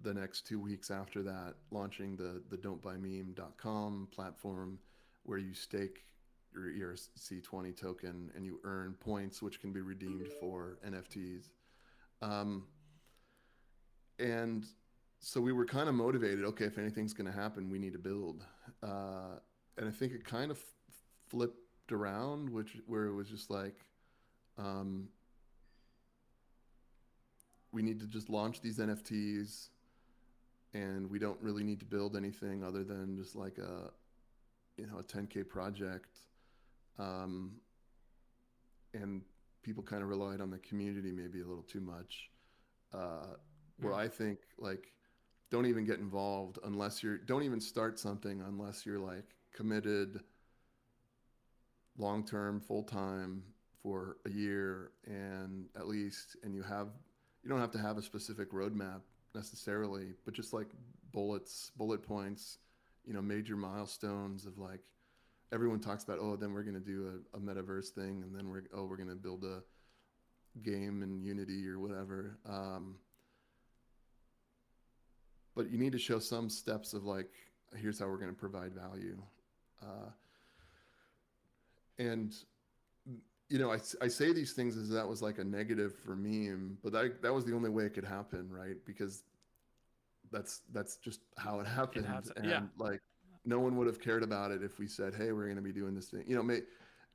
the 0.02 0.14
next 0.14 0.46
two 0.46 0.58
weeks 0.58 0.90
after 0.90 1.22
that 1.22 1.54
launching 1.70 2.16
the 2.16 2.42
the 2.50 2.56
don'tbuymeme.com 2.56 4.08
platform 4.10 4.78
where 5.24 5.38
you 5.38 5.54
stake 5.54 6.04
your 6.52 6.64
ERC20 6.64 7.76
token 7.76 8.30
and 8.34 8.44
you 8.44 8.58
earn 8.64 8.94
points 8.98 9.40
which 9.40 9.60
can 9.60 9.72
be 9.72 9.80
redeemed 9.80 10.26
for 10.40 10.78
NFTs. 10.86 11.50
Um, 12.22 12.64
and 14.18 14.66
so 15.20 15.40
we 15.40 15.52
were 15.52 15.66
kind 15.66 15.88
of 15.88 15.94
motivated. 15.94 16.44
Okay, 16.44 16.64
if 16.64 16.78
anything's 16.78 17.12
going 17.12 17.30
to 17.30 17.38
happen, 17.38 17.70
we 17.70 17.78
need 17.78 17.92
to 17.92 17.98
build. 17.98 18.44
Uh, 18.82 19.38
and 19.76 19.86
I 19.86 19.92
think 19.92 20.12
it 20.12 20.24
kind 20.24 20.50
of 20.50 20.58
flipped 21.28 21.92
around, 21.92 22.48
which 22.48 22.78
where 22.86 23.04
it 23.04 23.14
was 23.14 23.28
just 23.28 23.50
like, 23.50 23.84
um, 24.58 25.08
we 27.70 27.82
need 27.82 28.00
to 28.00 28.06
just 28.06 28.30
launch 28.30 28.62
these 28.62 28.78
NFTs, 28.78 29.68
and 30.72 31.08
we 31.10 31.18
don't 31.18 31.40
really 31.42 31.62
need 31.62 31.80
to 31.80 31.86
build 31.86 32.16
anything 32.16 32.64
other 32.64 32.82
than 32.82 33.16
just 33.16 33.36
like 33.36 33.58
a, 33.58 33.90
you 34.76 34.86
know, 34.86 34.98
a 34.98 35.02
10k 35.02 35.48
project. 35.48 36.18
Um, 36.98 37.52
and 38.94 39.20
people 39.62 39.82
kind 39.82 40.02
of 40.02 40.08
relied 40.08 40.40
on 40.40 40.50
the 40.50 40.58
community 40.58 41.12
maybe 41.12 41.42
a 41.42 41.46
little 41.46 41.62
too 41.62 41.80
much. 41.80 42.30
Uh, 42.92 43.34
where 43.80 43.94
I 43.94 44.08
think 44.08 44.38
like 44.58 44.88
don't 45.50 45.66
even 45.66 45.84
get 45.84 45.98
involved 45.98 46.58
unless 46.64 47.02
you're 47.02 47.18
don't 47.18 47.42
even 47.42 47.60
start 47.60 47.98
something 47.98 48.42
unless 48.46 48.86
you're 48.86 48.98
like 48.98 49.34
committed 49.54 50.20
long 51.98 52.24
term 52.24 52.60
full 52.60 52.82
time 52.82 53.42
for 53.82 54.16
a 54.26 54.30
year 54.30 54.92
and 55.06 55.66
at 55.76 55.88
least 55.88 56.36
and 56.42 56.54
you 56.54 56.62
have 56.62 56.88
you 57.42 57.48
don't 57.48 57.60
have 57.60 57.70
to 57.70 57.78
have 57.78 57.98
a 57.98 58.02
specific 58.02 58.52
roadmap 58.52 59.00
necessarily 59.34 60.14
but 60.24 60.34
just 60.34 60.52
like 60.52 60.68
bullets 61.12 61.72
bullet 61.76 62.02
points 62.02 62.58
you 63.04 63.12
know 63.12 63.22
major 63.22 63.56
milestones 63.56 64.46
of 64.46 64.58
like 64.58 64.80
everyone 65.52 65.80
talks 65.80 66.04
about 66.04 66.18
oh 66.20 66.36
then 66.36 66.52
we're 66.52 66.62
going 66.62 66.74
to 66.74 66.80
do 66.80 67.20
a, 67.34 67.36
a, 67.36 67.40
metaverse 67.40 67.88
thing 67.88 68.22
and 68.22 68.34
then 68.34 68.48
we're 68.48 68.62
oh 68.74 68.84
we're 68.84 68.96
going 68.96 69.08
to 69.08 69.14
build 69.14 69.44
a 69.44 69.62
game 70.62 71.02
in 71.02 71.20
unity 71.20 71.66
or 71.66 71.78
whatever 71.78 72.38
um, 72.48 72.96
but 75.60 75.70
you 75.70 75.76
need 75.76 75.92
to 75.92 75.98
show 75.98 76.18
some 76.18 76.48
steps 76.48 76.94
of 76.94 77.04
like 77.04 77.28
here's 77.76 77.98
how 77.98 78.06
we're 78.06 78.16
going 78.16 78.30
to 78.30 78.38
provide 78.38 78.72
value. 78.72 79.18
Uh, 79.82 80.08
and 81.98 82.34
you 83.50 83.58
know 83.58 83.70
I, 83.70 83.78
I 84.00 84.08
say 84.08 84.32
these 84.32 84.54
things 84.54 84.78
as 84.78 84.88
that 84.88 85.06
was 85.06 85.20
like 85.20 85.36
a 85.36 85.44
negative 85.44 85.94
for 86.02 86.16
me 86.16 86.50
but 86.82 86.92
that, 86.92 87.20
that 87.20 87.34
was 87.34 87.44
the 87.44 87.54
only 87.54 87.68
way 87.68 87.84
it 87.84 87.92
could 87.92 88.06
happen 88.06 88.48
right? 88.50 88.76
Because 88.86 89.24
that's 90.32 90.62
that's 90.72 90.96
just 90.96 91.20
how 91.36 91.60
it 91.60 91.66
happened. 91.66 92.06
Has, 92.06 92.32
and 92.36 92.46
yeah. 92.46 92.62
like 92.78 93.02
no 93.44 93.60
one 93.60 93.76
would 93.76 93.86
have 93.86 94.00
cared 94.00 94.22
about 94.22 94.52
it 94.52 94.62
if 94.62 94.78
we 94.78 94.86
said 94.86 95.14
hey 95.14 95.32
we're 95.32 95.44
going 95.44 95.56
to 95.56 95.62
be 95.62 95.72
doing 95.72 95.94
this 95.94 96.08
thing. 96.08 96.24
You 96.26 96.36
know 96.36 96.42
may, 96.42 96.60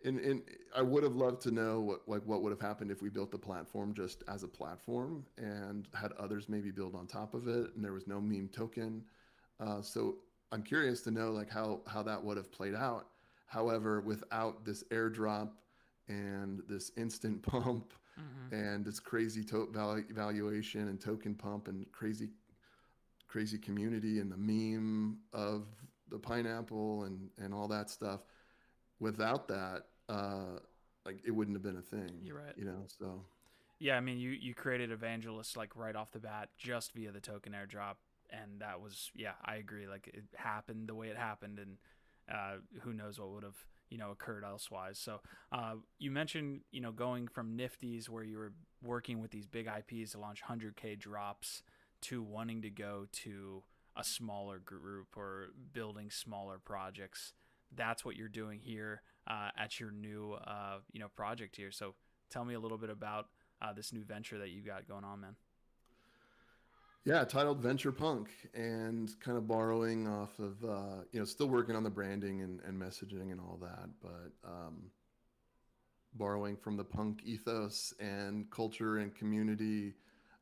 and, 0.03 0.19
and 0.19 0.41
I 0.75 0.81
would 0.81 1.03
have 1.03 1.15
loved 1.15 1.41
to 1.43 1.51
know 1.51 1.79
what 1.79 2.01
like 2.07 2.21
what 2.25 2.41
would 2.41 2.51
have 2.51 2.61
happened 2.61 2.91
if 2.91 3.01
we 3.01 3.09
built 3.09 3.31
the 3.31 3.37
platform 3.37 3.93
just 3.93 4.23
as 4.27 4.43
a 4.43 4.47
platform 4.47 5.25
and 5.37 5.87
had 5.93 6.11
others 6.13 6.49
maybe 6.49 6.71
build 6.71 6.95
on 6.95 7.07
top 7.07 7.33
of 7.33 7.47
it, 7.47 7.75
and 7.75 7.83
there 7.83 7.93
was 7.93 8.07
no 8.07 8.19
meme 8.19 8.49
token. 8.49 9.03
Uh, 9.59 9.81
so 9.81 10.17
I'm 10.51 10.63
curious 10.63 11.01
to 11.01 11.11
know 11.11 11.31
like 11.31 11.49
how 11.49 11.81
how 11.87 12.03
that 12.03 12.23
would 12.23 12.37
have 12.37 12.51
played 12.51 12.75
out. 12.75 13.07
However, 13.47 14.01
without 14.01 14.65
this 14.65 14.83
airdrop 14.91 15.51
and 16.07 16.61
this 16.67 16.91
instant 16.97 17.41
pump 17.47 17.93
mm-hmm. 18.19 18.55
and 18.55 18.85
this 18.85 18.99
crazy 18.99 19.43
to- 19.45 19.69
valu- 19.71 20.09
valuation 20.11 20.87
and 20.87 20.99
token 20.99 21.35
pump 21.35 21.67
and 21.67 21.91
crazy 21.91 22.29
crazy 23.27 23.57
community 23.57 24.19
and 24.19 24.31
the 24.31 24.37
meme 24.37 25.17
of 25.33 25.65
the 26.09 26.19
pineapple 26.19 27.03
and 27.03 27.29
and 27.39 27.53
all 27.53 27.67
that 27.67 27.89
stuff 27.89 28.21
without 28.99 29.47
that 29.47 29.83
uh, 30.09 30.59
like 31.05 31.19
it 31.25 31.31
wouldn't 31.31 31.55
have 31.55 31.63
been 31.63 31.77
a 31.77 31.81
thing. 31.81 32.19
You're 32.21 32.37
right. 32.37 32.53
You 32.57 32.65
know, 32.65 32.83
so. 32.99 33.21
Yeah, 33.79 33.97
I 33.97 33.99
mean, 33.99 34.17
you 34.17 34.31
you 34.31 34.53
created 34.53 34.91
Evangelist 34.91 35.57
like 35.57 35.75
right 35.75 35.95
off 35.95 36.11
the 36.11 36.19
bat 36.19 36.49
just 36.57 36.93
via 36.93 37.11
the 37.11 37.19
token 37.19 37.53
airdrop, 37.53 37.95
and 38.29 38.61
that 38.61 38.81
was 38.81 39.11
yeah, 39.15 39.33
I 39.43 39.55
agree. 39.55 39.87
Like 39.87 40.09
it 40.13 40.23
happened 40.35 40.87
the 40.87 40.95
way 40.95 41.07
it 41.07 41.17
happened, 41.17 41.59
and 41.59 41.77
uh, 42.31 42.57
who 42.81 42.93
knows 42.93 43.19
what 43.19 43.31
would 43.31 43.43
have 43.43 43.65
you 43.89 43.97
know 43.97 44.11
occurred 44.11 44.43
elsewise. 44.43 44.97
So 44.97 45.19
uh, 45.51 45.75
you 45.99 46.09
mentioned 46.09 46.61
you 46.71 46.81
know 46.81 46.91
going 46.91 47.27
from 47.27 47.57
Nifties 47.57 48.07
where 48.07 48.23
you 48.23 48.37
were 48.37 48.53
working 48.81 49.21
with 49.21 49.31
these 49.31 49.47
big 49.47 49.67
IPs 49.67 50.11
to 50.11 50.19
launch 50.19 50.41
100k 50.43 50.97
drops 50.97 51.63
to 52.01 52.21
wanting 52.21 52.61
to 52.61 52.69
go 52.69 53.07
to 53.11 53.63
a 53.97 54.03
smaller 54.03 54.59
group 54.59 55.17
or 55.17 55.49
building 55.73 56.09
smaller 56.09 56.59
projects. 56.63 57.33
That's 57.76 58.03
what 58.03 58.16
you're 58.16 58.28
doing 58.28 58.59
here 58.59 59.01
uh, 59.28 59.49
at 59.57 59.80
your 59.80 59.91
new 59.91 60.34
uh, 60.34 60.80
you 60.91 60.99
know 60.99 61.09
project 61.16 61.55
here. 61.55 61.72
So 61.72 61.95
tell 62.30 62.45
me 62.45 62.53
a 62.53 62.59
little 62.59 62.78
bit 62.78 62.89
about 62.89 63.28
uh, 63.61 63.74
this 63.74 63.93
new 63.93 64.03
venture 64.03 64.38
that 64.39 64.49
you 64.49 64.61
got 64.61 64.88
going 64.88 65.03
on, 65.03 65.22
man. 65.22 65.36
Yeah, 67.05 67.24
titled 67.24 67.61
Venture 67.61 67.91
Punk, 67.91 68.30
and 68.55 69.11
kind 69.20 69.38
of 69.38 69.47
borrowing 69.47 70.07
off 70.07 70.39
of 70.39 70.63
uh, 70.63 71.03
you 71.11 71.20
know 71.20 71.26
still 71.26 71.47
working 71.47 71.76
on 71.76 71.84
the 71.84 71.89
branding 71.89 72.41
and, 72.41 72.61
and 72.66 72.82
messaging 72.82 73.32
and 73.32 73.39
all 73.39 73.59
that, 73.61 73.89
but 74.01 74.32
um, 74.43 74.89
borrowing 76.16 76.57
from 76.57 76.78
the 76.78 76.84
punk 76.84 77.22
ethos 77.24 77.93
and 77.99 78.49
culture 78.49 78.97
and 78.97 79.13
community. 79.13 79.93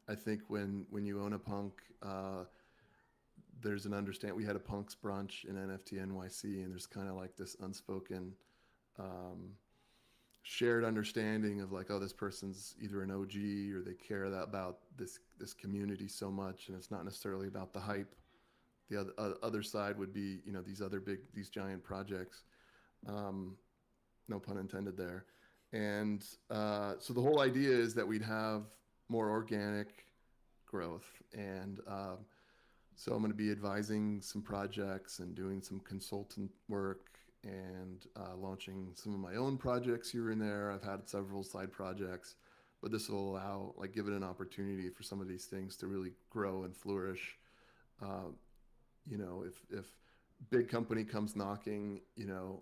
I 0.07 0.15
think 0.15 0.43
when 0.47 0.85
when 0.89 1.05
you 1.05 1.21
own 1.21 1.33
a 1.33 1.39
punk, 1.39 1.73
uh, 2.01 2.45
there's 3.61 3.85
an 3.85 3.93
understand. 3.93 4.35
We 4.35 4.45
had 4.45 4.55
a 4.55 4.59
punks 4.59 4.95
brunch 4.95 5.45
in 5.45 5.55
NFT 5.55 5.93
NYC, 5.93 6.63
and 6.63 6.71
there's 6.71 6.85
kind 6.85 7.09
of 7.09 7.15
like 7.15 7.35
this 7.35 7.55
unspoken 7.61 8.33
um, 8.99 9.51
shared 10.43 10.83
understanding 10.83 11.61
of 11.61 11.71
like, 11.71 11.89
oh, 11.89 11.99
this 11.99 12.13
person's 12.13 12.75
either 12.81 13.01
an 13.01 13.11
OG 13.11 13.35
or 13.75 13.81
they 13.81 13.93
care 13.95 14.25
about 14.25 14.79
this 14.97 15.19
this 15.39 15.53
community 15.53 16.07
so 16.07 16.29
much, 16.29 16.67
and 16.67 16.77
it's 16.77 16.91
not 16.91 17.05
necessarily 17.05 17.47
about 17.47 17.73
the 17.73 17.79
hype. 17.79 18.15
The 18.89 18.99
other 18.99 19.13
uh, 19.17 19.31
other 19.41 19.63
side 19.63 19.97
would 19.97 20.13
be, 20.13 20.41
you 20.45 20.51
know, 20.51 20.61
these 20.61 20.81
other 20.81 20.99
big, 20.99 21.19
these 21.33 21.49
giant 21.49 21.83
projects. 21.83 22.43
Um, 23.07 23.57
no 24.27 24.39
pun 24.39 24.57
intended 24.57 24.97
there. 24.97 25.25
And 25.73 26.23
uh, 26.49 26.93
so 26.99 27.13
the 27.13 27.21
whole 27.21 27.41
idea 27.41 27.69
is 27.69 27.93
that 27.95 28.07
we'd 28.07 28.21
have 28.21 28.63
more 29.09 29.29
organic 29.29 30.05
growth. 30.65 31.05
And 31.33 31.79
um, 31.87 32.17
so 32.95 33.13
I'm 33.13 33.19
going 33.19 33.31
to 33.31 33.37
be 33.37 33.51
advising 33.51 34.21
some 34.21 34.41
projects 34.41 35.19
and 35.19 35.35
doing 35.35 35.61
some 35.61 35.79
consultant 35.79 36.51
work 36.67 37.09
and 37.43 38.05
uh, 38.15 38.35
launching 38.37 38.91
some 38.95 39.13
of 39.13 39.19
my 39.19 39.35
own 39.35 39.57
projects 39.57 40.09
here 40.09 40.31
and 40.31 40.41
there. 40.41 40.71
I've 40.71 40.83
had 40.83 41.09
several 41.09 41.43
side 41.43 41.71
projects, 41.71 42.35
but 42.81 42.91
this 42.91 43.09
will 43.09 43.31
allow, 43.31 43.73
like, 43.77 43.93
give 43.93 44.07
it 44.07 44.13
an 44.13 44.23
opportunity 44.23 44.89
for 44.89 45.03
some 45.03 45.21
of 45.21 45.27
these 45.27 45.45
things 45.45 45.75
to 45.77 45.87
really 45.87 46.11
grow 46.29 46.63
and 46.63 46.75
flourish. 46.75 47.37
Uh, 48.01 48.31
you 49.05 49.17
know, 49.17 49.43
if 49.45 49.53
if 49.77 49.85
big 50.49 50.69
company 50.69 51.03
comes 51.03 51.35
knocking, 51.35 52.01
you 52.15 52.25
know, 52.25 52.61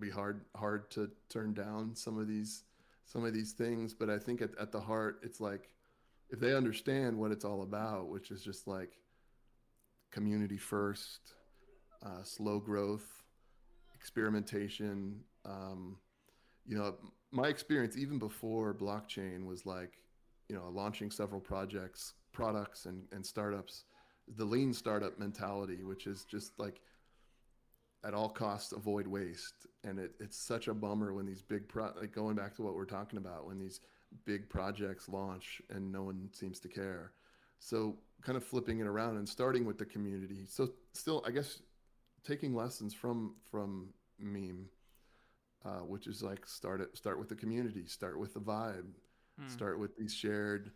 be 0.00 0.10
hard 0.10 0.44
hard 0.56 0.90
to 0.92 1.10
turn 1.28 1.52
down 1.54 1.94
some 1.94 2.18
of 2.18 2.28
these 2.28 2.64
some 3.04 3.24
of 3.24 3.34
these 3.34 3.52
things. 3.52 3.94
But 3.94 4.10
I 4.10 4.18
think 4.18 4.40
at, 4.42 4.50
at 4.58 4.72
the 4.72 4.80
heart, 4.80 5.20
it's 5.22 5.40
like 5.40 5.68
if 6.30 6.40
they 6.40 6.54
understand 6.54 7.18
what 7.18 7.32
it's 7.32 7.44
all 7.44 7.62
about, 7.62 8.08
which 8.08 8.30
is 8.30 8.42
just 8.42 8.66
like 8.66 8.92
community 10.10 10.56
first, 10.56 11.34
uh, 12.04 12.22
slow 12.22 12.58
growth, 12.58 13.06
experimentation. 13.94 15.20
Um, 15.44 15.96
you 16.66 16.76
know, 16.76 16.96
my 17.30 17.48
experience 17.48 17.96
even 17.96 18.18
before 18.18 18.74
blockchain 18.74 19.46
was 19.46 19.66
like, 19.66 19.94
you 20.48 20.56
know, 20.56 20.68
launching 20.72 21.10
several 21.10 21.40
projects, 21.40 22.14
products, 22.32 22.86
and, 22.86 23.02
and 23.12 23.24
startups. 23.24 23.84
The 24.36 24.44
lean 24.44 24.72
startup 24.72 25.18
mentality, 25.18 25.82
which 25.84 26.06
is 26.06 26.24
just 26.24 26.58
like 26.58 26.80
at 28.04 28.14
all 28.14 28.28
costs 28.28 28.72
avoid 28.72 29.06
waste. 29.06 29.66
And 29.84 29.98
it, 29.98 30.12
it's 30.20 30.36
such 30.36 30.68
a 30.68 30.74
bummer 30.74 31.12
when 31.12 31.26
these 31.26 31.42
big 31.42 31.68
pro 31.68 31.92
like 32.00 32.12
going 32.12 32.36
back 32.36 32.54
to 32.56 32.62
what 32.62 32.74
we're 32.74 32.84
talking 32.84 33.18
about 33.18 33.46
when 33.46 33.58
these 33.58 33.80
big 34.24 34.48
projects 34.48 35.08
launch 35.08 35.60
and 35.70 35.90
no 35.90 36.02
one 36.02 36.28
seems 36.32 36.60
to 36.60 36.68
care. 36.68 37.12
So 37.58 37.98
kind 38.22 38.36
of 38.36 38.44
flipping 38.44 38.80
it 38.80 38.86
around 38.86 39.16
and 39.16 39.28
starting 39.28 39.64
with 39.64 39.78
the 39.78 39.86
community. 39.86 40.44
So 40.46 40.70
still, 40.92 41.22
I 41.26 41.30
guess 41.30 41.60
taking 42.24 42.54
lessons 42.54 42.94
from 42.94 43.36
from 43.50 43.92
meme, 44.18 44.68
uh, 45.64 45.80
which 45.80 46.06
is 46.06 46.22
like 46.22 46.46
start 46.46 46.80
it 46.80 46.96
start 46.96 47.18
with 47.18 47.28
the 47.28 47.36
community, 47.36 47.86
start 47.86 48.18
with 48.18 48.34
the 48.34 48.40
vibe, 48.40 48.94
Hmm. 49.38 49.48
start 49.48 49.78
with 49.78 49.96
these 49.96 50.12
shared 50.12 50.72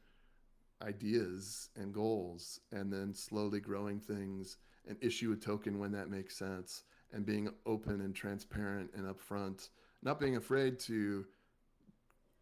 ideas 0.83 1.69
and 1.77 1.93
goals, 1.93 2.61
and 2.73 2.93
then 2.93 3.15
slowly 3.15 3.61
growing 3.61 4.01
things 4.01 4.57
and 4.87 4.97
issue 5.01 5.33
a 5.33 5.37
token 5.37 5.79
when 5.79 5.93
that 5.93 6.11
makes 6.11 6.37
sense, 6.37 6.85
and 7.13 7.25
being 7.27 7.49
open 7.67 8.01
and 8.01 8.15
transparent 8.15 8.91
and 8.95 9.07
upfront, 9.07 9.69
not 10.03 10.19
being 10.19 10.37
afraid 10.37 10.79
to 10.81 11.25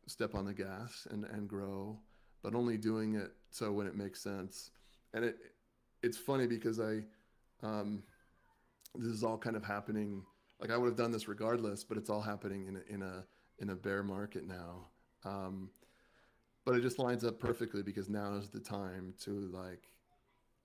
step 0.07 0.35
on 0.35 0.45
the 0.47 0.55
gas 0.55 1.07
and 1.11 1.25
and 1.25 1.49
grow, 1.49 1.99
but 2.43 2.55
only 2.55 2.77
doing 2.77 3.15
it 3.15 3.33
so 3.51 3.73
when 3.73 3.87
it 3.87 3.97
makes 3.97 4.21
sense. 4.21 4.71
And 5.15 5.25
it 5.25 5.37
it's 6.03 6.17
funny 6.17 6.47
because 6.47 6.81
I 6.81 7.03
um, 7.63 8.03
this 8.95 9.13
is 9.13 9.23
all 9.23 9.39
kind 9.39 9.57
of 9.57 9.65
happening. 9.65 10.23
Like 10.61 10.71
I 10.71 10.77
would 10.77 10.87
have 10.87 10.97
done 10.97 11.13
this 11.13 11.29
regardless, 11.29 11.85
but 11.85 11.97
it's 11.97 12.11
all 12.11 12.21
happening 12.21 12.67
in 12.67 12.77
a, 12.77 12.95
in 12.95 13.03
a 13.03 13.25
in 13.59 13.71
a 13.71 13.75
bear 13.75 14.03
market 14.03 14.47
now. 14.47 14.87
Um, 15.25 15.71
but 16.65 16.75
it 16.75 16.83
just 16.83 16.99
lines 16.99 17.25
up 17.25 17.39
perfectly 17.39 17.83
because 17.83 18.09
now 18.09 18.35
is 18.35 18.49
the 18.49 18.61
time 18.61 19.15
to 19.25 19.51
like, 19.53 19.91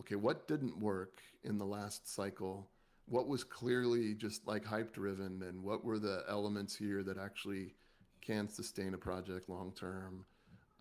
okay, 0.01 0.15
what 0.15 0.47
didn't 0.47 0.77
work 0.79 1.21
in 1.43 1.57
the 1.57 1.65
last 1.65 2.13
cycle? 2.13 2.69
What 3.07 3.27
was 3.27 3.43
clearly 3.43 4.13
just 4.13 4.47
like 4.47 4.65
hype 4.65 4.93
driven, 4.93 5.43
and 5.43 5.63
what 5.63 5.83
were 5.83 5.99
the 5.99 6.23
elements 6.27 6.75
here 6.75 7.03
that 7.03 7.17
actually 7.17 7.73
can 8.21 8.49
sustain 8.49 8.93
a 8.93 8.97
project 8.97 9.47
long 9.49 9.71
term, 9.77 10.25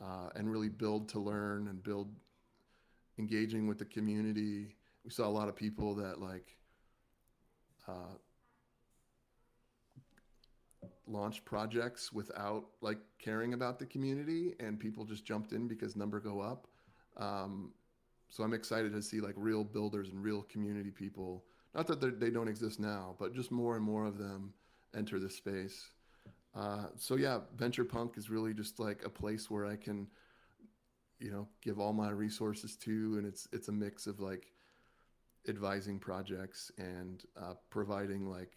uh, 0.04 0.28
and 0.34 0.50
really 0.50 0.68
build 0.68 1.08
to 1.10 1.18
learn 1.18 1.68
and 1.68 1.82
build 1.82 2.08
engaging 3.18 3.66
with 3.66 3.78
the 3.78 3.84
community. 3.84 4.76
We 5.04 5.10
saw 5.10 5.26
a 5.26 5.30
lot 5.30 5.48
of 5.48 5.56
people 5.56 5.94
that 5.96 6.20
like 6.20 6.56
uh, 7.88 8.16
launch 11.06 11.44
projects 11.44 12.12
without 12.12 12.64
like 12.80 12.98
caring 13.18 13.54
about 13.54 13.78
the 13.78 13.86
community, 13.86 14.54
and 14.60 14.78
people 14.78 15.04
just 15.04 15.24
jumped 15.24 15.52
in 15.52 15.68
because 15.68 15.96
number 15.96 16.20
go 16.20 16.40
up. 16.40 16.66
Um, 17.16 17.72
so 18.28 18.42
I'm 18.42 18.52
excited 18.52 18.92
to 18.92 19.02
see 19.02 19.20
like 19.20 19.34
real 19.36 19.64
builders 19.64 20.08
and 20.08 20.22
real 20.22 20.42
community 20.42 20.90
people. 20.90 21.44
Not 21.74 21.86
that 21.88 22.20
they 22.20 22.30
don't 22.30 22.48
exist 22.48 22.78
now, 22.78 23.16
but 23.18 23.34
just 23.34 23.50
more 23.50 23.76
and 23.76 23.84
more 23.84 24.06
of 24.06 24.18
them 24.18 24.52
enter 24.96 25.18
the 25.18 25.30
space. 25.30 25.90
Uh, 26.54 26.86
so 26.96 27.16
yeah, 27.16 27.40
Venture 27.56 27.84
Punk 27.84 28.16
is 28.16 28.30
really 28.30 28.54
just 28.54 28.78
like 28.78 29.04
a 29.04 29.10
place 29.10 29.50
where 29.50 29.66
I 29.66 29.76
can, 29.76 30.06
you 31.18 31.30
know, 31.30 31.48
give 31.62 31.80
all 31.80 31.92
my 31.92 32.10
resources 32.10 32.76
to, 32.76 33.16
and 33.18 33.26
it's 33.26 33.48
it's 33.52 33.68
a 33.68 33.72
mix 33.72 34.06
of 34.06 34.20
like 34.20 34.52
advising 35.48 35.98
projects 35.98 36.70
and 36.78 37.24
uh, 37.36 37.54
providing 37.70 38.30
like 38.30 38.52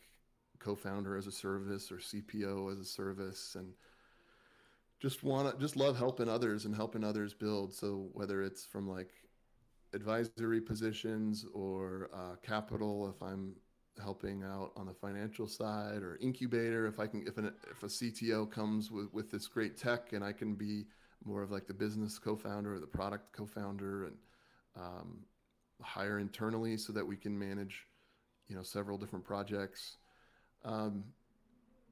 co-founder 0.60 1.18
as 1.18 1.28
a 1.28 1.32
service 1.32 1.92
or 1.92 1.98
CPO 1.98 2.72
as 2.72 2.80
a 2.80 2.86
service, 2.86 3.56
and 3.56 3.74
just 5.00 5.24
want 5.24 5.52
to 5.52 5.60
just 5.60 5.76
love 5.76 5.98
helping 5.98 6.30
others 6.30 6.66
and 6.66 6.76
helping 6.76 7.04
others 7.04 7.34
build. 7.34 7.74
So 7.74 8.10
whether 8.14 8.44
it's 8.44 8.66
from 8.66 8.88
like 8.88 9.10
advisory 9.94 10.62
positions 10.62 11.46
or 11.54 12.10
uh, 12.14 12.36
capital, 12.44 13.10
if 13.10 13.22
I'm 13.22 13.56
helping 14.02 14.44
out 14.44 14.72
on 14.76 14.86
the 14.86 14.94
financial 14.94 15.48
side 15.48 16.04
or 16.04 16.18
incubator 16.22 16.88
if 16.88 17.00
i 17.00 17.08
can 17.08 17.26
if 17.28 17.38
an 17.38 17.52
if 17.72 17.84
a 17.84 17.88
cto 17.88 18.50
comes 18.50 18.92
with 18.92 19.12
with 19.14 19.32
this 19.32 19.48
great 19.48 19.78
tech 19.78 20.14
and 20.14 20.24
i 20.24 20.32
can 20.32 20.56
be 20.56 20.86
more 21.26 21.42
of 21.42 21.52
like 21.52 21.68
the 21.68 21.74
business 21.74 22.18
co-founder 22.20 22.76
or 22.76 22.80
the 22.80 22.88
product 22.88 23.34
co-founder 23.34 24.06
and 24.06 24.16
um, 24.76 25.20
hire 25.82 26.20
internally 26.20 26.78
so 26.78 26.94
that 26.94 27.06
we 27.06 27.16
can 27.16 27.38
manage 27.38 27.88
you 28.48 28.56
know 28.56 28.64
several 28.64 28.98
different 28.98 29.26
projects. 29.26 29.98
Um, 30.64 31.04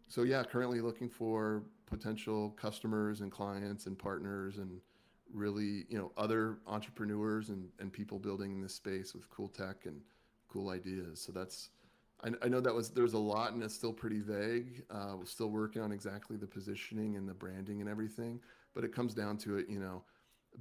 so 0.08 0.24
yeah 0.24 0.44
currently 0.44 0.82
looking 0.82 1.10
for 1.10 1.64
potential 1.86 2.52
customers 2.52 3.22
and 3.22 3.32
clients 3.32 3.86
and 3.86 3.98
partners 3.98 4.58
and 4.58 4.80
really 5.34 5.86
you 5.90 5.98
know 5.98 6.12
other 6.18 6.60
entrepreneurs 6.68 7.50
and, 7.50 7.68
and 7.80 7.92
people 7.92 8.20
building 8.20 8.52
in 8.52 8.62
this 8.62 8.76
space 8.76 9.14
with 9.14 9.30
cool 9.30 9.50
tech 9.50 9.86
and 9.86 10.00
cool 10.48 10.70
ideas. 10.70 11.20
So 11.20 11.32
that's 11.32 11.70
I, 12.24 12.30
I 12.44 12.48
know 12.48 12.60
that 12.60 12.74
was 12.74 12.90
there's 12.90 13.14
a 13.14 13.20
lot 13.20 13.54
and 13.54 13.64
it's 13.64 13.76
still 13.76 13.94
pretty 13.94 14.20
vague. 14.20 14.84
Uh, 14.90 15.16
we're 15.18 15.26
still 15.26 15.50
working 15.50 15.82
on 15.82 15.92
exactly 15.92 16.38
the 16.38 16.48
positioning 16.48 17.16
and 17.16 17.28
the 17.28 17.34
branding 17.34 17.82
and 17.82 17.90
everything, 17.90 18.40
but 18.74 18.84
it 18.84 18.94
comes 18.94 19.14
down 19.14 19.38
to 19.40 19.58
it. 19.58 19.68
You 19.70 19.80
know, 19.80 20.04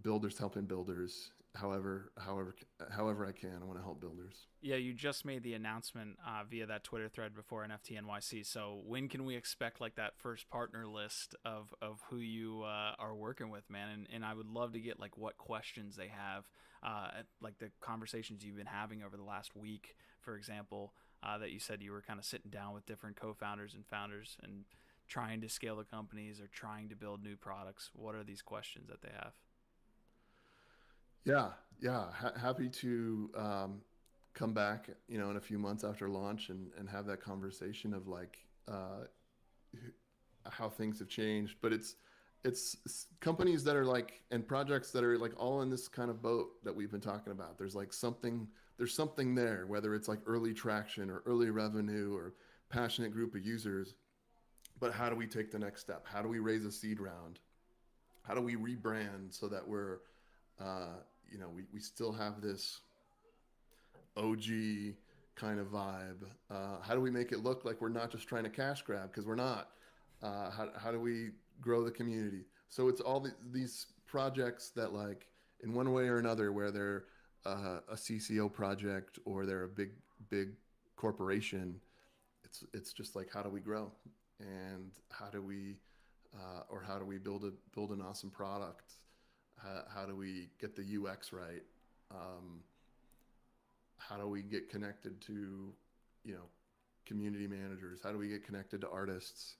builders 0.03 0.39
helping 0.39 0.65
builders. 0.65 1.31
However, 1.55 2.11
however, 2.19 2.57
however 2.91 3.25
I 3.25 3.31
can, 3.31 3.61
I 3.63 3.65
want 3.65 3.79
to 3.79 3.85
help 3.85 4.01
builders. 4.01 4.35
Yeah, 4.61 4.75
you 4.75 4.93
just 4.93 5.25
made 5.25 5.45
the 5.45 5.55
announcement 5.55 6.19
uh, 6.27 6.43
via 6.51 6.67
that 6.67 6.83
Twitter 6.83 7.09
thread 7.09 7.33
before 7.33 7.65
NFT 7.65 7.97
NYC. 8.03 8.45
So 8.45 8.81
when 8.85 9.09
can 9.09 9.25
we 9.25 9.37
expect 9.37 9.81
like 9.81 9.95
that 9.95 10.19
first 10.19 10.51
partner 10.51 10.85
list 10.85 11.37
of, 11.45 11.73
of 11.81 12.01
who 12.11 12.17
you 12.17 12.65
uh, 12.65 12.95
are 12.99 13.15
working 13.15 13.51
with, 13.51 13.71
man? 13.71 13.89
And, 13.91 14.09
and 14.13 14.25
I 14.25 14.35
would 14.35 14.49
love 14.49 14.73
to 14.73 14.81
get 14.81 14.99
like 14.99 15.17
what 15.17 15.39
questions 15.39 15.95
they 15.95 16.09
have, 16.09 16.49
uh, 16.83 17.23
like 17.41 17.57
the 17.61 17.71
conversations 17.81 18.45
you've 18.45 18.57
been 18.57 18.67
having 18.67 19.05
over 19.05 19.17
the 19.17 19.23
last 19.23 19.55
week, 19.55 19.95
for 20.23 20.37
example, 20.37 20.93
uh, 21.25 21.39
that 21.39 21.51
you 21.51 21.59
said 21.59 21.83
you 21.83 21.93
were 21.93 22.03
kind 22.03 22.19
of 22.19 22.25
sitting 22.25 22.51
down 22.51 22.75
with 22.75 22.87
different 22.87 23.17
co-founders 23.17 23.75
and 23.75 23.87
founders 23.87 24.37
and 24.43 24.65
trying 25.09 25.41
to 25.41 25.49
scale 25.49 25.77
the 25.77 25.85
companies 25.85 26.41
or 26.41 26.47
trying 26.49 26.89
to 26.89 26.97
build 26.97 27.23
new 27.23 27.37
products. 27.37 27.91
What 27.95 28.15
are 28.15 28.25
these 28.25 28.43
questions 28.43 28.89
that 28.89 29.03
they 29.03 29.11
have? 29.15 29.33
Yeah, 31.25 31.49
yeah. 31.81 32.07
Ha- 32.13 32.39
happy 32.39 32.69
to 32.69 33.31
um, 33.37 33.81
come 34.35 34.53
back, 34.53 34.89
you 35.09 35.19
know, 35.19 35.31
in 35.31 35.37
a 35.37 35.41
few 35.41 35.59
months 35.59 35.85
after 35.85 36.09
launch 36.09 36.51
and, 36.51 36.71
and 36.79 36.89
have 36.89 37.07
that 37.07 37.23
conversation 37.23 37.95
of 37.95 38.07
like 38.07 38.39
uh, 38.69 39.05
how 40.49 40.69
things 40.69 40.99
have 40.99 41.09
changed. 41.09 41.57
But 41.63 41.73
it's 41.73 41.97
it's 42.45 42.77
companies 43.21 43.65
that 43.65 43.75
are 43.75 43.87
like 43.87 44.21
and 44.31 44.47
projects 44.47 44.91
that 44.91 45.03
are 45.03 45.17
like 45.19 45.33
all 45.39 45.63
in 45.63 45.71
this 45.71 45.89
kind 45.89 46.11
of 46.11 46.21
boat 46.21 46.63
that 46.65 46.75
we've 46.75 46.91
been 46.91 47.01
talking 47.01 47.33
about. 47.33 47.57
There's 47.57 47.75
like 47.75 47.93
something 47.93 48.47
there's 48.77 48.95
something 48.95 49.35
there, 49.35 49.67
whether 49.67 49.95
it's 49.95 50.09
like 50.09 50.21
early 50.27 50.53
traction 50.53 51.11
or 51.11 51.23
early 51.27 51.51
revenue 51.51 52.15
or 52.15 52.35
passionate 52.71 53.13
group 53.13 53.35
of 53.35 53.45
users. 53.45 53.95
But 54.81 54.93
how 54.93 55.09
do 55.09 55.17
we 55.17 55.27
take 55.27 55.51
the 55.53 55.59
next 55.59 55.81
step? 55.81 56.05
How 56.05 56.23
do 56.23 56.29
we 56.29 56.41
raise 56.41 56.65
a 56.65 56.73
seed 56.73 57.01
round? 57.01 57.39
How 58.23 58.35
do 58.35 58.41
we 58.41 58.57
rebrand 58.57 59.33
so 59.33 59.49
that 59.49 59.67
we're 59.67 59.99
uh, 60.61 60.97
you 61.31 61.39
know, 61.39 61.49
we, 61.49 61.63
we 61.73 61.81
still 61.81 62.13
have 62.13 62.41
this 62.41 62.81
OG 64.17 64.95
kind 65.35 65.59
of 65.59 65.67
vibe. 65.69 66.23
Uh, 66.51 66.77
how 66.83 66.95
do 66.95 67.01
we 67.01 67.11
make 67.11 67.33
it 67.33 67.43
look 67.43 67.65
like 67.65 67.81
we're 67.81 67.89
not 67.89 68.11
just 68.11 68.29
trying 68.29 68.45
to 68.45 68.51
cash 68.51 68.83
grab? 68.83 69.11
Because 69.11 69.27
we're 69.27 69.35
not. 69.35 69.71
Uh, 70.23 70.51
how, 70.51 70.69
how 70.79 70.93
do 70.93 71.01
we 71.01 71.31
grow 71.61 71.85
the 71.85 71.91
community? 71.91 72.45
So 72.69 72.89
it's 72.89 73.01
all 73.01 73.21
the, 73.21 73.33
these 73.53 73.87
projects 74.07 74.71
that, 74.71 74.93
like, 74.93 75.27
in 75.63 75.75
one 75.75 75.93
way 75.93 76.05
or 76.05 76.19
another, 76.19 76.53
where 76.53 76.71
they're 76.71 77.05
uh, 77.47 77.81
a 77.91 77.95
CCO 77.95 78.53
project 78.53 79.19
or 79.25 79.47
they're 79.47 79.65
a 79.65 79.69
big, 79.69 79.91
big 80.31 80.51
corporation, 80.97 81.81
it's 82.45 82.65
it's 82.73 82.93
just 82.93 83.17
like 83.17 83.29
how 83.33 83.43
do 83.43 83.49
we 83.49 83.61
grow 83.61 83.91
and 84.41 84.93
how 85.11 85.27
do 85.27 85.41
we 85.41 85.77
uh, 86.35 86.63
or 86.69 86.83
how 86.83 86.99
do 86.99 87.05
we 87.05 87.19
build 87.19 87.45
a 87.45 87.53
build 87.75 87.91
an 87.91 88.01
awesome 88.01 88.31
product 88.31 88.95
how, 89.65 89.83
how 89.95 90.07
do 90.07 90.15
we 90.17 90.49
get 90.61 90.77
the 90.77 90.83
UX 90.83 91.33
right? 91.33 91.63
Um, 92.11 92.61
how 93.99 94.17
do 94.17 94.29
we 94.29 94.43
get 94.43 94.69
connected 94.69 95.21
to, 95.23 95.73
you 96.25 96.35
know, 96.35 96.47
community 97.07 97.47
managers? 97.47 98.01
How 98.03 98.13
do 98.13 98.19
we 98.19 98.29
get 98.29 98.45
connected 98.45 98.81
to 98.83 98.89
artists? 98.91 99.57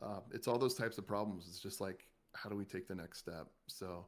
Uh, 0.00 0.20
it's 0.32 0.48
all 0.48 0.58
those 0.58 0.74
types 0.74 0.98
of 0.98 1.06
problems. 1.06 1.46
It's 1.48 1.58
just 1.58 1.80
like, 1.80 2.06
how 2.34 2.48
do 2.48 2.56
we 2.56 2.64
take 2.64 2.88
the 2.88 2.94
next 2.94 3.18
step? 3.18 3.46
So, 3.66 4.06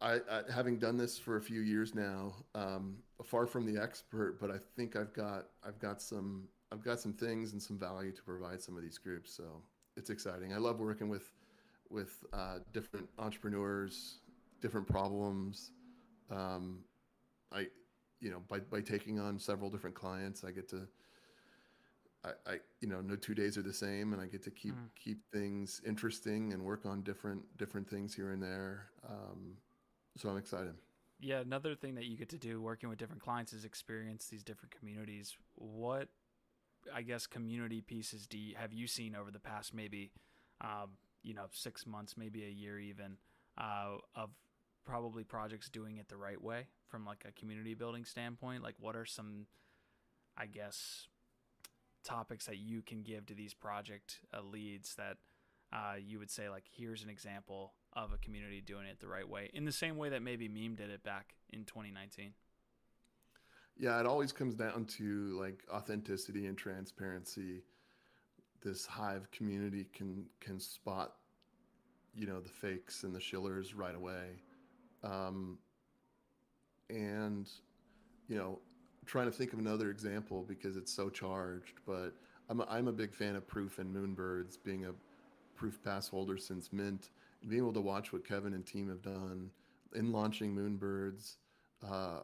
I, 0.00 0.14
I 0.30 0.42
having 0.52 0.78
done 0.78 0.96
this 0.96 1.18
for 1.18 1.36
a 1.36 1.42
few 1.42 1.60
years 1.60 1.94
now, 1.94 2.34
um, 2.54 2.96
far 3.24 3.46
from 3.46 3.66
the 3.66 3.80
expert, 3.80 4.40
but 4.40 4.50
I 4.50 4.58
think 4.76 4.96
I've 4.96 5.12
got 5.12 5.46
I've 5.62 5.78
got 5.78 6.00
some 6.00 6.48
I've 6.72 6.82
got 6.82 7.00
some 7.00 7.12
things 7.12 7.52
and 7.52 7.62
some 7.62 7.78
value 7.78 8.12
to 8.12 8.22
provide 8.22 8.62
some 8.62 8.76
of 8.76 8.82
these 8.82 8.98
groups. 8.98 9.32
So 9.34 9.62
it's 9.96 10.10
exciting. 10.10 10.52
I 10.54 10.58
love 10.58 10.80
working 10.80 11.08
with 11.08 11.32
with 11.90 12.24
uh, 12.32 12.58
different 12.72 13.08
entrepreneurs, 13.18 14.20
different 14.60 14.86
problems. 14.86 15.72
Um, 16.30 16.84
I, 17.52 17.66
you 18.20 18.30
know, 18.30 18.40
by, 18.48 18.60
by 18.60 18.80
taking 18.80 19.18
on 19.18 19.38
several 19.38 19.68
different 19.70 19.96
clients, 19.96 20.44
I 20.44 20.52
get 20.52 20.68
to, 20.68 20.86
I, 22.24 22.30
I, 22.46 22.58
you 22.80 22.86
know, 22.88 23.00
no 23.00 23.16
two 23.16 23.34
days 23.34 23.58
are 23.58 23.62
the 23.62 23.72
same, 23.72 24.12
and 24.12 24.22
I 24.22 24.26
get 24.26 24.42
to 24.44 24.50
keep 24.50 24.74
Mhm. 24.74 24.90
keep 24.94 25.18
things 25.32 25.80
interesting 25.84 26.52
and 26.52 26.62
work 26.64 26.86
on 26.86 27.02
different 27.02 27.42
different 27.58 27.88
things 27.90 28.14
here 28.14 28.30
and 28.30 28.42
there. 28.42 28.90
Um, 29.08 29.56
so 30.16 30.28
I'm 30.28 30.36
excited. 30.36 30.74
Yeah, 31.20 31.40
another 31.40 31.74
thing 31.74 31.96
that 31.96 32.06
you 32.06 32.16
get 32.16 32.30
to 32.30 32.38
do 32.38 32.62
working 32.62 32.88
with 32.88 32.98
different 32.98 33.22
clients 33.22 33.52
is 33.52 33.64
experience 33.64 34.26
these 34.26 34.42
different 34.42 34.74
communities. 34.76 35.36
What 35.54 36.08
I 36.94 37.02
guess 37.02 37.26
community 37.26 37.82
pieces 37.82 38.26
do 38.26 38.38
you, 38.38 38.54
have 38.56 38.72
you 38.72 38.86
seen 38.86 39.14
over 39.14 39.30
the 39.30 39.38
past 39.38 39.74
maybe 39.74 40.12
um, 40.62 40.92
you 41.22 41.34
know 41.34 41.46
six 41.52 41.86
months, 41.86 42.16
maybe 42.16 42.44
a 42.44 42.48
year 42.48 42.78
even 42.78 43.18
uh, 43.58 43.98
of 44.14 44.30
probably 44.86 45.24
projects 45.24 45.68
doing 45.68 45.98
it 45.98 46.08
the 46.08 46.16
right 46.16 46.42
way 46.42 46.66
from 46.88 47.04
like 47.04 47.24
a 47.28 47.32
community 47.32 47.74
building 47.74 48.04
standpoint? 48.04 48.62
Like, 48.62 48.76
what 48.80 48.96
are 48.96 49.04
some 49.04 49.46
I 50.38 50.46
guess 50.46 51.06
topics 52.02 52.46
that 52.46 52.56
you 52.56 52.80
can 52.80 53.02
give 53.02 53.26
to 53.26 53.34
these 53.34 53.52
project 53.52 54.20
uh, 54.32 54.40
leads 54.40 54.94
that 54.94 55.18
uh, 55.70 55.96
you 56.02 56.18
would 56.18 56.30
say 56.30 56.48
like 56.48 56.64
here's 56.70 57.02
an 57.02 57.10
example 57.10 57.74
of 57.94 58.12
a 58.12 58.18
community 58.18 58.60
doing 58.60 58.86
it 58.86 59.00
the 59.00 59.08
right 59.08 59.28
way 59.28 59.50
in 59.52 59.64
the 59.64 59.72
same 59.72 59.96
way 59.96 60.08
that 60.08 60.22
maybe 60.22 60.48
meme 60.48 60.74
did 60.74 60.90
it 60.90 61.02
back 61.02 61.34
in 61.52 61.64
2019 61.64 62.32
yeah 63.80 63.98
it 63.98 64.06
always 64.06 64.30
comes 64.30 64.54
down 64.54 64.84
to 64.84 65.36
like 65.40 65.64
authenticity 65.72 66.46
and 66.46 66.56
transparency. 66.56 67.62
This 68.62 68.84
hive 68.84 69.30
community 69.30 69.86
can 69.94 70.26
can 70.38 70.60
spot 70.60 71.14
you 72.14 72.26
know 72.26 72.40
the 72.40 72.50
fakes 72.50 73.04
and 73.04 73.14
the 73.14 73.20
shillers 73.20 73.74
right 73.74 73.94
away. 73.94 74.42
Um, 75.02 75.58
and 76.90 77.48
you 78.28 78.36
know 78.36 78.58
trying 79.06 79.26
to 79.26 79.32
think 79.32 79.52
of 79.52 79.58
another 79.58 79.90
example 79.90 80.44
because 80.46 80.76
it's 80.76 80.92
so 80.92 81.08
charged 81.08 81.78
but 81.86 82.10
i'm 82.48 82.60
a, 82.60 82.66
I'm 82.68 82.88
a 82.88 82.92
big 82.92 83.14
fan 83.14 83.36
of 83.36 83.46
proof 83.46 83.78
and 83.78 83.94
moonbirds 83.94 84.58
being 84.62 84.84
a 84.86 84.90
proof 85.54 85.82
pass 85.82 86.08
holder 86.08 86.36
since 86.36 86.72
mint 86.72 87.10
being 87.48 87.62
able 87.62 87.72
to 87.72 87.80
watch 87.80 88.12
what 88.12 88.26
kevin 88.26 88.54
and 88.54 88.66
team 88.66 88.88
have 88.88 89.02
done 89.02 89.50
in 89.94 90.12
launching 90.12 90.54
moonbirds 90.54 91.36
uh, 91.88 92.20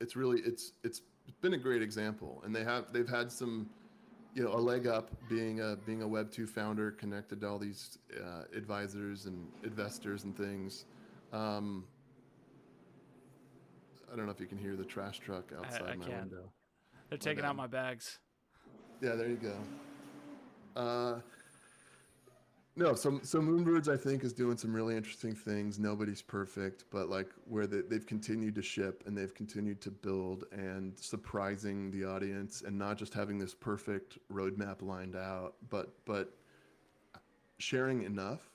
it's 0.00 0.16
really 0.16 0.40
it's 0.40 0.72
it's 0.82 1.02
been 1.40 1.54
a 1.54 1.58
great 1.58 1.82
example. 1.82 2.42
And 2.44 2.54
they 2.54 2.64
have 2.64 2.92
they've 2.92 3.08
had 3.08 3.30
some 3.30 3.68
you 4.34 4.42
know 4.42 4.52
a 4.52 4.58
leg 4.58 4.86
up 4.86 5.10
being 5.28 5.60
a 5.60 5.76
being 5.86 6.02
a 6.02 6.08
web 6.08 6.30
2 6.30 6.46
founder 6.46 6.90
connected 6.92 7.40
to 7.42 7.48
all 7.48 7.58
these 7.58 7.98
uh, 8.16 8.42
advisors 8.56 9.26
and 9.26 9.46
investors 9.62 10.24
and 10.24 10.36
things. 10.36 10.84
Um, 11.32 11.84
i 14.12 14.16
don't 14.16 14.26
know 14.26 14.32
if 14.32 14.40
you 14.40 14.46
can 14.46 14.58
hear 14.58 14.74
the 14.74 14.84
trash 14.84 15.20
truck 15.20 15.52
outside 15.56 15.82
I, 15.82 15.92
I 15.92 15.94
my 15.94 16.04
can. 16.04 16.18
window. 16.18 16.50
They're 17.08 17.18
taking 17.18 17.44
out 17.44 17.54
my 17.54 17.68
bags. 17.68 18.18
Yeah 19.00 19.14
there 19.14 19.28
you 19.28 19.36
go. 19.36 19.54
Uh, 20.74 21.20
no, 22.80 22.94
so 22.94 23.20
so 23.22 23.40
Moonbirds 23.40 23.92
I 23.92 23.96
think 23.98 24.24
is 24.24 24.32
doing 24.32 24.56
some 24.56 24.74
really 24.74 24.96
interesting 24.96 25.34
things. 25.34 25.78
Nobody's 25.78 26.22
perfect, 26.22 26.84
but 26.90 27.10
like 27.10 27.28
where 27.44 27.66
they, 27.66 27.82
they've 27.82 28.06
continued 28.06 28.54
to 28.54 28.62
ship 28.62 29.04
and 29.06 29.16
they've 29.16 29.34
continued 29.34 29.82
to 29.82 29.90
build 29.90 30.44
and 30.50 30.98
surprising 30.98 31.90
the 31.90 32.06
audience 32.06 32.62
and 32.66 32.78
not 32.78 32.96
just 32.96 33.12
having 33.12 33.38
this 33.38 33.54
perfect 33.54 34.16
roadmap 34.32 34.80
lined 34.80 35.14
out, 35.14 35.56
but 35.68 35.92
but 36.06 36.32
sharing 37.58 38.02
enough 38.04 38.48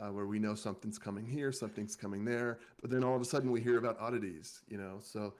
uh, 0.00 0.10
where 0.10 0.26
we 0.26 0.38
know 0.38 0.54
something's 0.54 0.98
coming 0.98 1.26
here, 1.26 1.52
something's 1.52 1.94
coming 1.94 2.24
there, 2.24 2.58
but 2.80 2.90
then 2.90 3.04
all 3.04 3.14
of 3.14 3.20
a 3.20 3.26
sudden 3.26 3.50
we 3.50 3.60
hear 3.60 3.76
about 3.76 4.00
oddities, 4.00 4.62
you 4.68 4.78
know. 4.78 5.00
So 5.02 5.34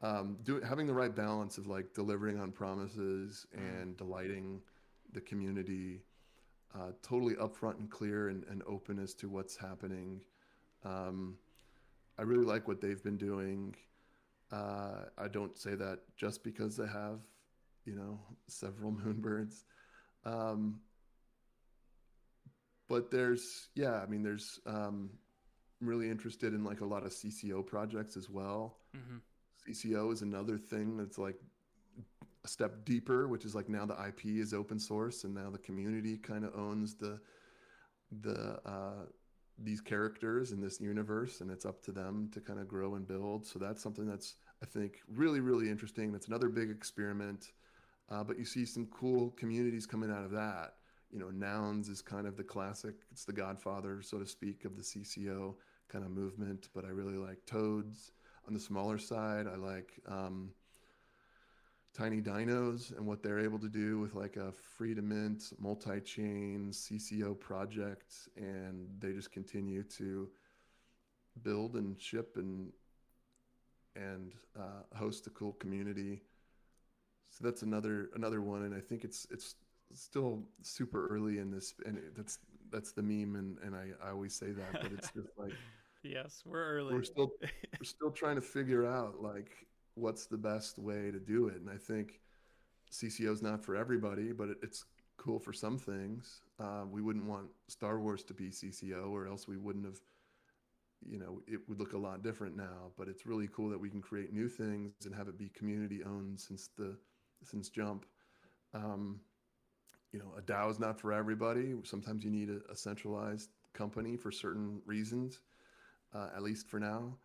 um, 0.00 0.38
do, 0.44 0.62
having 0.62 0.86
the 0.86 0.94
right 0.94 1.14
balance 1.14 1.58
of 1.58 1.66
like 1.66 1.92
delivering 1.92 2.40
on 2.40 2.52
promises 2.52 3.46
and 3.52 3.98
delighting 3.98 4.62
the 5.12 5.20
community 5.20 6.00
uh, 6.74 6.92
totally 7.02 7.34
upfront 7.34 7.78
and 7.78 7.90
clear 7.90 8.28
and, 8.28 8.44
and 8.50 8.62
open 8.66 8.98
as 8.98 9.14
to 9.14 9.28
what's 9.28 9.56
happening. 9.56 10.20
Um, 10.84 11.36
I 12.18 12.22
really 12.22 12.44
like 12.44 12.68
what 12.68 12.80
they've 12.80 13.02
been 13.02 13.16
doing. 13.16 13.74
Uh, 14.50 15.04
I 15.18 15.28
don't 15.28 15.56
say 15.56 15.74
that 15.74 16.00
just 16.16 16.44
because 16.44 16.76
they 16.76 16.86
have, 16.86 17.20
you 17.84 17.94
know, 17.94 18.18
several 18.46 18.92
moonbirds. 19.04 19.64
Um, 20.24 20.80
but 22.88 23.10
there's, 23.10 23.68
yeah, 23.74 23.94
I 23.94 24.06
mean, 24.06 24.22
there's, 24.22 24.60
um, 24.66 25.10
I'm 25.80 25.88
really 25.88 26.10
interested 26.10 26.54
in 26.54 26.64
like 26.64 26.80
a 26.80 26.84
lot 26.84 27.04
of 27.04 27.12
CCO 27.12 27.66
projects 27.66 28.16
as 28.16 28.28
well. 28.30 28.76
mm-hmm. 28.96 29.16
CCO 29.68 30.12
is 30.12 30.22
another 30.22 30.58
thing 30.58 30.96
that's 30.96 31.18
like 31.18 31.36
a 32.44 32.48
step 32.48 32.84
deeper, 32.84 33.28
which 33.28 33.44
is 33.44 33.54
like 33.54 33.68
now 33.68 33.86
the 33.86 33.96
IP 34.06 34.26
is 34.26 34.52
open 34.52 34.78
source 34.78 35.24
and 35.24 35.34
now 35.34 35.50
the 35.50 35.58
community 35.58 36.16
kind 36.16 36.44
of 36.44 36.54
owns 36.56 36.94
the 36.94 37.20
the 38.20 38.60
uh, 38.66 39.06
these 39.58 39.80
characters 39.80 40.52
in 40.52 40.60
this 40.60 40.80
universe, 40.80 41.40
and 41.40 41.50
it's 41.50 41.64
up 41.64 41.82
to 41.82 41.92
them 41.92 42.28
to 42.32 42.40
kind 42.40 42.58
of 42.58 42.68
grow 42.68 42.94
and 42.94 43.06
build. 43.06 43.46
So 43.46 43.58
that's 43.58 43.82
something 43.82 44.06
that's 44.06 44.34
I 44.62 44.66
think 44.66 45.00
really 45.08 45.40
really 45.40 45.70
interesting. 45.70 46.12
That's 46.12 46.28
another 46.28 46.48
big 46.48 46.70
experiment, 46.70 47.52
uh, 48.10 48.24
but 48.24 48.38
you 48.38 48.44
see 48.44 48.66
some 48.66 48.86
cool 48.86 49.30
communities 49.30 49.86
coming 49.86 50.10
out 50.10 50.24
of 50.24 50.30
that. 50.32 50.74
You 51.10 51.18
know, 51.18 51.30
Nouns 51.30 51.88
is 51.88 52.00
kind 52.00 52.26
of 52.26 52.36
the 52.36 52.44
classic. 52.44 52.94
It's 53.10 53.24
the 53.24 53.34
godfather, 53.34 54.00
so 54.02 54.18
to 54.18 54.26
speak, 54.26 54.64
of 54.64 54.76
the 54.76 54.82
CCO 54.82 55.54
kind 55.88 56.04
of 56.04 56.10
movement. 56.10 56.68
But 56.74 56.84
I 56.84 56.88
really 56.88 57.18
like 57.18 57.44
Toads 57.46 58.12
on 58.48 58.54
the 58.54 58.60
smaller 58.60 58.98
side. 58.98 59.46
I 59.46 59.56
like 59.56 59.92
um, 60.08 60.50
Tiny 61.94 62.22
Dinos 62.22 62.96
and 62.96 63.06
what 63.06 63.22
they're 63.22 63.38
able 63.38 63.58
to 63.58 63.68
do 63.68 64.00
with 64.00 64.14
like 64.14 64.36
a 64.36 64.50
free 64.52 64.94
to 64.94 65.02
mint 65.02 65.52
multi-chain 65.58 66.70
CCO 66.70 67.38
project, 67.38 68.14
and 68.36 68.88
they 68.98 69.12
just 69.12 69.30
continue 69.30 69.82
to 69.84 70.28
build 71.42 71.74
and 71.74 72.00
ship 72.00 72.36
and 72.36 72.72
and 73.94 74.32
uh, 74.58 74.96
host 74.96 75.26
a 75.26 75.30
cool 75.30 75.52
community. 75.54 76.22
So 77.30 77.44
that's 77.44 77.62
another 77.62 78.08
another 78.14 78.40
one, 78.40 78.62
and 78.62 78.74
I 78.74 78.80
think 78.80 79.04
it's 79.04 79.26
it's 79.30 79.56
still 79.92 80.42
super 80.62 81.08
early 81.08 81.38
in 81.38 81.50
this, 81.50 81.74
and 81.84 82.00
that's 82.16 82.38
that's 82.70 82.92
the 82.92 83.02
meme, 83.02 83.36
and 83.36 83.58
and 83.64 83.74
I, 83.74 83.88
I 84.02 84.10
always 84.10 84.34
say 84.34 84.52
that, 84.52 84.72
but 84.72 84.92
it's 84.92 85.10
just 85.10 85.28
like 85.36 85.52
yes 86.02 86.42
we're 86.44 86.64
early 86.64 86.94
we're 86.94 87.02
still 87.04 87.30
we're 87.42 87.84
still 87.84 88.10
trying 88.10 88.34
to 88.34 88.40
figure 88.40 88.86
out 88.86 89.22
like 89.22 89.66
what's 89.94 90.26
the 90.26 90.36
best 90.36 90.78
way 90.78 91.10
to 91.10 91.18
do 91.18 91.48
it. 91.48 91.56
And 91.56 91.68
I 91.68 91.76
think 91.76 92.20
CCO 92.90 93.32
is 93.32 93.42
not 93.42 93.64
for 93.64 93.76
everybody, 93.76 94.32
but 94.32 94.48
it, 94.48 94.58
it's 94.62 94.84
cool 95.16 95.38
for 95.38 95.52
some 95.52 95.78
things. 95.78 96.42
Uh, 96.58 96.84
we 96.90 97.02
wouldn't 97.02 97.26
want 97.26 97.46
Star 97.68 98.00
Wars 98.00 98.22
to 98.24 98.34
be 98.34 98.50
CCO, 98.50 99.10
or 99.10 99.26
else 99.26 99.46
we 99.48 99.56
wouldn't 99.56 99.84
have. 99.84 100.00
You 101.04 101.18
know, 101.18 101.42
it 101.48 101.60
would 101.68 101.80
look 101.80 101.94
a 101.94 101.98
lot 101.98 102.22
different 102.22 102.56
now. 102.56 102.92
But 102.96 103.08
it's 103.08 103.26
really 103.26 103.48
cool 103.52 103.68
that 103.70 103.80
we 103.80 103.90
can 103.90 104.00
create 104.00 104.32
new 104.32 104.48
things 104.48 104.92
and 105.04 105.14
have 105.14 105.28
it 105.28 105.36
be 105.36 105.48
community 105.48 106.02
owned 106.04 106.38
since 106.38 106.68
the 106.76 106.96
since 107.42 107.68
jump. 107.68 108.06
Um, 108.72 109.20
you 110.12 110.18
know, 110.18 110.32
a 110.36 110.42
DAO 110.42 110.70
is 110.70 110.78
not 110.78 111.00
for 111.00 111.12
everybody. 111.12 111.74
Sometimes 111.84 112.22
you 112.24 112.30
need 112.30 112.50
a, 112.50 112.60
a 112.70 112.76
centralized 112.76 113.50
company 113.72 114.16
for 114.16 114.30
certain 114.30 114.80
reasons, 114.86 115.40
uh, 116.14 116.28
at 116.36 116.42
least 116.42 116.68
for 116.68 116.78
now. 116.78 117.16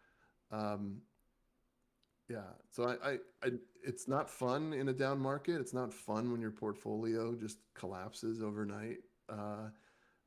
Um, 0.52 1.02
yeah. 2.30 2.42
So 2.70 2.84
I, 2.84 3.10
I, 3.12 3.18
I, 3.44 3.50
it's 3.84 4.08
not 4.08 4.30
fun 4.30 4.74
in 4.74 4.90
a 4.90 4.94
down 4.94 5.20
market. 5.20 5.60
It's 5.62 5.74
not 5.74 5.94
fun 5.94 6.32
when 6.32 6.42
your 6.42 6.52
portfolio 6.52 7.36
just 7.36 7.58
collapses 7.74 8.42
overnight. 8.42 8.98
Uh, 9.30 9.70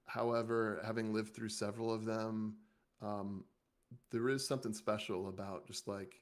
however, 0.07 0.81
having 0.85 1.13
lived 1.13 1.35
through 1.35 1.51
several 1.51 1.93
of 1.93 2.05
them, 2.05 2.57
um, 3.03 3.45
there 4.11 4.29
is 4.29 4.47
something 4.47 4.73
special 4.73 5.29
about 5.29 5.67
just 5.67 5.89
like 5.89 6.15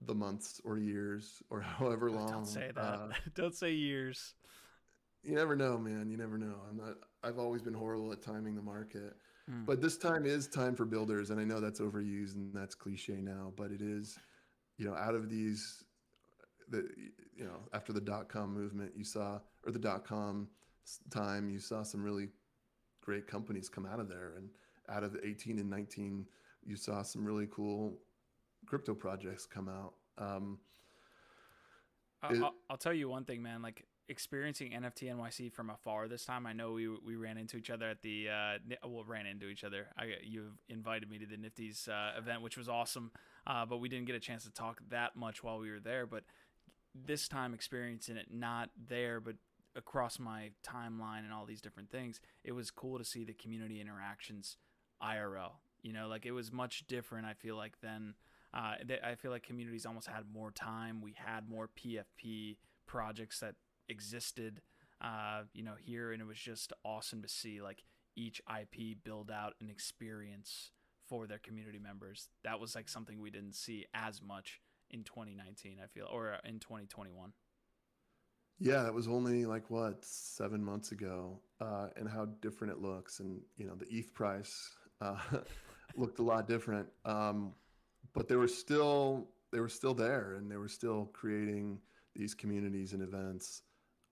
the 0.00 0.14
months 0.14 0.60
or 0.64 0.78
years 0.78 1.42
or 1.50 1.60
however 1.78 2.10
long. 2.10 2.28
don't 2.28 2.46
say 2.46 2.70
that 2.74 2.80
uh, 2.80 3.08
don't 3.34 3.54
say 3.54 3.72
years 3.72 4.34
you 5.22 5.34
never 5.34 5.56
know, 5.56 5.78
man. 5.78 6.10
You 6.10 6.18
never 6.18 6.36
know. 6.36 6.56
I'm 6.68 6.76
not. 6.76 6.96
I've 7.22 7.38
always 7.38 7.62
been 7.62 7.72
horrible 7.74 8.12
at 8.12 8.20
timing 8.22 8.54
the 8.54 8.62
market, 8.62 9.16
Hmm. 9.48 9.64
but 9.64 9.80
this 9.80 9.96
time 9.98 10.26
is 10.26 10.46
time 10.46 10.74
for 10.74 10.84
builders, 10.84 11.30
and 11.30 11.40
I 11.40 11.44
know 11.44 11.60
that's 11.60 11.80
overused 11.80 12.34
and 12.34 12.52
that's 12.54 12.74
cliche 12.74 13.20
now, 13.20 13.52
but 13.56 13.70
it 13.70 13.80
is. 13.82 14.18
You 14.76 14.86
know, 14.86 14.94
out 14.94 15.14
of 15.14 15.30
these, 15.30 15.84
the 16.68 16.88
you 17.36 17.44
know 17.44 17.60
after 17.72 17.92
the 17.92 18.00
dot 18.00 18.28
com 18.28 18.52
movement, 18.52 18.92
you 18.96 19.04
saw 19.04 19.38
or 19.64 19.72
the 19.72 19.78
dot 19.78 20.04
com 20.04 20.48
time, 21.10 21.48
you 21.48 21.58
saw 21.58 21.82
some 21.82 22.02
really 22.02 22.28
great 23.00 23.26
companies 23.26 23.68
come 23.68 23.86
out 23.86 24.00
of 24.00 24.08
there, 24.08 24.32
and 24.36 24.48
out 24.88 25.02
of 25.04 25.12
the 25.12 25.24
18 25.26 25.58
and 25.58 25.70
19, 25.70 26.26
you 26.64 26.76
saw 26.76 27.02
some 27.02 27.24
really 27.24 27.46
cool 27.50 27.98
crypto 28.66 28.94
projects 28.94 29.46
come 29.46 29.68
out. 29.68 29.94
Um, 30.18 30.58
I- 32.22 32.32
It- 32.34 32.42
I'll, 32.42 32.54
I'll 32.70 32.76
tell 32.76 32.92
you 32.94 33.08
one 33.08 33.24
thing, 33.24 33.42
man. 33.42 33.62
Like 33.62 33.86
experiencing 34.08 34.72
NFT 34.72 35.14
NYC 35.14 35.52
from 35.52 35.70
afar 35.70 36.08
this 36.08 36.24
time. 36.24 36.46
I 36.46 36.52
know 36.52 36.72
we 36.72 36.88
we 36.88 37.16
ran 37.16 37.38
into 37.38 37.56
each 37.56 37.70
other 37.70 37.88
at 37.88 38.02
the 38.02 38.28
uh, 38.28 38.86
well 38.86 39.04
ran 39.04 39.26
into 39.26 39.46
each 39.46 39.64
other. 39.64 39.86
I 39.96 40.14
you 40.22 40.52
invited 40.68 41.10
me 41.10 41.18
to 41.18 41.26
the 41.26 41.36
Nifty's 41.36 41.88
uh, 41.88 42.18
event, 42.18 42.42
which 42.42 42.56
was 42.56 42.68
awesome. 42.68 43.10
Uh, 43.46 43.66
but 43.66 43.78
we 43.78 43.88
didn't 43.88 44.06
get 44.06 44.16
a 44.16 44.20
chance 44.20 44.44
to 44.44 44.50
talk 44.50 44.80
that 44.90 45.16
much 45.16 45.42
while 45.42 45.58
we 45.58 45.70
were 45.70 45.80
there. 45.80 46.06
But 46.06 46.24
this 46.94 47.28
time, 47.28 47.54
experiencing 47.54 48.16
it 48.16 48.28
not 48.32 48.70
there, 48.88 49.20
but 49.20 49.36
across 49.76 50.18
my 50.18 50.50
timeline 50.66 51.24
and 51.24 51.32
all 51.32 51.44
these 51.44 51.60
different 51.60 51.90
things, 51.90 52.20
it 52.44 52.52
was 52.52 52.70
cool 52.70 52.98
to 52.98 53.04
see 53.04 53.24
the 53.24 53.32
community 53.32 53.80
interactions 53.80 54.56
IRL. 55.02 55.52
You 55.82 55.92
know, 55.92 56.08
like 56.08 56.24
it 56.24 56.32
was 56.32 56.52
much 56.52 56.86
different. 56.86 57.26
I 57.26 57.34
feel 57.34 57.56
like 57.56 57.80
than 57.80 58.14
uh, 58.54 58.74
I 59.04 59.16
feel 59.16 59.30
like 59.30 59.42
communities 59.42 59.84
almost 59.84 60.06
had 60.06 60.24
more 60.32 60.50
time. 60.50 61.02
We 61.02 61.14
had 61.16 61.48
more 61.48 61.68
PFP 61.68 62.56
projects 62.86 63.40
that 63.40 63.56
existed, 63.88 64.60
uh, 65.00 65.42
you 65.52 65.62
know, 65.62 65.74
here, 65.78 66.12
and 66.12 66.20
it 66.20 66.26
was 66.26 66.38
just 66.38 66.72
awesome 66.84 67.22
to 67.22 67.28
see 67.28 67.60
like 67.60 67.84
each 68.16 68.40
IP 68.48 69.02
build 69.02 69.30
out 69.30 69.54
an 69.60 69.68
experience 69.68 70.70
for 71.08 71.26
their 71.26 71.38
community 71.38 71.78
members. 71.78 72.28
That 72.44 72.60
was 72.60 72.74
like 72.74 72.88
something 72.88 73.20
we 73.20 73.30
didn't 73.30 73.54
see 73.54 73.86
as 73.94 74.22
much 74.22 74.60
in 74.90 75.04
2019, 75.04 75.78
I 75.82 75.86
feel, 75.86 76.08
or 76.10 76.36
in 76.44 76.58
2021. 76.58 77.32
Yeah, 78.60 78.82
that 78.84 78.94
was 78.94 79.08
only 79.08 79.46
like 79.46 79.68
what 79.68 80.04
seven 80.04 80.64
months 80.64 80.92
ago, 80.92 81.40
uh, 81.60 81.88
and 81.96 82.08
how 82.08 82.26
different 82.40 82.72
it 82.72 82.80
looks, 82.80 83.20
and 83.20 83.40
you 83.56 83.66
know 83.66 83.74
the 83.74 83.86
ETH 83.90 84.14
price 84.14 84.70
uh, 85.00 85.18
looked 85.96 86.20
a 86.20 86.22
lot 86.22 86.46
different, 86.46 86.88
um, 87.04 87.52
but 88.12 88.28
they 88.28 88.36
were 88.36 88.48
still 88.48 89.28
they 89.52 89.60
were 89.60 89.68
still 89.68 89.94
there, 89.94 90.34
and 90.34 90.50
they 90.50 90.56
were 90.56 90.68
still 90.68 91.10
creating 91.12 91.80
these 92.14 92.34
communities 92.34 92.92
and 92.92 93.02
events. 93.02 93.62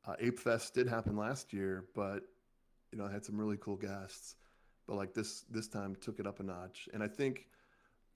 Uh, 0.06 0.14
Ape 0.18 0.38
Fest 0.38 0.74
did 0.74 0.88
happen 0.88 1.16
last 1.16 1.52
year, 1.52 1.84
but 1.94 2.22
you 2.90 2.98
know, 2.98 3.06
I 3.06 3.12
had 3.12 3.24
some 3.24 3.38
really 3.38 3.56
cool 3.58 3.76
guests, 3.76 4.36
but 4.86 4.96
like 4.96 5.14
this 5.14 5.44
this 5.50 5.68
time 5.68 5.96
took 6.00 6.18
it 6.18 6.26
up 6.26 6.40
a 6.40 6.42
notch. 6.42 6.88
And 6.92 7.02
I 7.02 7.08
think, 7.08 7.46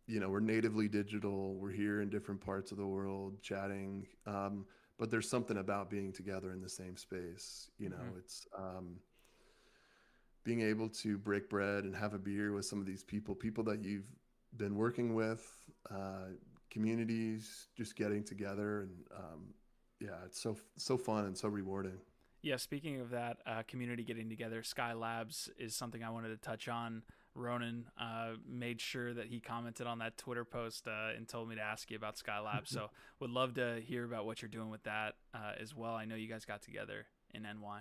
you 0.06 0.20
know, 0.20 0.28
we're 0.28 0.40
natively 0.40 0.88
digital. 0.88 1.54
We're 1.54 1.72
here 1.72 2.02
in 2.02 2.10
different 2.10 2.40
parts 2.40 2.72
of 2.72 2.78
the 2.78 2.86
world 2.86 3.40
chatting. 3.42 4.06
Um, 4.26 4.66
but 4.98 5.10
there's 5.10 5.28
something 5.28 5.58
about 5.58 5.90
being 5.90 6.12
together 6.12 6.52
in 6.52 6.60
the 6.60 6.68
same 6.68 6.96
space. 6.96 7.70
You 7.78 7.90
know, 7.90 7.96
mm-hmm. 7.96 8.18
it's 8.18 8.46
um, 8.56 8.96
being 10.44 10.62
able 10.62 10.88
to 10.88 11.18
break 11.18 11.50
bread 11.50 11.84
and 11.84 11.94
have 11.94 12.14
a 12.14 12.18
beer 12.18 12.52
with 12.52 12.64
some 12.64 12.80
of 12.80 12.86
these 12.86 13.02
people, 13.02 13.34
people 13.34 13.64
that 13.64 13.82
you've 13.82 14.06
been 14.56 14.76
working 14.76 15.14
with, 15.14 15.44
uh, 15.90 16.30
communities, 16.70 17.68
just 17.76 17.96
getting 17.96 18.22
together, 18.22 18.82
and 18.82 18.90
um, 19.16 19.42
yeah, 20.00 20.24
it's 20.24 20.40
so 20.40 20.56
so 20.76 20.96
fun 20.96 21.24
and 21.24 21.36
so 21.36 21.48
rewarding. 21.48 21.98
Yeah, 22.42 22.56
speaking 22.56 23.00
of 23.00 23.10
that 23.10 23.38
uh, 23.46 23.62
community 23.66 24.04
getting 24.04 24.28
together, 24.28 24.62
Sky 24.62 24.92
Labs 24.92 25.50
is 25.58 25.74
something 25.74 26.04
I 26.04 26.10
wanted 26.10 26.28
to 26.28 26.36
touch 26.36 26.68
on. 26.68 27.02
Ronan 27.34 27.86
uh, 28.00 28.32
made 28.48 28.80
sure 28.80 29.12
that 29.12 29.26
he 29.26 29.40
commented 29.40 29.86
on 29.86 29.98
that 29.98 30.16
Twitter 30.16 30.44
post 30.44 30.88
uh, 30.88 31.10
and 31.14 31.28
told 31.28 31.48
me 31.48 31.56
to 31.56 31.60
ask 31.60 31.90
you 31.90 31.96
about 31.96 32.16
Sky 32.16 32.38
Labs. 32.40 32.70
so 32.70 32.88
would 33.20 33.30
love 33.30 33.54
to 33.54 33.80
hear 33.84 34.04
about 34.04 34.26
what 34.26 34.40
you're 34.40 34.48
doing 34.48 34.70
with 34.70 34.82
that 34.84 35.16
uh, 35.34 35.52
as 35.60 35.74
well. 35.74 35.94
I 35.94 36.04
know 36.04 36.14
you 36.14 36.28
guys 36.28 36.44
got 36.44 36.62
together 36.62 37.06
in 37.34 37.42
NY. 37.42 37.80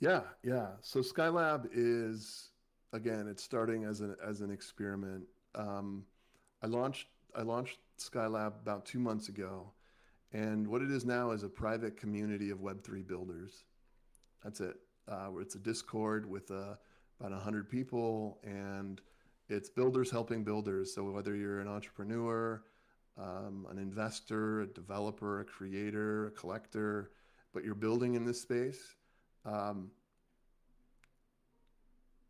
Yeah, 0.00 0.20
yeah. 0.42 0.68
So 0.82 1.00
Skylab 1.00 1.68
is 1.72 2.50
again, 2.92 3.26
it's 3.28 3.42
starting 3.42 3.84
as 3.84 4.00
an 4.00 4.16
as 4.26 4.40
an 4.40 4.50
experiment. 4.50 5.24
Um, 5.54 6.04
I 6.62 6.66
launched 6.66 7.08
I 7.34 7.42
launched 7.42 7.78
Skylab 7.98 8.60
about 8.60 8.84
two 8.84 8.98
months 8.98 9.28
ago, 9.28 9.70
and 10.34 10.66
what 10.66 10.82
it 10.82 10.90
is 10.90 11.04
now 11.04 11.30
is 11.30 11.44
a 11.44 11.48
private 11.48 11.96
community 11.96 12.50
of 12.50 12.58
Web3 12.58 13.06
builders. 13.06 13.64
That's 14.42 14.60
it. 14.60 14.74
Uh, 15.08 15.30
it's 15.38 15.54
a 15.54 15.60
Discord 15.60 16.28
with 16.28 16.50
uh, 16.50 16.74
about 17.20 17.30
100 17.30 17.70
people, 17.70 18.40
and 18.42 19.00
it's 19.48 19.70
builders 19.70 20.10
helping 20.10 20.42
builders. 20.42 20.92
So 20.92 21.04
whether 21.04 21.36
you're 21.36 21.60
an 21.60 21.68
entrepreneur, 21.68 22.64
um, 23.16 23.68
an 23.70 23.78
investor, 23.78 24.62
a 24.62 24.66
developer, 24.66 25.40
a 25.40 25.44
creator, 25.44 26.26
a 26.26 26.30
collector, 26.32 27.12
but 27.52 27.64
you're 27.64 27.76
building 27.76 28.14
in 28.14 28.24
this 28.24 28.42
space, 28.42 28.96
um, 29.44 29.88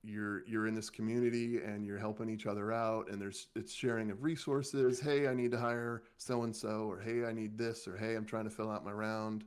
you're 0.05 0.47
you're 0.47 0.67
in 0.67 0.75
this 0.75 0.91
community 0.91 1.63
and 1.63 1.87
you're 1.87 1.99
helping 1.99 2.29
each 2.29 2.47
other 2.47 2.73
out 2.73 3.11
and 3.11 3.21
there's 3.21 3.49
it's 3.57 3.73
sharing 3.73 4.11
of 4.11 4.23
resources. 4.23 5.01
Hey 5.01 5.27
i 5.27 5.35
need 5.35 5.51
to 5.53 5.59
hire 5.59 6.03
so 6.17 6.43
and 6.43 6.55
so 6.55 6.91
or 6.91 7.01
hey 7.01 7.25
i 7.25 7.33
need 7.33 7.57
this 7.57 7.89
or 7.89 7.97
hey 7.97 8.15
i'm 8.15 8.25
trying 8.25 8.45
to 8.45 8.51
fill 8.51 8.71
out 8.71 8.85
my 8.85 8.93
round. 8.93 9.45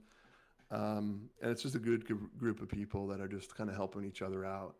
Um, 0.69 1.29
and 1.41 1.51
it's 1.51 1.61
just 1.61 1.75
a 1.75 1.79
good 1.79 2.05
group 2.37 2.61
of 2.61 2.67
people 2.67 3.07
that 3.07 3.21
are 3.21 3.27
just 3.27 3.55
kind 3.55 3.69
of 3.69 3.75
helping 3.75 4.03
each 4.03 4.21
other 4.21 4.45
out. 4.45 4.75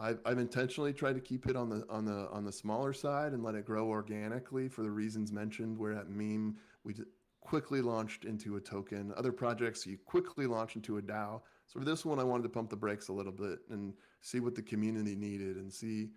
I've, 0.00 0.18
I've 0.24 0.38
intentionally 0.38 0.92
tried 0.92 1.14
to 1.14 1.20
keep 1.20 1.46
it 1.46 1.54
on 1.54 1.68
the 1.68 1.86
on 1.88 2.04
the 2.04 2.28
on 2.30 2.44
the 2.44 2.52
smaller 2.52 2.92
side 2.92 3.32
and 3.32 3.42
let 3.42 3.54
it 3.54 3.64
grow 3.64 3.86
organically 3.88 4.68
for 4.68 4.82
the 4.82 4.90
reasons 4.90 5.30
mentioned 5.30 5.78
where 5.78 5.92
at 5.92 6.08
meme 6.10 6.56
we 6.84 6.94
quickly 7.40 7.82
launched 7.82 8.24
into 8.24 8.56
a 8.56 8.60
token. 8.60 9.12
Other 9.16 9.32
projects 9.32 9.86
you 9.86 9.98
quickly 10.04 10.46
launch 10.46 10.74
into 10.76 10.98
a 10.98 11.02
dao. 11.02 11.40
So 11.66 11.78
for 11.78 11.84
this 11.84 12.04
one 12.04 12.18
i 12.18 12.24
wanted 12.24 12.44
to 12.44 12.48
pump 12.48 12.70
the 12.70 12.76
brakes 12.76 13.08
a 13.08 13.12
little 13.12 13.32
bit 13.32 13.60
and 13.70 13.94
see 14.22 14.40
what 14.40 14.54
the 14.54 14.62
community 14.62 15.14
needed 15.14 15.56
and 15.56 15.70
see 15.70 16.08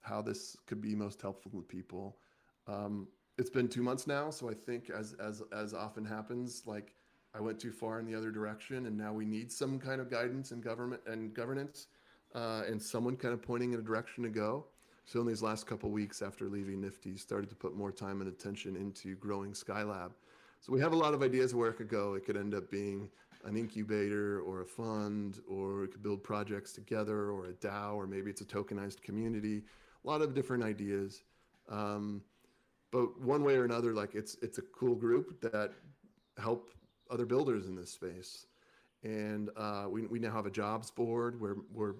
how 0.00 0.20
this 0.20 0.56
could 0.66 0.80
be 0.80 0.94
most 0.94 1.22
helpful 1.22 1.50
to 1.52 1.62
people. 1.62 2.16
Um, 2.66 3.06
it's 3.38 3.50
been 3.50 3.68
two 3.68 3.82
months 3.82 4.06
now, 4.06 4.30
so 4.30 4.50
I 4.50 4.54
think 4.54 4.90
as 4.90 5.14
as 5.14 5.42
as 5.52 5.74
often 5.74 6.04
happens, 6.04 6.62
like 6.66 6.94
I 7.34 7.40
went 7.40 7.60
too 7.60 7.72
far 7.72 7.98
in 8.00 8.06
the 8.06 8.14
other 8.14 8.30
direction, 8.30 8.86
and 8.86 8.96
now 8.96 9.12
we 9.12 9.24
need 9.24 9.52
some 9.52 9.78
kind 9.78 10.00
of 10.00 10.10
guidance 10.10 10.50
and 10.52 10.62
government 10.62 11.02
and 11.06 11.34
governance, 11.34 11.88
uh, 12.34 12.62
and 12.66 12.80
someone 12.80 13.16
kind 13.16 13.34
of 13.34 13.42
pointing 13.42 13.72
in 13.72 13.80
a 13.80 13.82
direction 13.82 14.24
to 14.24 14.30
go. 14.30 14.66
So 15.06 15.20
in 15.20 15.26
these 15.26 15.42
last 15.42 15.66
couple 15.66 15.90
weeks 15.90 16.22
after 16.22 16.48
leaving 16.48 16.80
Nifty, 16.80 17.16
started 17.16 17.50
to 17.50 17.56
put 17.56 17.76
more 17.76 17.92
time 17.92 18.20
and 18.22 18.28
attention 18.28 18.76
into 18.76 19.16
growing 19.16 19.52
Skylab. 19.52 20.12
So 20.60 20.72
we 20.72 20.80
have 20.80 20.94
a 20.94 20.96
lot 20.96 21.12
of 21.12 21.22
ideas 21.22 21.52
of 21.52 21.58
where 21.58 21.68
it 21.68 21.76
could 21.76 21.88
go. 21.88 22.14
It 22.14 22.24
could 22.24 22.38
end 22.38 22.54
up 22.54 22.70
being 22.70 23.10
an 23.44 23.56
incubator 23.56 24.40
or 24.40 24.62
a 24.62 24.66
fund, 24.66 25.40
or 25.48 25.82
we 25.82 25.86
could 25.88 26.02
build 26.02 26.22
projects 26.22 26.72
together, 26.72 27.30
or 27.30 27.46
a 27.46 27.52
DAO, 27.52 27.94
or 27.94 28.06
maybe 28.06 28.30
it's 28.30 28.40
a 28.40 28.44
tokenized 28.44 29.02
community. 29.02 29.62
A 30.04 30.08
lot 30.08 30.22
of 30.22 30.34
different 30.34 30.64
ideas. 30.64 31.22
Um, 31.68 32.22
but 32.90 33.20
one 33.20 33.42
way 33.42 33.56
or 33.56 33.64
another, 33.64 33.92
like 33.92 34.14
it's 34.14 34.36
it's 34.42 34.58
a 34.58 34.62
cool 34.62 34.94
group 34.94 35.40
that 35.40 35.72
help 36.38 36.70
other 37.10 37.26
builders 37.26 37.66
in 37.66 37.74
this 37.74 37.90
space. 37.90 38.46
And 39.02 39.50
uh, 39.56 39.86
we, 39.90 40.06
we 40.06 40.18
now 40.18 40.32
have 40.32 40.46
a 40.46 40.50
jobs 40.50 40.90
board 40.90 41.40
where 41.40 41.56
where 41.72 41.96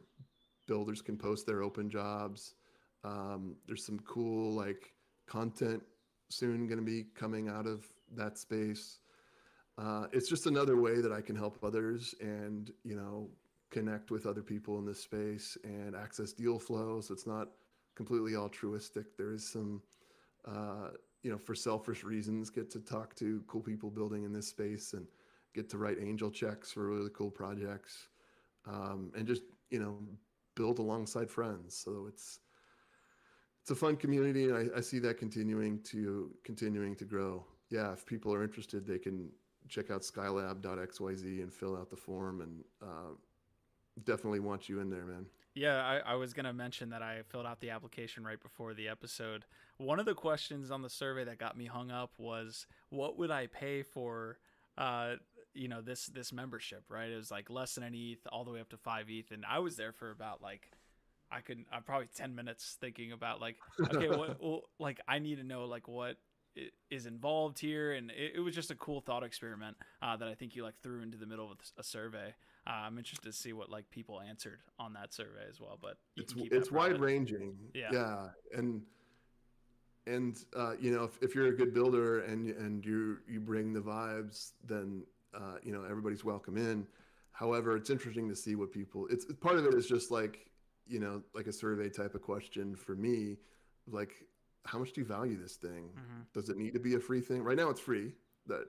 builders 0.66 1.02
can 1.02 1.16
post 1.16 1.46
their 1.46 1.62
open 1.62 1.90
jobs. 1.90 2.54
Um, 3.02 3.56
there's 3.66 3.84
some 3.84 3.98
cool 4.00 4.52
like 4.52 4.94
content 5.26 5.82
soon 6.30 6.66
going 6.66 6.78
to 6.78 6.84
be 6.84 7.04
coming 7.14 7.48
out 7.48 7.66
of 7.66 7.84
that 8.16 8.38
space 8.38 8.98
uh, 9.76 10.06
it's 10.12 10.28
just 10.28 10.46
another 10.46 10.80
way 10.80 11.00
that 11.00 11.12
I 11.12 11.20
can 11.20 11.34
help 11.36 11.58
others 11.62 12.14
and 12.20 12.70
you 12.84 12.96
know 12.96 13.28
connect 13.70 14.10
with 14.10 14.26
other 14.26 14.42
people 14.42 14.78
in 14.78 14.86
this 14.86 15.00
space 15.00 15.58
and 15.64 15.96
access 15.96 16.32
deal 16.32 16.58
flow. 16.58 17.00
So 17.00 17.12
it's 17.12 17.26
not 17.26 17.48
completely 17.96 18.36
altruistic. 18.36 19.16
There 19.16 19.32
is 19.32 19.46
some 19.48 19.82
uh, 20.46 20.90
you 21.22 21.30
know 21.30 21.38
for 21.38 21.54
selfish 21.54 22.04
reasons 22.04 22.50
get 22.50 22.70
to 22.72 22.80
talk 22.80 23.14
to 23.16 23.42
cool 23.46 23.62
people 23.62 23.90
building 23.90 24.24
in 24.24 24.32
this 24.32 24.48
space 24.48 24.92
and 24.92 25.06
get 25.54 25.68
to 25.70 25.78
write 25.78 25.96
angel 26.00 26.30
checks 26.30 26.72
for 26.72 26.86
really 26.86 27.10
cool 27.14 27.30
projects 27.30 28.08
um, 28.66 29.10
and 29.16 29.26
just 29.26 29.42
you 29.70 29.80
know 29.80 29.98
build 30.54 30.78
alongside 30.78 31.28
friends. 31.28 31.76
So 31.76 32.06
it's 32.08 32.38
it's 33.62 33.70
a 33.70 33.74
fun 33.74 33.96
community 33.96 34.44
and 34.44 34.56
I, 34.56 34.78
I 34.78 34.80
see 34.82 34.98
that 35.00 35.18
continuing 35.18 35.80
to 35.84 36.30
continuing 36.44 36.94
to 36.96 37.04
grow. 37.04 37.44
Yeah, 37.70 37.92
if 37.92 38.06
people 38.06 38.32
are 38.32 38.44
interested, 38.44 38.86
they 38.86 38.98
can 38.98 39.30
check 39.68 39.90
out 39.90 40.02
skylab.xyz 40.02 41.42
and 41.42 41.52
fill 41.52 41.76
out 41.76 41.90
the 41.90 41.96
form 41.96 42.40
and 42.40 42.64
uh, 42.82 43.14
definitely 44.04 44.40
want 44.40 44.68
you 44.68 44.80
in 44.80 44.90
there, 44.90 45.04
man. 45.04 45.26
Yeah, 45.54 45.84
I, 45.84 46.12
I 46.12 46.14
was 46.16 46.34
going 46.34 46.46
to 46.46 46.52
mention 46.52 46.90
that 46.90 47.02
I 47.02 47.22
filled 47.28 47.46
out 47.46 47.60
the 47.60 47.70
application 47.70 48.24
right 48.24 48.40
before 48.40 48.74
the 48.74 48.88
episode. 48.88 49.44
One 49.78 50.00
of 50.00 50.06
the 50.06 50.14
questions 50.14 50.70
on 50.70 50.82
the 50.82 50.90
survey 50.90 51.24
that 51.24 51.38
got 51.38 51.56
me 51.56 51.66
hung 51.66 51.90
up 51.90 52.12
was 52.18 52.66
what 52.90 53.16
would 53.18 53.30
I 53.30 53.46
pay 53.46 53.82
for 53.82 54.38
uh, 54.76 55.14
you 55.54 55.68
know, 55.68 55.80
this 55.80 56.06
this 56.06 56.32
membership, 56.32 56.84
right? 56.88 57.10
It 57.10 57.16
was 57.16 57.30
like 57.30 57.48
less 57.48 57.76
than 57.76 57.84
an 57.84 57.94
ETH 57.94 58.26
all 58.30 58.44
the 58.44 58.50
way 58.50 58.60
up 58.60 58.68
to 58.70 58.76
5 58.76 59.06
ETH 59.08 59.30
and 59.30 59.44
I 59.48 59.60
was 59.60 59.76
there 59.76 59.92
for 59.92 60.10
about 60.10 60.42
like 60.42 60.70
I 61.30 61.40
could 61.40 61.64
I'm 61.72 61.82
probably 61.82 62.08
10 62.14 62.34
minutes 62.34 62.76
thinking 62.80 63.12
about 63.12 63.40
like 63.40 63.56
okay, 63.80 64.08
what 64.08 64.36
well, 64.42 64.62
like 64.78 65.00
I 65.06 65.20
need 65.20 65.36
to 65.36 65.44
know 65.44 65.64
like 65.64 65.88
what 65.88 66.16
is 66.90 67.06
involved 67.06 67.58
here, 67.58 67.92
and 67.92 68.10
it, 68.10 68.34
it 68.36 68.40
was 68.40 68.54
just 68.54 68.70
a 68.70 68.74
cool 68.74 69.00
thought 69.00 69.22
experiment 69.22 69.76
uh, 70.02 70.16
that 70.16 70.28
I 70.28 70.34
think 70.34 70.54
you 70.54 70.62
like 70.62 70.74
threw 70.82 71.02
into 71.02 71.18
the 71.18 71.26
middle 71.26 71.50
of 71.50 71.58
a 71.78 71.82
survey. 71.82 72.34
Uh, 72.66 72.70
I'm 72.70 72.96
interested 72.96 73.30
to 73.30 73.36
see 73.36 73.52
what 73.52 73.70
like 73.70 73.90
people 73.90 74.20
answered 74.20 74.60
on 74.78 74.92
that 74.94 75.12
survey 75.12 75.44
as 75.48 75.60
well. 75.60 75.78
But 75.80 75.96
it's 76.16 76.34
it's 76.36 76.70
wide 76.70 77.00
ranging. 77.00 77.54
Yeah, 77.74 77.90
yeah, 77.92 78.26
and 78.56 78.82
and 80.06 80.36
uh, 80.56 80.72
you 80.78 80.90
know 80.90 81.04
if, 81.04 81.18
if 81.22 81.34
you're 81.34 81.48
a 81.48 81.56
good 81.56 81.74
builder 81.74 82.20
and 82.20 82.48
and 82.50 82.84
you 82.84 83.18
you 83.28 83.40
bring 83.40 83.72
the 83.72 83.80
vibes, 83.80 84.52
then 84.64 85.04
uh, 85.34 85.56
you 85.62 85.72
know 85.72 85.84
everybody's 85.84 86.24
welcome 86.24 86.56
in. 86.56 86.86
However, 87.32 87.76
it's 87.76 87.90
interesting 87.90 88.28
to 88.28 88.36
see 88.36 88.54
what 88.54 88.70
people. 88.70 89.08
It's 89.10 89.26
part 89.40 89.56
of 89.56 89.66
it 89.66 89.74
is 89.74 89.86
just 89.86 90.10
like 90.10 90.46
you 90.86 91.00
know 91.00 91.22
like 91.34 91.46
a 91.46 91.52
survey 91.52 91.88
type 91.88 92.14
of 92.14 92.22
question 92.22 92.76
for 92.76 92.94
me, 92.94 93.36
like 93.90 94.24
how 94.64 94.78
much 94.78 94.92
do 94.92 95.00
you 95.00 95.06
value 95.06 95.40
this 95.40 95.56
thing? 95.56 95.90
Mm-hmm. 95.90 96.22
Does 96.32 96.48
it 96.48 96.56
need 96.56 96.72
to 96.74 96.80
be 96.80 96.94
a 96.94 97.00
free 97.00 97.20
thing? 97.20 97.42
Right 97.42 97.56
now, 97.56 97.70
it's 97.70 97.80
free. 97.80 98.12
That 98.46 98.66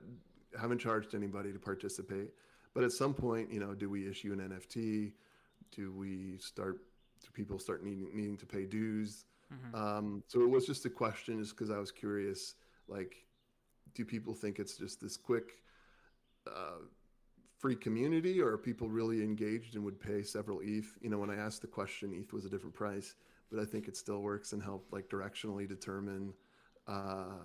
haven't 0.58 0.78
charged 0.78 1.14
anybody 1.14 1.52
to 1.52 1.58
participate. 1.58 2.30
But 2.74 2.84
at 2.84 2.92
some 2.92 3.14
point, 3.14 3.52
you 3.52 3.60
know, 3.60 3.74
do 3.74 3.88
we 3.88 4.08
issue 4.08 4.32
an 4.32 4.40
NFT? 4.40 5.12
Do 5.72 5.92
we 5.92 6.38
start? 6.38 6.78
Do 7.22 7.28
people 7.32 7.58
start 7.58 7.82
needing 7.82 8.10
needing 8.14 8.36
to 8.38 8.46
pay 8.46 8.66
dues? 8.66 9.24
Mm-hmm. 9.52 9.74
Um, 9.74 10.22
so 10.26 10.42
it 10.42 10.50
was 10.50 10.66
just 10.66 10.84
a 10.84 10.90
question, 10.90 11.38
just 11.40 11.56
because 11.56 11.70
I 11.70 11.78
was 11.78 11.90
curious. 11.90 12.54
Like, 12.88 13.24
do 13.94 14.04
people 14.04 14.34
think 14.34 14.58
it's 14.58 14.76
just 14.76 15.00
this 15.00 15.16
quick, 15.16 15.62
uh, 16.46 16.82
free 17.58 17.76
community 17.76 18.40
or 18.40 18.52
are 18.52 18.58
people 18.58 18.88
really 18.88 19.22
engaged 19.22 19.74
and 19.74 19.84
would 19.84 19.98
pay 19.98 20.22
several 20.22 20.60
ETH? 20.62 20.86
You 21.00 21.10
know, 21.10 21.18
when 21.18 21.30
I 21.30 21.36
asked 21.36 21.62
the 21.62 21.66
question, 21.66 22.12
ETH 22.12 22.32
was 22.32 22.44
a 22.44 22.50
different 22.50 22.74
price, 22.74 23.14
but 23.50 23.60
I 23.60 23.64
think 23.64 23.88
it 23.88 23.96
still 23.96 24.20
works 24.20 24.52
and 24.52 24.62
help 24.62 24.86
like 24.92 25.08
directionally 25.08 25.68
determine 25.68 26.32
uh, 26.86 27.38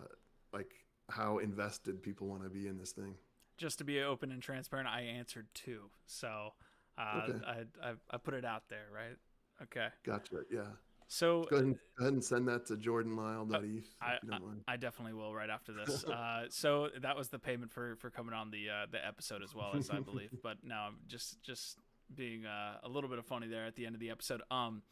like 0.54 0.72
how 1.10 1.40
invested 1.40 2.02
people 2.02 2.28
want 2.28 2.44
to 2.44 2.50
be 2.50 2.68
in 2.68 2.78
this 2.78 2.92
thing. 2.92 3.16
Just 3.58 3.78
to 3.80 3.84
be 3.84 4.02
open 4.02 4.32
and 4.32 4.42
transparent, 4.42 4.90
I 4.90 5.02
answered 5.02 5.48
two, 5.54 5.90
so 6.06 6.54
uh, 6.98 7.22
Okay. 7.30 7.40
I, 7.46 7.90
I 7.90 7.94
I 8.10 8.18
put 8.18 8.34
it 8.34 8.46
out 8.46 8.64
there, 8.70 8.88
right? 8.94 9.18
Okay. 9.64 9.88
Gotcha. 10.04 10.38
Yeah. 10.52 10.62
So 11.08 11.44
Go 11.50 11.58
ahead 11.58 11.66
and, 11.66 11.76
go 11.98 12.06
ahead 12.06 12.14
and 12.14 12.24
send 12.24 12.48
that 12.48 12.66
to 12.68 12.76
jordanlyall.eth. 12.78 13.86
I, 14.02 14.14
if 14.14 14.24
you. 14.24 14.64
I 14.66 14.78
definitely 14.78 15.14
will 15.14 15.36
right 15.36 15.50
after 15.50 15.74
this. 15.74 16.06
Uh, 16.12 16.44
so 16.50 16.88
that 17.02 17.18
was 17.18 17.28
the 17.28 17.38
payment 17.38 17.72
for 17.72 17.96
for 17.98 18.10
coming 18.10 18.34
on 18.34 18.50
the 18.50 18.70
uh, 18.70 18.86
the 18.90 19.06
episode 19.06 19.44
as 19.44 19.54
well 19.54 19.72
as 19.76 19.90
I 19.90 20.00
believe. 20.12 20.32
but 20.42 20.58
now 20.64 20.86
I'm 20.88 21.00
just 21.08 21.42
just 21.44 21.78
being 22.16 22.46
uh, 22.46 22.78
a 22.84 22.90
little 22.90 23.10
bit 23.10 23.20
of 23.20 23.26
funny 23.26 23.48
there 23.48 23.66
at 23.66 23.76
the 23.76 23.86
end 23.86 23.94
of 23.96 24.00
the 24.00 24.10
episode. 24.10 24.42
Um, 24.50 24.84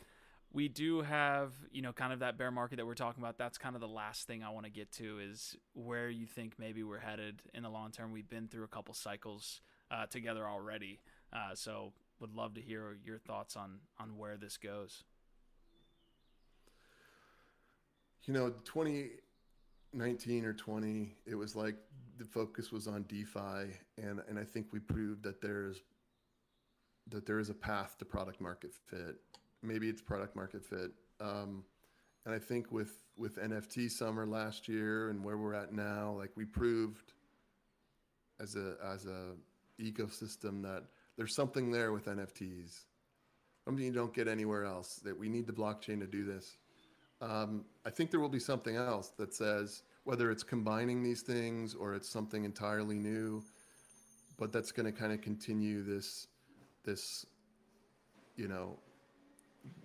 we 0.52 0.68
do 0.68 1.02
have 1.02 1.54
you 1.72 1.82
know 1.82 1.94
kind 1.94 2.14
of 2.14 2.20
that 2.20 2.38
bear 2.38 2.52
market 2.52 2.78
that 2.78 2.86
we're 2.86 2.96
talking 2.96 3.22
about. 3.22 3.38
That's 3.38 3.58
kind 3.58 3.76
of 3.76 3.82
the 3.82 3.88
last 3.88 4.28
thing 4.28 4.44
I 4.44 4.50
want 4.50 4.66
to 4.66 4.72
get 4.72 4.92
to 4.94 5.20
is 5.20 5.56
where 5.74 6.10
you 6.10 6.26
think 6.26 6.54
maybe 6.58 6.84
we're 6.84 7.00
headed 7.00 7.42
in 7.54 7.64
the 7.64 7.70
long 7.70 7.92
term. 7.92 8.12
We've 8.12 8.30
been 8.30 8.48
through 8.48 8.64
a 8.64 8.68
couple 8.68 8.94
cycles 8.94 9.62
uh, 9.92 10.06
together 10.08 10.48
already, 10.48 11.00
uh, 11.34 11.56
so 11.56 11.94
would 12.20 12.36
love 12.36 12.54
to 12.56 12.62
hear 12.62 12.98
your 13.06 13.18
thoughts 13.18 13.56
on 13.56 13.80
on 14.00 14.18
where 14.18 14.38
this 14.38 14.58
goes. 14.58 15.04
You 18.26 18.34
know, 18.34 18.50
2019 18.66 20.46
or 20.46 20.54
20, 20.54 21.16
it 21.26 21.36
was 21.36 21.56
like 21.56 21.78
the 22.18 22.26
focus 22.26 22.72
was 22.72 22.86
on 22.86 23.04
DeFi, 23.04 23.74
and 23.98 24.22
and 24.28 24.38
I 24.38 24.44
think 24.44 24.68
we 24.72 24.80
proved 24.80 25.24
that 25.24 25.42
there's 25.42 25.82
that 27.10 27.26
there 27.26 27.40
is 27.40 27.50
a 27.50 27.54
path 27.54 27.98
to 28.00 28.06
product 28.06 28.40
market 28.42 28.72
fit. 28.74 29.16
Maybe 29.62 29.90
it's 29.90 30.02
product 30.02 30.36
market 30.36 30.64
fit. 30.64 30.92
Um, 31.20 31.64
and 32.26 32.34
I 32.34 32.40
think 32.40 32.72
with 32.72 33.04
with 33.18 33.38
NFT 33.38 33.90
summer 33.92 34.26
last 34.26 34.68
year 34.68 35.10
and 35.10 35.24
where 35.24 35.38
we're 35.38 35.54
at 35.54 35.74
now, 35.74 36.16
like 36.18 36.32
we 36.36 36.46
proved 36.46 37.14
as 38.40 38.56
a 38.56 38.76
as 38.94 39.06
a 39.06 39.34
ecosystem 39.82 40.62
that 40.64 40.84
there's 41.18 41.36
something 41.36 41.72
there 41.72 41.92
with 41.92 42.06
NFTs. 42.06 42.86
Something 43.66 43.86
you 43.86 43.92
don't 43.92 44.14
get 44.14 44.28
anywhere 44.28 44.66
else. 44.66 44.96
That 45.04 45.18
we 45.18 45.30
need 45.30 45.48
the 45.48 45.54
blockchain 45.54 46.00
to 46.00 46.08
do 46.08 46.24
this. 46.24 46.58
Um, 47.22 47.66
I 47.86 47.90
think 47.90 48.12
there 48.12 48.20
will 48.20 48.30
be 48.30 48.40
something 48.40 48.78
else 48.78 49.10
that 49.18 49.34
says 49.34 49.84
whether 50.06 50.32
it's 50.32 50.44
combining 50.44 51.04
these 51.04 51.22
things 51.22 51.76
or 51.76 51.94
it's 51.94 52.10
something 52.10 52.46
entirely 52.46 52.98
new, 52.98 53.44
but 54.38 54.54
that's 54.54 54.72
going 54.72 54.86
to 54.86 54.92
kind 54.92 55.12
of 55.12 55.22
continue 55.22 55.84
this 55.84 56.28
this 56.86 57.26
you 58.38 58.48
know 58.48 58.80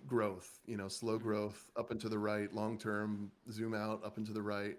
growth, 0.07 0.59
you 0.65 0.77
know, 0.77 0.87
slow 0.87 1.17
growth 1.17 1.65
up 1.77 1.91
and 1.91 1.99
to 2.01 2.09
the 2.09 2.17
right, 2.17 2.53
long 2.53 2.77
term 2.77 3.31
zoom 3.51 3.73
out 3.73 4.03
up 4.05 4.17
and 4.17 4.25
to 4.25 4.33
the 4.33 4.41
right, 4.41 4.77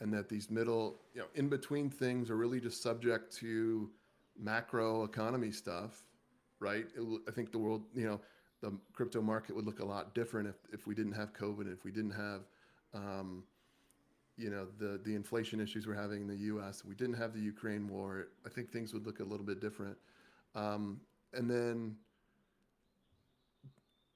and 0.00 0.12
that 0.12 0.28
these 0.28 0.50
middle, 0.50 1.00
you 1.14 1.20
know, 1.20 1.26
in 1.34 1.48
between 1.48 1.90
things 1.90 2.30
are 2.30 2.36
really 2.36 2.60
just 2.60 2.82
subject 2.82 3.34
to 3.36 3.90
macro 4.38 5.04
economy 5.04 5.50
stuff, 5.50 6.04
right? 6.60 6.86
It, 6.96 7.20
I 7.28 7.30
think 7.30 7.52
the 7.52 7.58
world, 7.58 7.82
you 7.94 8.06
know, 8.06 8.20
the 8.60 8.72
crypto 8.92 9.20
market 9.20 9.54
would 9.54 9.66
look 9.66 9.80
a 9.80 9.84
lot 9.84 10.14
different 10.14 10.48
if, 10.48 10.56
if 10.72 10.86
we 10.86 10.94
didn't 10.94 11.12
have 11.12 11.32
COVID, 11.32 11.72
if 11.72 11.84
we 11.84 11.90
didn't 11.90 12.12
have, 12.12 12.42
um, 12.94 13.44
you 14.36 14.50
know, 14.50 14.66
the 14.78 15.00
the 15.04 15.14
inflation 15.14 15.60
issues 15.60 15.86
we're 15.86 15.94
having 15.94 16.22
in 16.22 16.28
the 16.28 16.36
U.S. 16.36 16.84
We 16.84 16.94
didn't 16.94 17.16
have 17.16 17.34
the 17.34 17.40
Ukraine 17.40 17.88
war. 17.88 18.28
I 18.46 18.48
think 18.48 18.70
things 18.70 18.92
would 18.94 19.04
look 19.04 19.20
a 19.20 19.24
little 19.24 19.46
bit 19.46 19.60
different. 19.60 19.96
Um, 20.54 21.00
and 21.34 21.50
then 21.50 21.96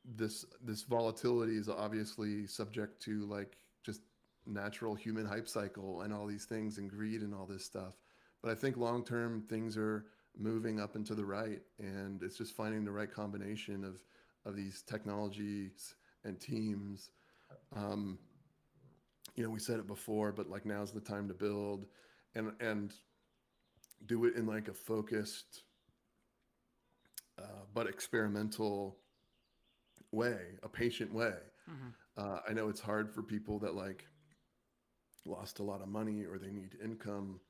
this 0.05 0.45
this 0.63 0.83
volatility 0.83 1.57
is 1.57 1.69
obviously 1.69 2.47
subject 2.47 3.01
to 3.03 3.25
like 3.27 3.57
just 3.85 4.01
natural 4.47 4.95
human 4.95 5.25
hype 5.25 5.49
cycle 5.49 6.03
and 6.03 6.13
all 6.13 6.27
these 6.27 6.45
things 6.45 6.79
and 6.79 6.91
greed 6.91 7.23
and 7.23 7.35
all 7.35 7.47
this 7.47 7.65
stuff. 7.65 7.95
But 8.43 8.51
I 8.51 8.55
think 8.55 8.77
long 8.77 9.05
term 9.05 9.43
things 9.49 9.77
are 9.77 10.07
moving 10.37 10.81
up 10.81 10.97
and 10.97 11.07
to 11.07 11.15
the 11.15 11.25
right, 11.25 11.61
and 11.79 12.23
it's 12.23 12.37
just 12.37 12.57
finding 12.57 12.85
the 12.85 12.93
right 12.93 13.13
combination 13.13 13.85
of 13.85 14.03
of 14.45 14.57
these 14.57 14.83
technologies 14.83 15.95
and 16.25 16.41
teams. 16.41 17.11
Um, 17.77 18.19
you 19.37 19.45
know, 19.45 19.51
we 19.51 19.61
said 19.61 19.79
it 19.79 19.87
before, 19.87 20.33
but 20.33 20.51
like 20.51 20.67
now's 20.67 20.93
the 20.93 21.01
time 21.01 21.29
to 21.29 21.35
build, 21.35 21.87
and 22.35 22.53
and 22.61 22.93
do 24.07 24.25
it 24.25 24.35
in 24.35 24.47
like 24.47 24.67
a 24.67 24.75
focused 24.75 25.63
uh, 27.39 27.65
but 27.73 27.87
experimental 27.87 28.97
way, 30.13 30.39
a 30.63 30.69
patient 30.69 31.13
way. 31.13 31.35
Uh, 32.17 32.39
I 32.49 32.53
know 32.53 32.69
it's 32.69 32.81
hard 32.81 33.11
for 33.13 33.23
people 33.23 33.59
that 33.61 33.75
like 33.75 34.07
lost 35.25 35.59
a 35.61 35.63
lot 35.63 35.81
of 35.83 35.89
money 35.89 36.25
or 36.25 36.39
they 36.39 36.51
need 36.51 36.77
income, 36.83 37.41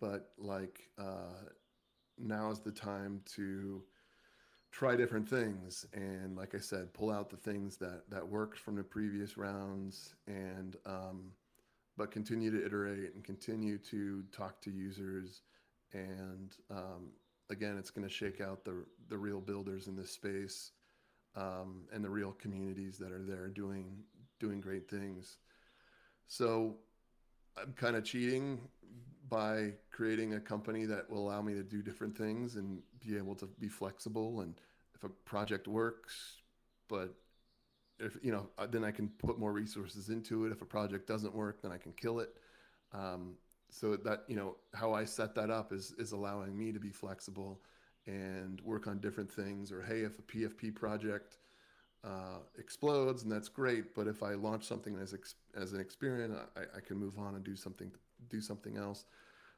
but 0.00 0.30
like 0.38 0.80
uh, 0.98 1.50
now 2.18 2.50
is 2.50 2.60
the 2.60 2.72
time 2.72 3.20
to 3.36 3.82
try 4.70 4.96
different 4.96 5.28
things 5.28 5.84
and 5.92 6.36
like 6.36 6.54
I 6.54 6.58
said, 6.58 6.94
pull 6.94 7.10
out 7.10 7.28
the 7.30 7.36
things 7.36 7.76
that 7.78 8.08
that 8.10 8.26
worked 8.26 8.58
from 8.58 8.76
the 8.76 8.82
previous 8.84 9.36
rounds 9.36 10.14
and 10.26 10.76
um, 10.86 11.32
but 11.96 12.10
continue 12.10 12.50
to 12.50 12.64
iterate 12.64 13.14
and 13.14 13.22
continue 13.22 13.78
to 13.78 14.22
talk 14.32 14.60
to 14.62 14.70
users 14.70 15.42
and 15.92 16.56
um, 16.70 17.12
again 17.50 17.76
it's 17.78 17.90
going 17.90 18.06
to 18.06 18.12
shake 18.12 18.40
out 18.40 18.64
the 18.64 18.84
the 19.08 19.18
real 19.18 19.40
builders 19.40 19.88
in 19.88 19.96
this 19.96 20.10
space 20.10 20.72
um, 21.36 21.82
and 21.92 22.04
the 22.04 22.10
real 22.10 22.32
communities 22.32 22.98
that 22.98 23.12
are 23.12 23.22
there 23.22 23.48
doing 23.48 24.04
doing 24.38 24.60
great 24.60 24.88
things. 24.88 25.38
So 26.26 26.76
i'm 27.56 27.72
kind 27.74 27.96
of 27.96 28.04
cheating 28.04 28.60
by 29.28 29.72
creating 29.90 30.34
a 30.34 30.40
company 30.40 30.84
that 30.84 31.08
will 31.08 31.26
allow 31.26 31.40
me 31.40 31.54
to 31.54 31.62
do 31.62 31.82
different 31.82 32.16
things 32.16 32.56
and 32.56 32.82
be 33.00 33.16
able 33.16 33.34
to 33.34 33.46
be 33.58 33.68
flexible 33.68 34.40
and 34.40 34.54
if 34.94 35.04
a 35.04 35.08
project 35.08 35.66
works 35.66 36.36
but 36.88 37.14
if 37.98 38.16
you 38.22 38.32
know 38.32 38.48
uh, 38.58 38.66
then 38.66 38.84
i 38.84 38.90
can 38.90 39.08
put 39.18 39.38
more 39.38 39.52
resources 39.52 40.08
into 40.08 40.46
it. 40.46 40.52
If 40.52 40.62
a 40.62 40.66
project 40.66 41.06
doesn't 41.06 41.34
work 41.34 41.62
then 41.62 41.72
i 41.72 41.78
can 41.78 41.92
kill 41.92 42.20
it. 42.20 42.30
Um, 42.92 43.34
so 43.70 43.96
that 43.96 44.24
you 44.28 44.36
know 44.36 44.56
how 44.74 44.92
i 44.92 45.04
set 45.04 45.34
that 45.34 45.50
up 45.50 45.72
is 45.72 45.94
is 45.98 46.12
allowing 46.12 46.56
me 46.56 46.72
to 46.72 46.78
be 46.78 46.90
flexible 46.90 47.62
and 48.06 48.60
work 48.62 48.86
on 48.86 48.98
different 48.98 49.30
things 49.30 49.70
or 49.70 49.82
hey 49.82 50.00
if 50.00 50.18
a 50.18 50.22
pfp 50.22 50.74
project 50.74 51.36
uh, 52.04 52.38
explodes 52.58 53.22
and 53.22 53.30
that's 53.30 53.48
great 53.48 53.94
but 53.94 54.08
if 54.08 54.22
i 54.22 54.34
launch 54.34 54.64
something 54.64 54.98
as 54.98 55.14
ex- 55.14 55.36
as 55.54 55.72
an 55.72 55.80
experiment 55.80 56.34
I, 56.56 56.62
I 56.78 56.80
can 56.80 56.96
move 56.96 57.16
on 57.16 57.36
and 57.36 57.44
do 57.44 57.54
something 57.54 57.92
do 58.28 58.40
something 58.40 58.76
else. 58.76 59.04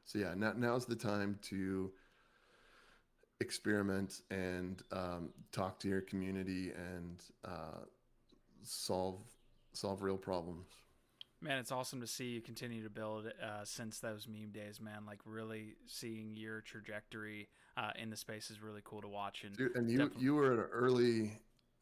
So 0.05 0.19
yeah 0.19 0.33
now, 0.35 0.53
now's 0.55 0.85
the 0.85 0.95
time 0.95 1.39
to 1.43 1.91
experiment 3.41 4.21
and 4.29 4.81
um, 4.91 5.29
talk 5.51 5.79
to 5.79 5.87
your 5.87 6.01
community 6.01 6.71
and 6.71 7.23
uh, 7.43 7.83
solve 8.63 9.21
solve 9.73 10.01
real 10.01 10.17
problems 10.17 10.67
Man, 11.45 11.59
it's 11.59 11.71
awesome 11.71 12.01
to 12.01 12.07
see 12.07 12.25
you 12.29 12.41
continue 12.41 12.81
to 12.81 12.89
build 12.89 13.27
uh, 13.27 13.63
since 13.65 13.99
those 13.99 14.27
meme 14.27 14.49
days, 14.51 14.81
man. 14.81 15.05
Like 15.05 15.19
really 15.25 15.75
seeing 15.85 16.35
your 16.35 16.61
trajectory 16.61 17.49
uh, 17.77 17.91
in 18.01 18.09
the 18.09 18.17
space 18.17 18.49
is 18.49 18.63
really 18.63 18.81
cool 18.83 18.99
to 19.03 19.07
watch. 19.07 19.43
And 19.43 19.55
Dude, 19.55 19.75
and 19.75 19.87
you 19.87 19.99
definitely- 19.99 20.23
you 20.23 20.33
were 20.33 20.53
an 20.53 20.59
early 20.71 21.33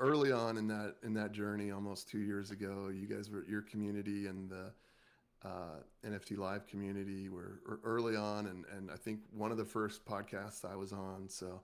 early 0.02 0.34
on 0.34 0.58
in 0.58 0.68
that 0.68 0.96
in 1.04 1.14
that 1.14 1.32
journey 1.32 1.72
almost 1.72 2.10
two 2.10 2.20
years 2.20 2.50
ago 2.50 2.90
you 2.92 3.08
guys 3.08 3.30
were 3.30 3.46
your 3.48 3.62
community 3.62 4.26
and 4.26 4.50
the 4.50 4.72
uh, 5.46 5.78
nft 6.04 6.36
live 6.36 6.66
community 6.66 7.30
were 7.30 7.62
were 7.70 7.80
early 7.84 8.16
on 8.16 8.48
and 8.48 8.66
and 8.76 8.90
i 8.90 8.96
think 8.96 9.20
one 9.32 9.52
of 9.52 9.58
the 9.58 9.64
first 9.64 10.04
podcasts 10.04 10.66
i 10.66 10.76
was 10.76 10.92
on 10.92 11.30
so 11.30 11.62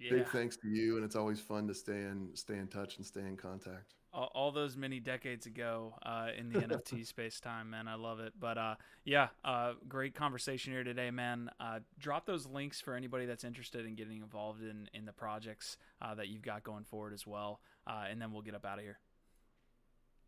yeah, 0.00 0.10
big 0.10 0.28
thanks 0.28 0.56
to 0.56 0.68
you 0.68 0.96
and 0.96 1.04
it's 1.04 1.16
always 1.16 1.40
fun 1.40 1.66
to 1.68 1.74
stay 1.74 1.92
in 1.92 2.30
stay 2.34 2.58
in 2.58 2.66
touch 2.66 2.96
and 2.96 3.06
stay 3.06 3.20
in 3.20 3.36
contact 3.36 3.94
all, 4.12 4.30
all 4.34 4.52
those 4.52 4.76
many 4.76 5.00
decades 5.00 5.46
ago 5.46 5.94
uh, 6.04 6.28
in 6.36 6.50
the 6.50 6.58
NFT 6.60 7.06
space 7.06 7.40
time, 7.40 7.70
man. 7.70 7.88
I 7.88 7.94
love 7.94 8.20
it. 8.20 8.32
But 8.38 8.58
uh, 8.58 8.74
yeah, 9.04 9.28
uh, 9.44 9.74
great 9.88 10.14
conversation 10.14 10.72
here 10.72 10.84
today, 10.84 11.10
man. 11.10 11.50
Uh, 11.60 11.80
drop 11.98 12.26
those 12.26 12.46
links 12.46 12.80
for 12.80 12.94
anybody 12.94 13.26
that's 13.26 13.44
interested 13.44 13.86
in 13.86 13.94
getting 13.94 14.18
involved 14.18 14.62
in 14.62 14.88
in 14.94 15.04
the 15.04 15.12
projects 15.12 15.76
uh, 16.02 16.14
that 16.14 16.28
you've 16.28 16.42
got 16.42 16.64
going 16.64 16.84
forward 16.84 17.12
as 17.12 17.26
well. 17.26 17.60
Uh, 17.86 18.04
and 18.10 18.20
then 18.20 18.32
we'll 18.32 18.42
get 18.42 18.54
up 18.54 18.64
out 18.64 18.78
of 18.78 18.84
here. 18.84 18.98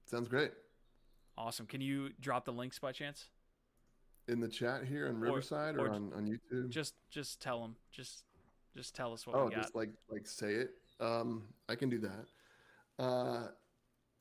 sounds 0.06 0.28
great 0.28 0.52
Awesome. 1.36 1.66
Can 1.66 1.80
you 1.80 2.10
drop 2.20 2.44
the 2.44 2.52
links 2.52 2.78
by 2.78 2.92
chance? 2.92 3.28
in 4.28 4.38
the 4.38 4.46
chat 4.48 4.84
here 4.84 5.08
in 5.08 5.18
riverside 5.18 5.74
or, 5.74 5.88
or 5.88 5.90
on, 5.90 6.12
on 6.14 6.28
youtube 6.28 6.68
Just 6.68 6.94
just 7.10 7.40
tell 7.40 7.60
them. 7.60 7.74
Just 7.90 8.22
just 8.76 8.94
tell 8.94 9.12
us 9.12 9.26
what 9.26 9.36
oh 9.36 9.46
we 9.46 9.50
got. 9.50 9.62
just 9.62 9.74
like 9.74 9.90
like 10.10 10.26
say 10.26 10.54
it 10.54 10.70
um 11.00 11.42
i 11.68 11.74
can 11.74 11.88
do 11.88 11.98
that 11.98 13.02
uh 13.02 13.48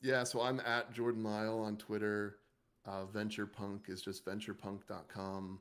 yeah 0.02 0.24
so 0.24 0.42
i'm 0.42 0.60
at 0.62 0.92
jordan 0.94 1.24
lyall 1.24 1.66
on 1.66 1.78
twitter 1.78 2.38
uh 2.86 3.04
venturepunk 3.14 3.90
is 3.90 4.02
just 4.02 4.26
venturepunk.com 4.26 5.60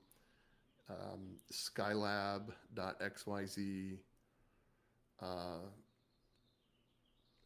um, 0.91 1.37
skylab.xyz. 1.53 3.99
Uh, 5.23 5.59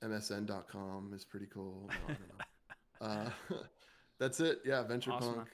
MSN.com 0.02 1.12
is 1.14 1.24
pretty 1.24 1.46
cool. 1.52 1.88
No, 1.88 1.94
I 2.04 2.08
don't 2.08 2.28
know. 2.28 2.36
uh, 3.06 3.30
that's 4.18 4.40
it. 4.40 4.60
Yeah, 4.64 4.82
Venture 4.82 5.12
Awesome. 5.12 5.44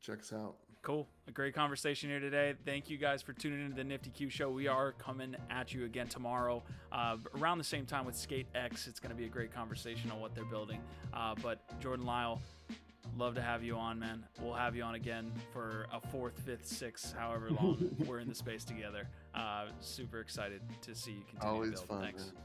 Check 0.00 0.20
us 0.20 0.32
out. 0.32 0.56
Cool. 0.82 1.06
A 1.28 1.30
great 1.30 1.54
conversation 1.54 2.10
here 2.10 2.18
today. 2.18 2.54
Thank 2.66 2.90
you 2.90 2.98
guys 2.98 3.22
for 3.22 3.32
tuning 3.32 3.64
into 3.64 3.76
the 3.76 3.84
Nifty 3.84 4.10
Q 4.10 4.28
Show. 4.28 4.50
We 4.50 4.66
are 4.66 4.90
coming 4.92 5.36
at 5.48 5.72
you 5.72 5.84
again 5.84 6.08
tomorrow 6.08 6.60
uh, 6.90 7.18
around 7.38 7.58
the 7.58 7.64
same 7.64 7.86
time 7.86 8.04
with 8.04 8.16
Skate 8.16 8.48
X. 8.56 8.88
It's 8.88 8.98
going 8.98 9.10
to 9.10 9.16
be 9.16 9.24
a 9.24 9.28
great 9.28 9.54
conversation 9.54 10.10
on 10.10 10.18
what 10.20 10.34
they're 10.34 10.44
building. 10.44 10.80
Uh, 11.14 11.36
but 11.40 11.60
Jordan 11.80 12.04
Lyall, 12.04 12.40
love 13.16 13.36
to 13.36 13.42
have 13.42 13.62
you 13.62 13.76
on, 13.76 14.00
man. 14.00 14.24
We'll 14.40 14.54
have 14.54 14.74
you 14.74 14.82
on 14.82 14.96
again 14.96 15.30
for 15.52 15.86
a 15.92 16.00
fourth, 16.08 16.36
fifth, 16.44 16.66
sixth, 16.66 17.14
however 17.16 17.50
long 17.52 17.94
we're 18.06 18.18
in 18.18 18.28
the 18.28 18.34
space 18.34 18.64
together. 18.64 19.06
Uh, 19.36 19.66
super 19.78 20.18
excited 20.18 20.62
to 20.80 20.96
see 20.96 21.12
you 21.12 21.22
continue 21.30 21.54
Always 21.54 21.70
to 21.80 21.86
build. 21.86 21.88
fun, 21.88 22.00
Thanks. 22.00 22.24
man. 22.26 22.42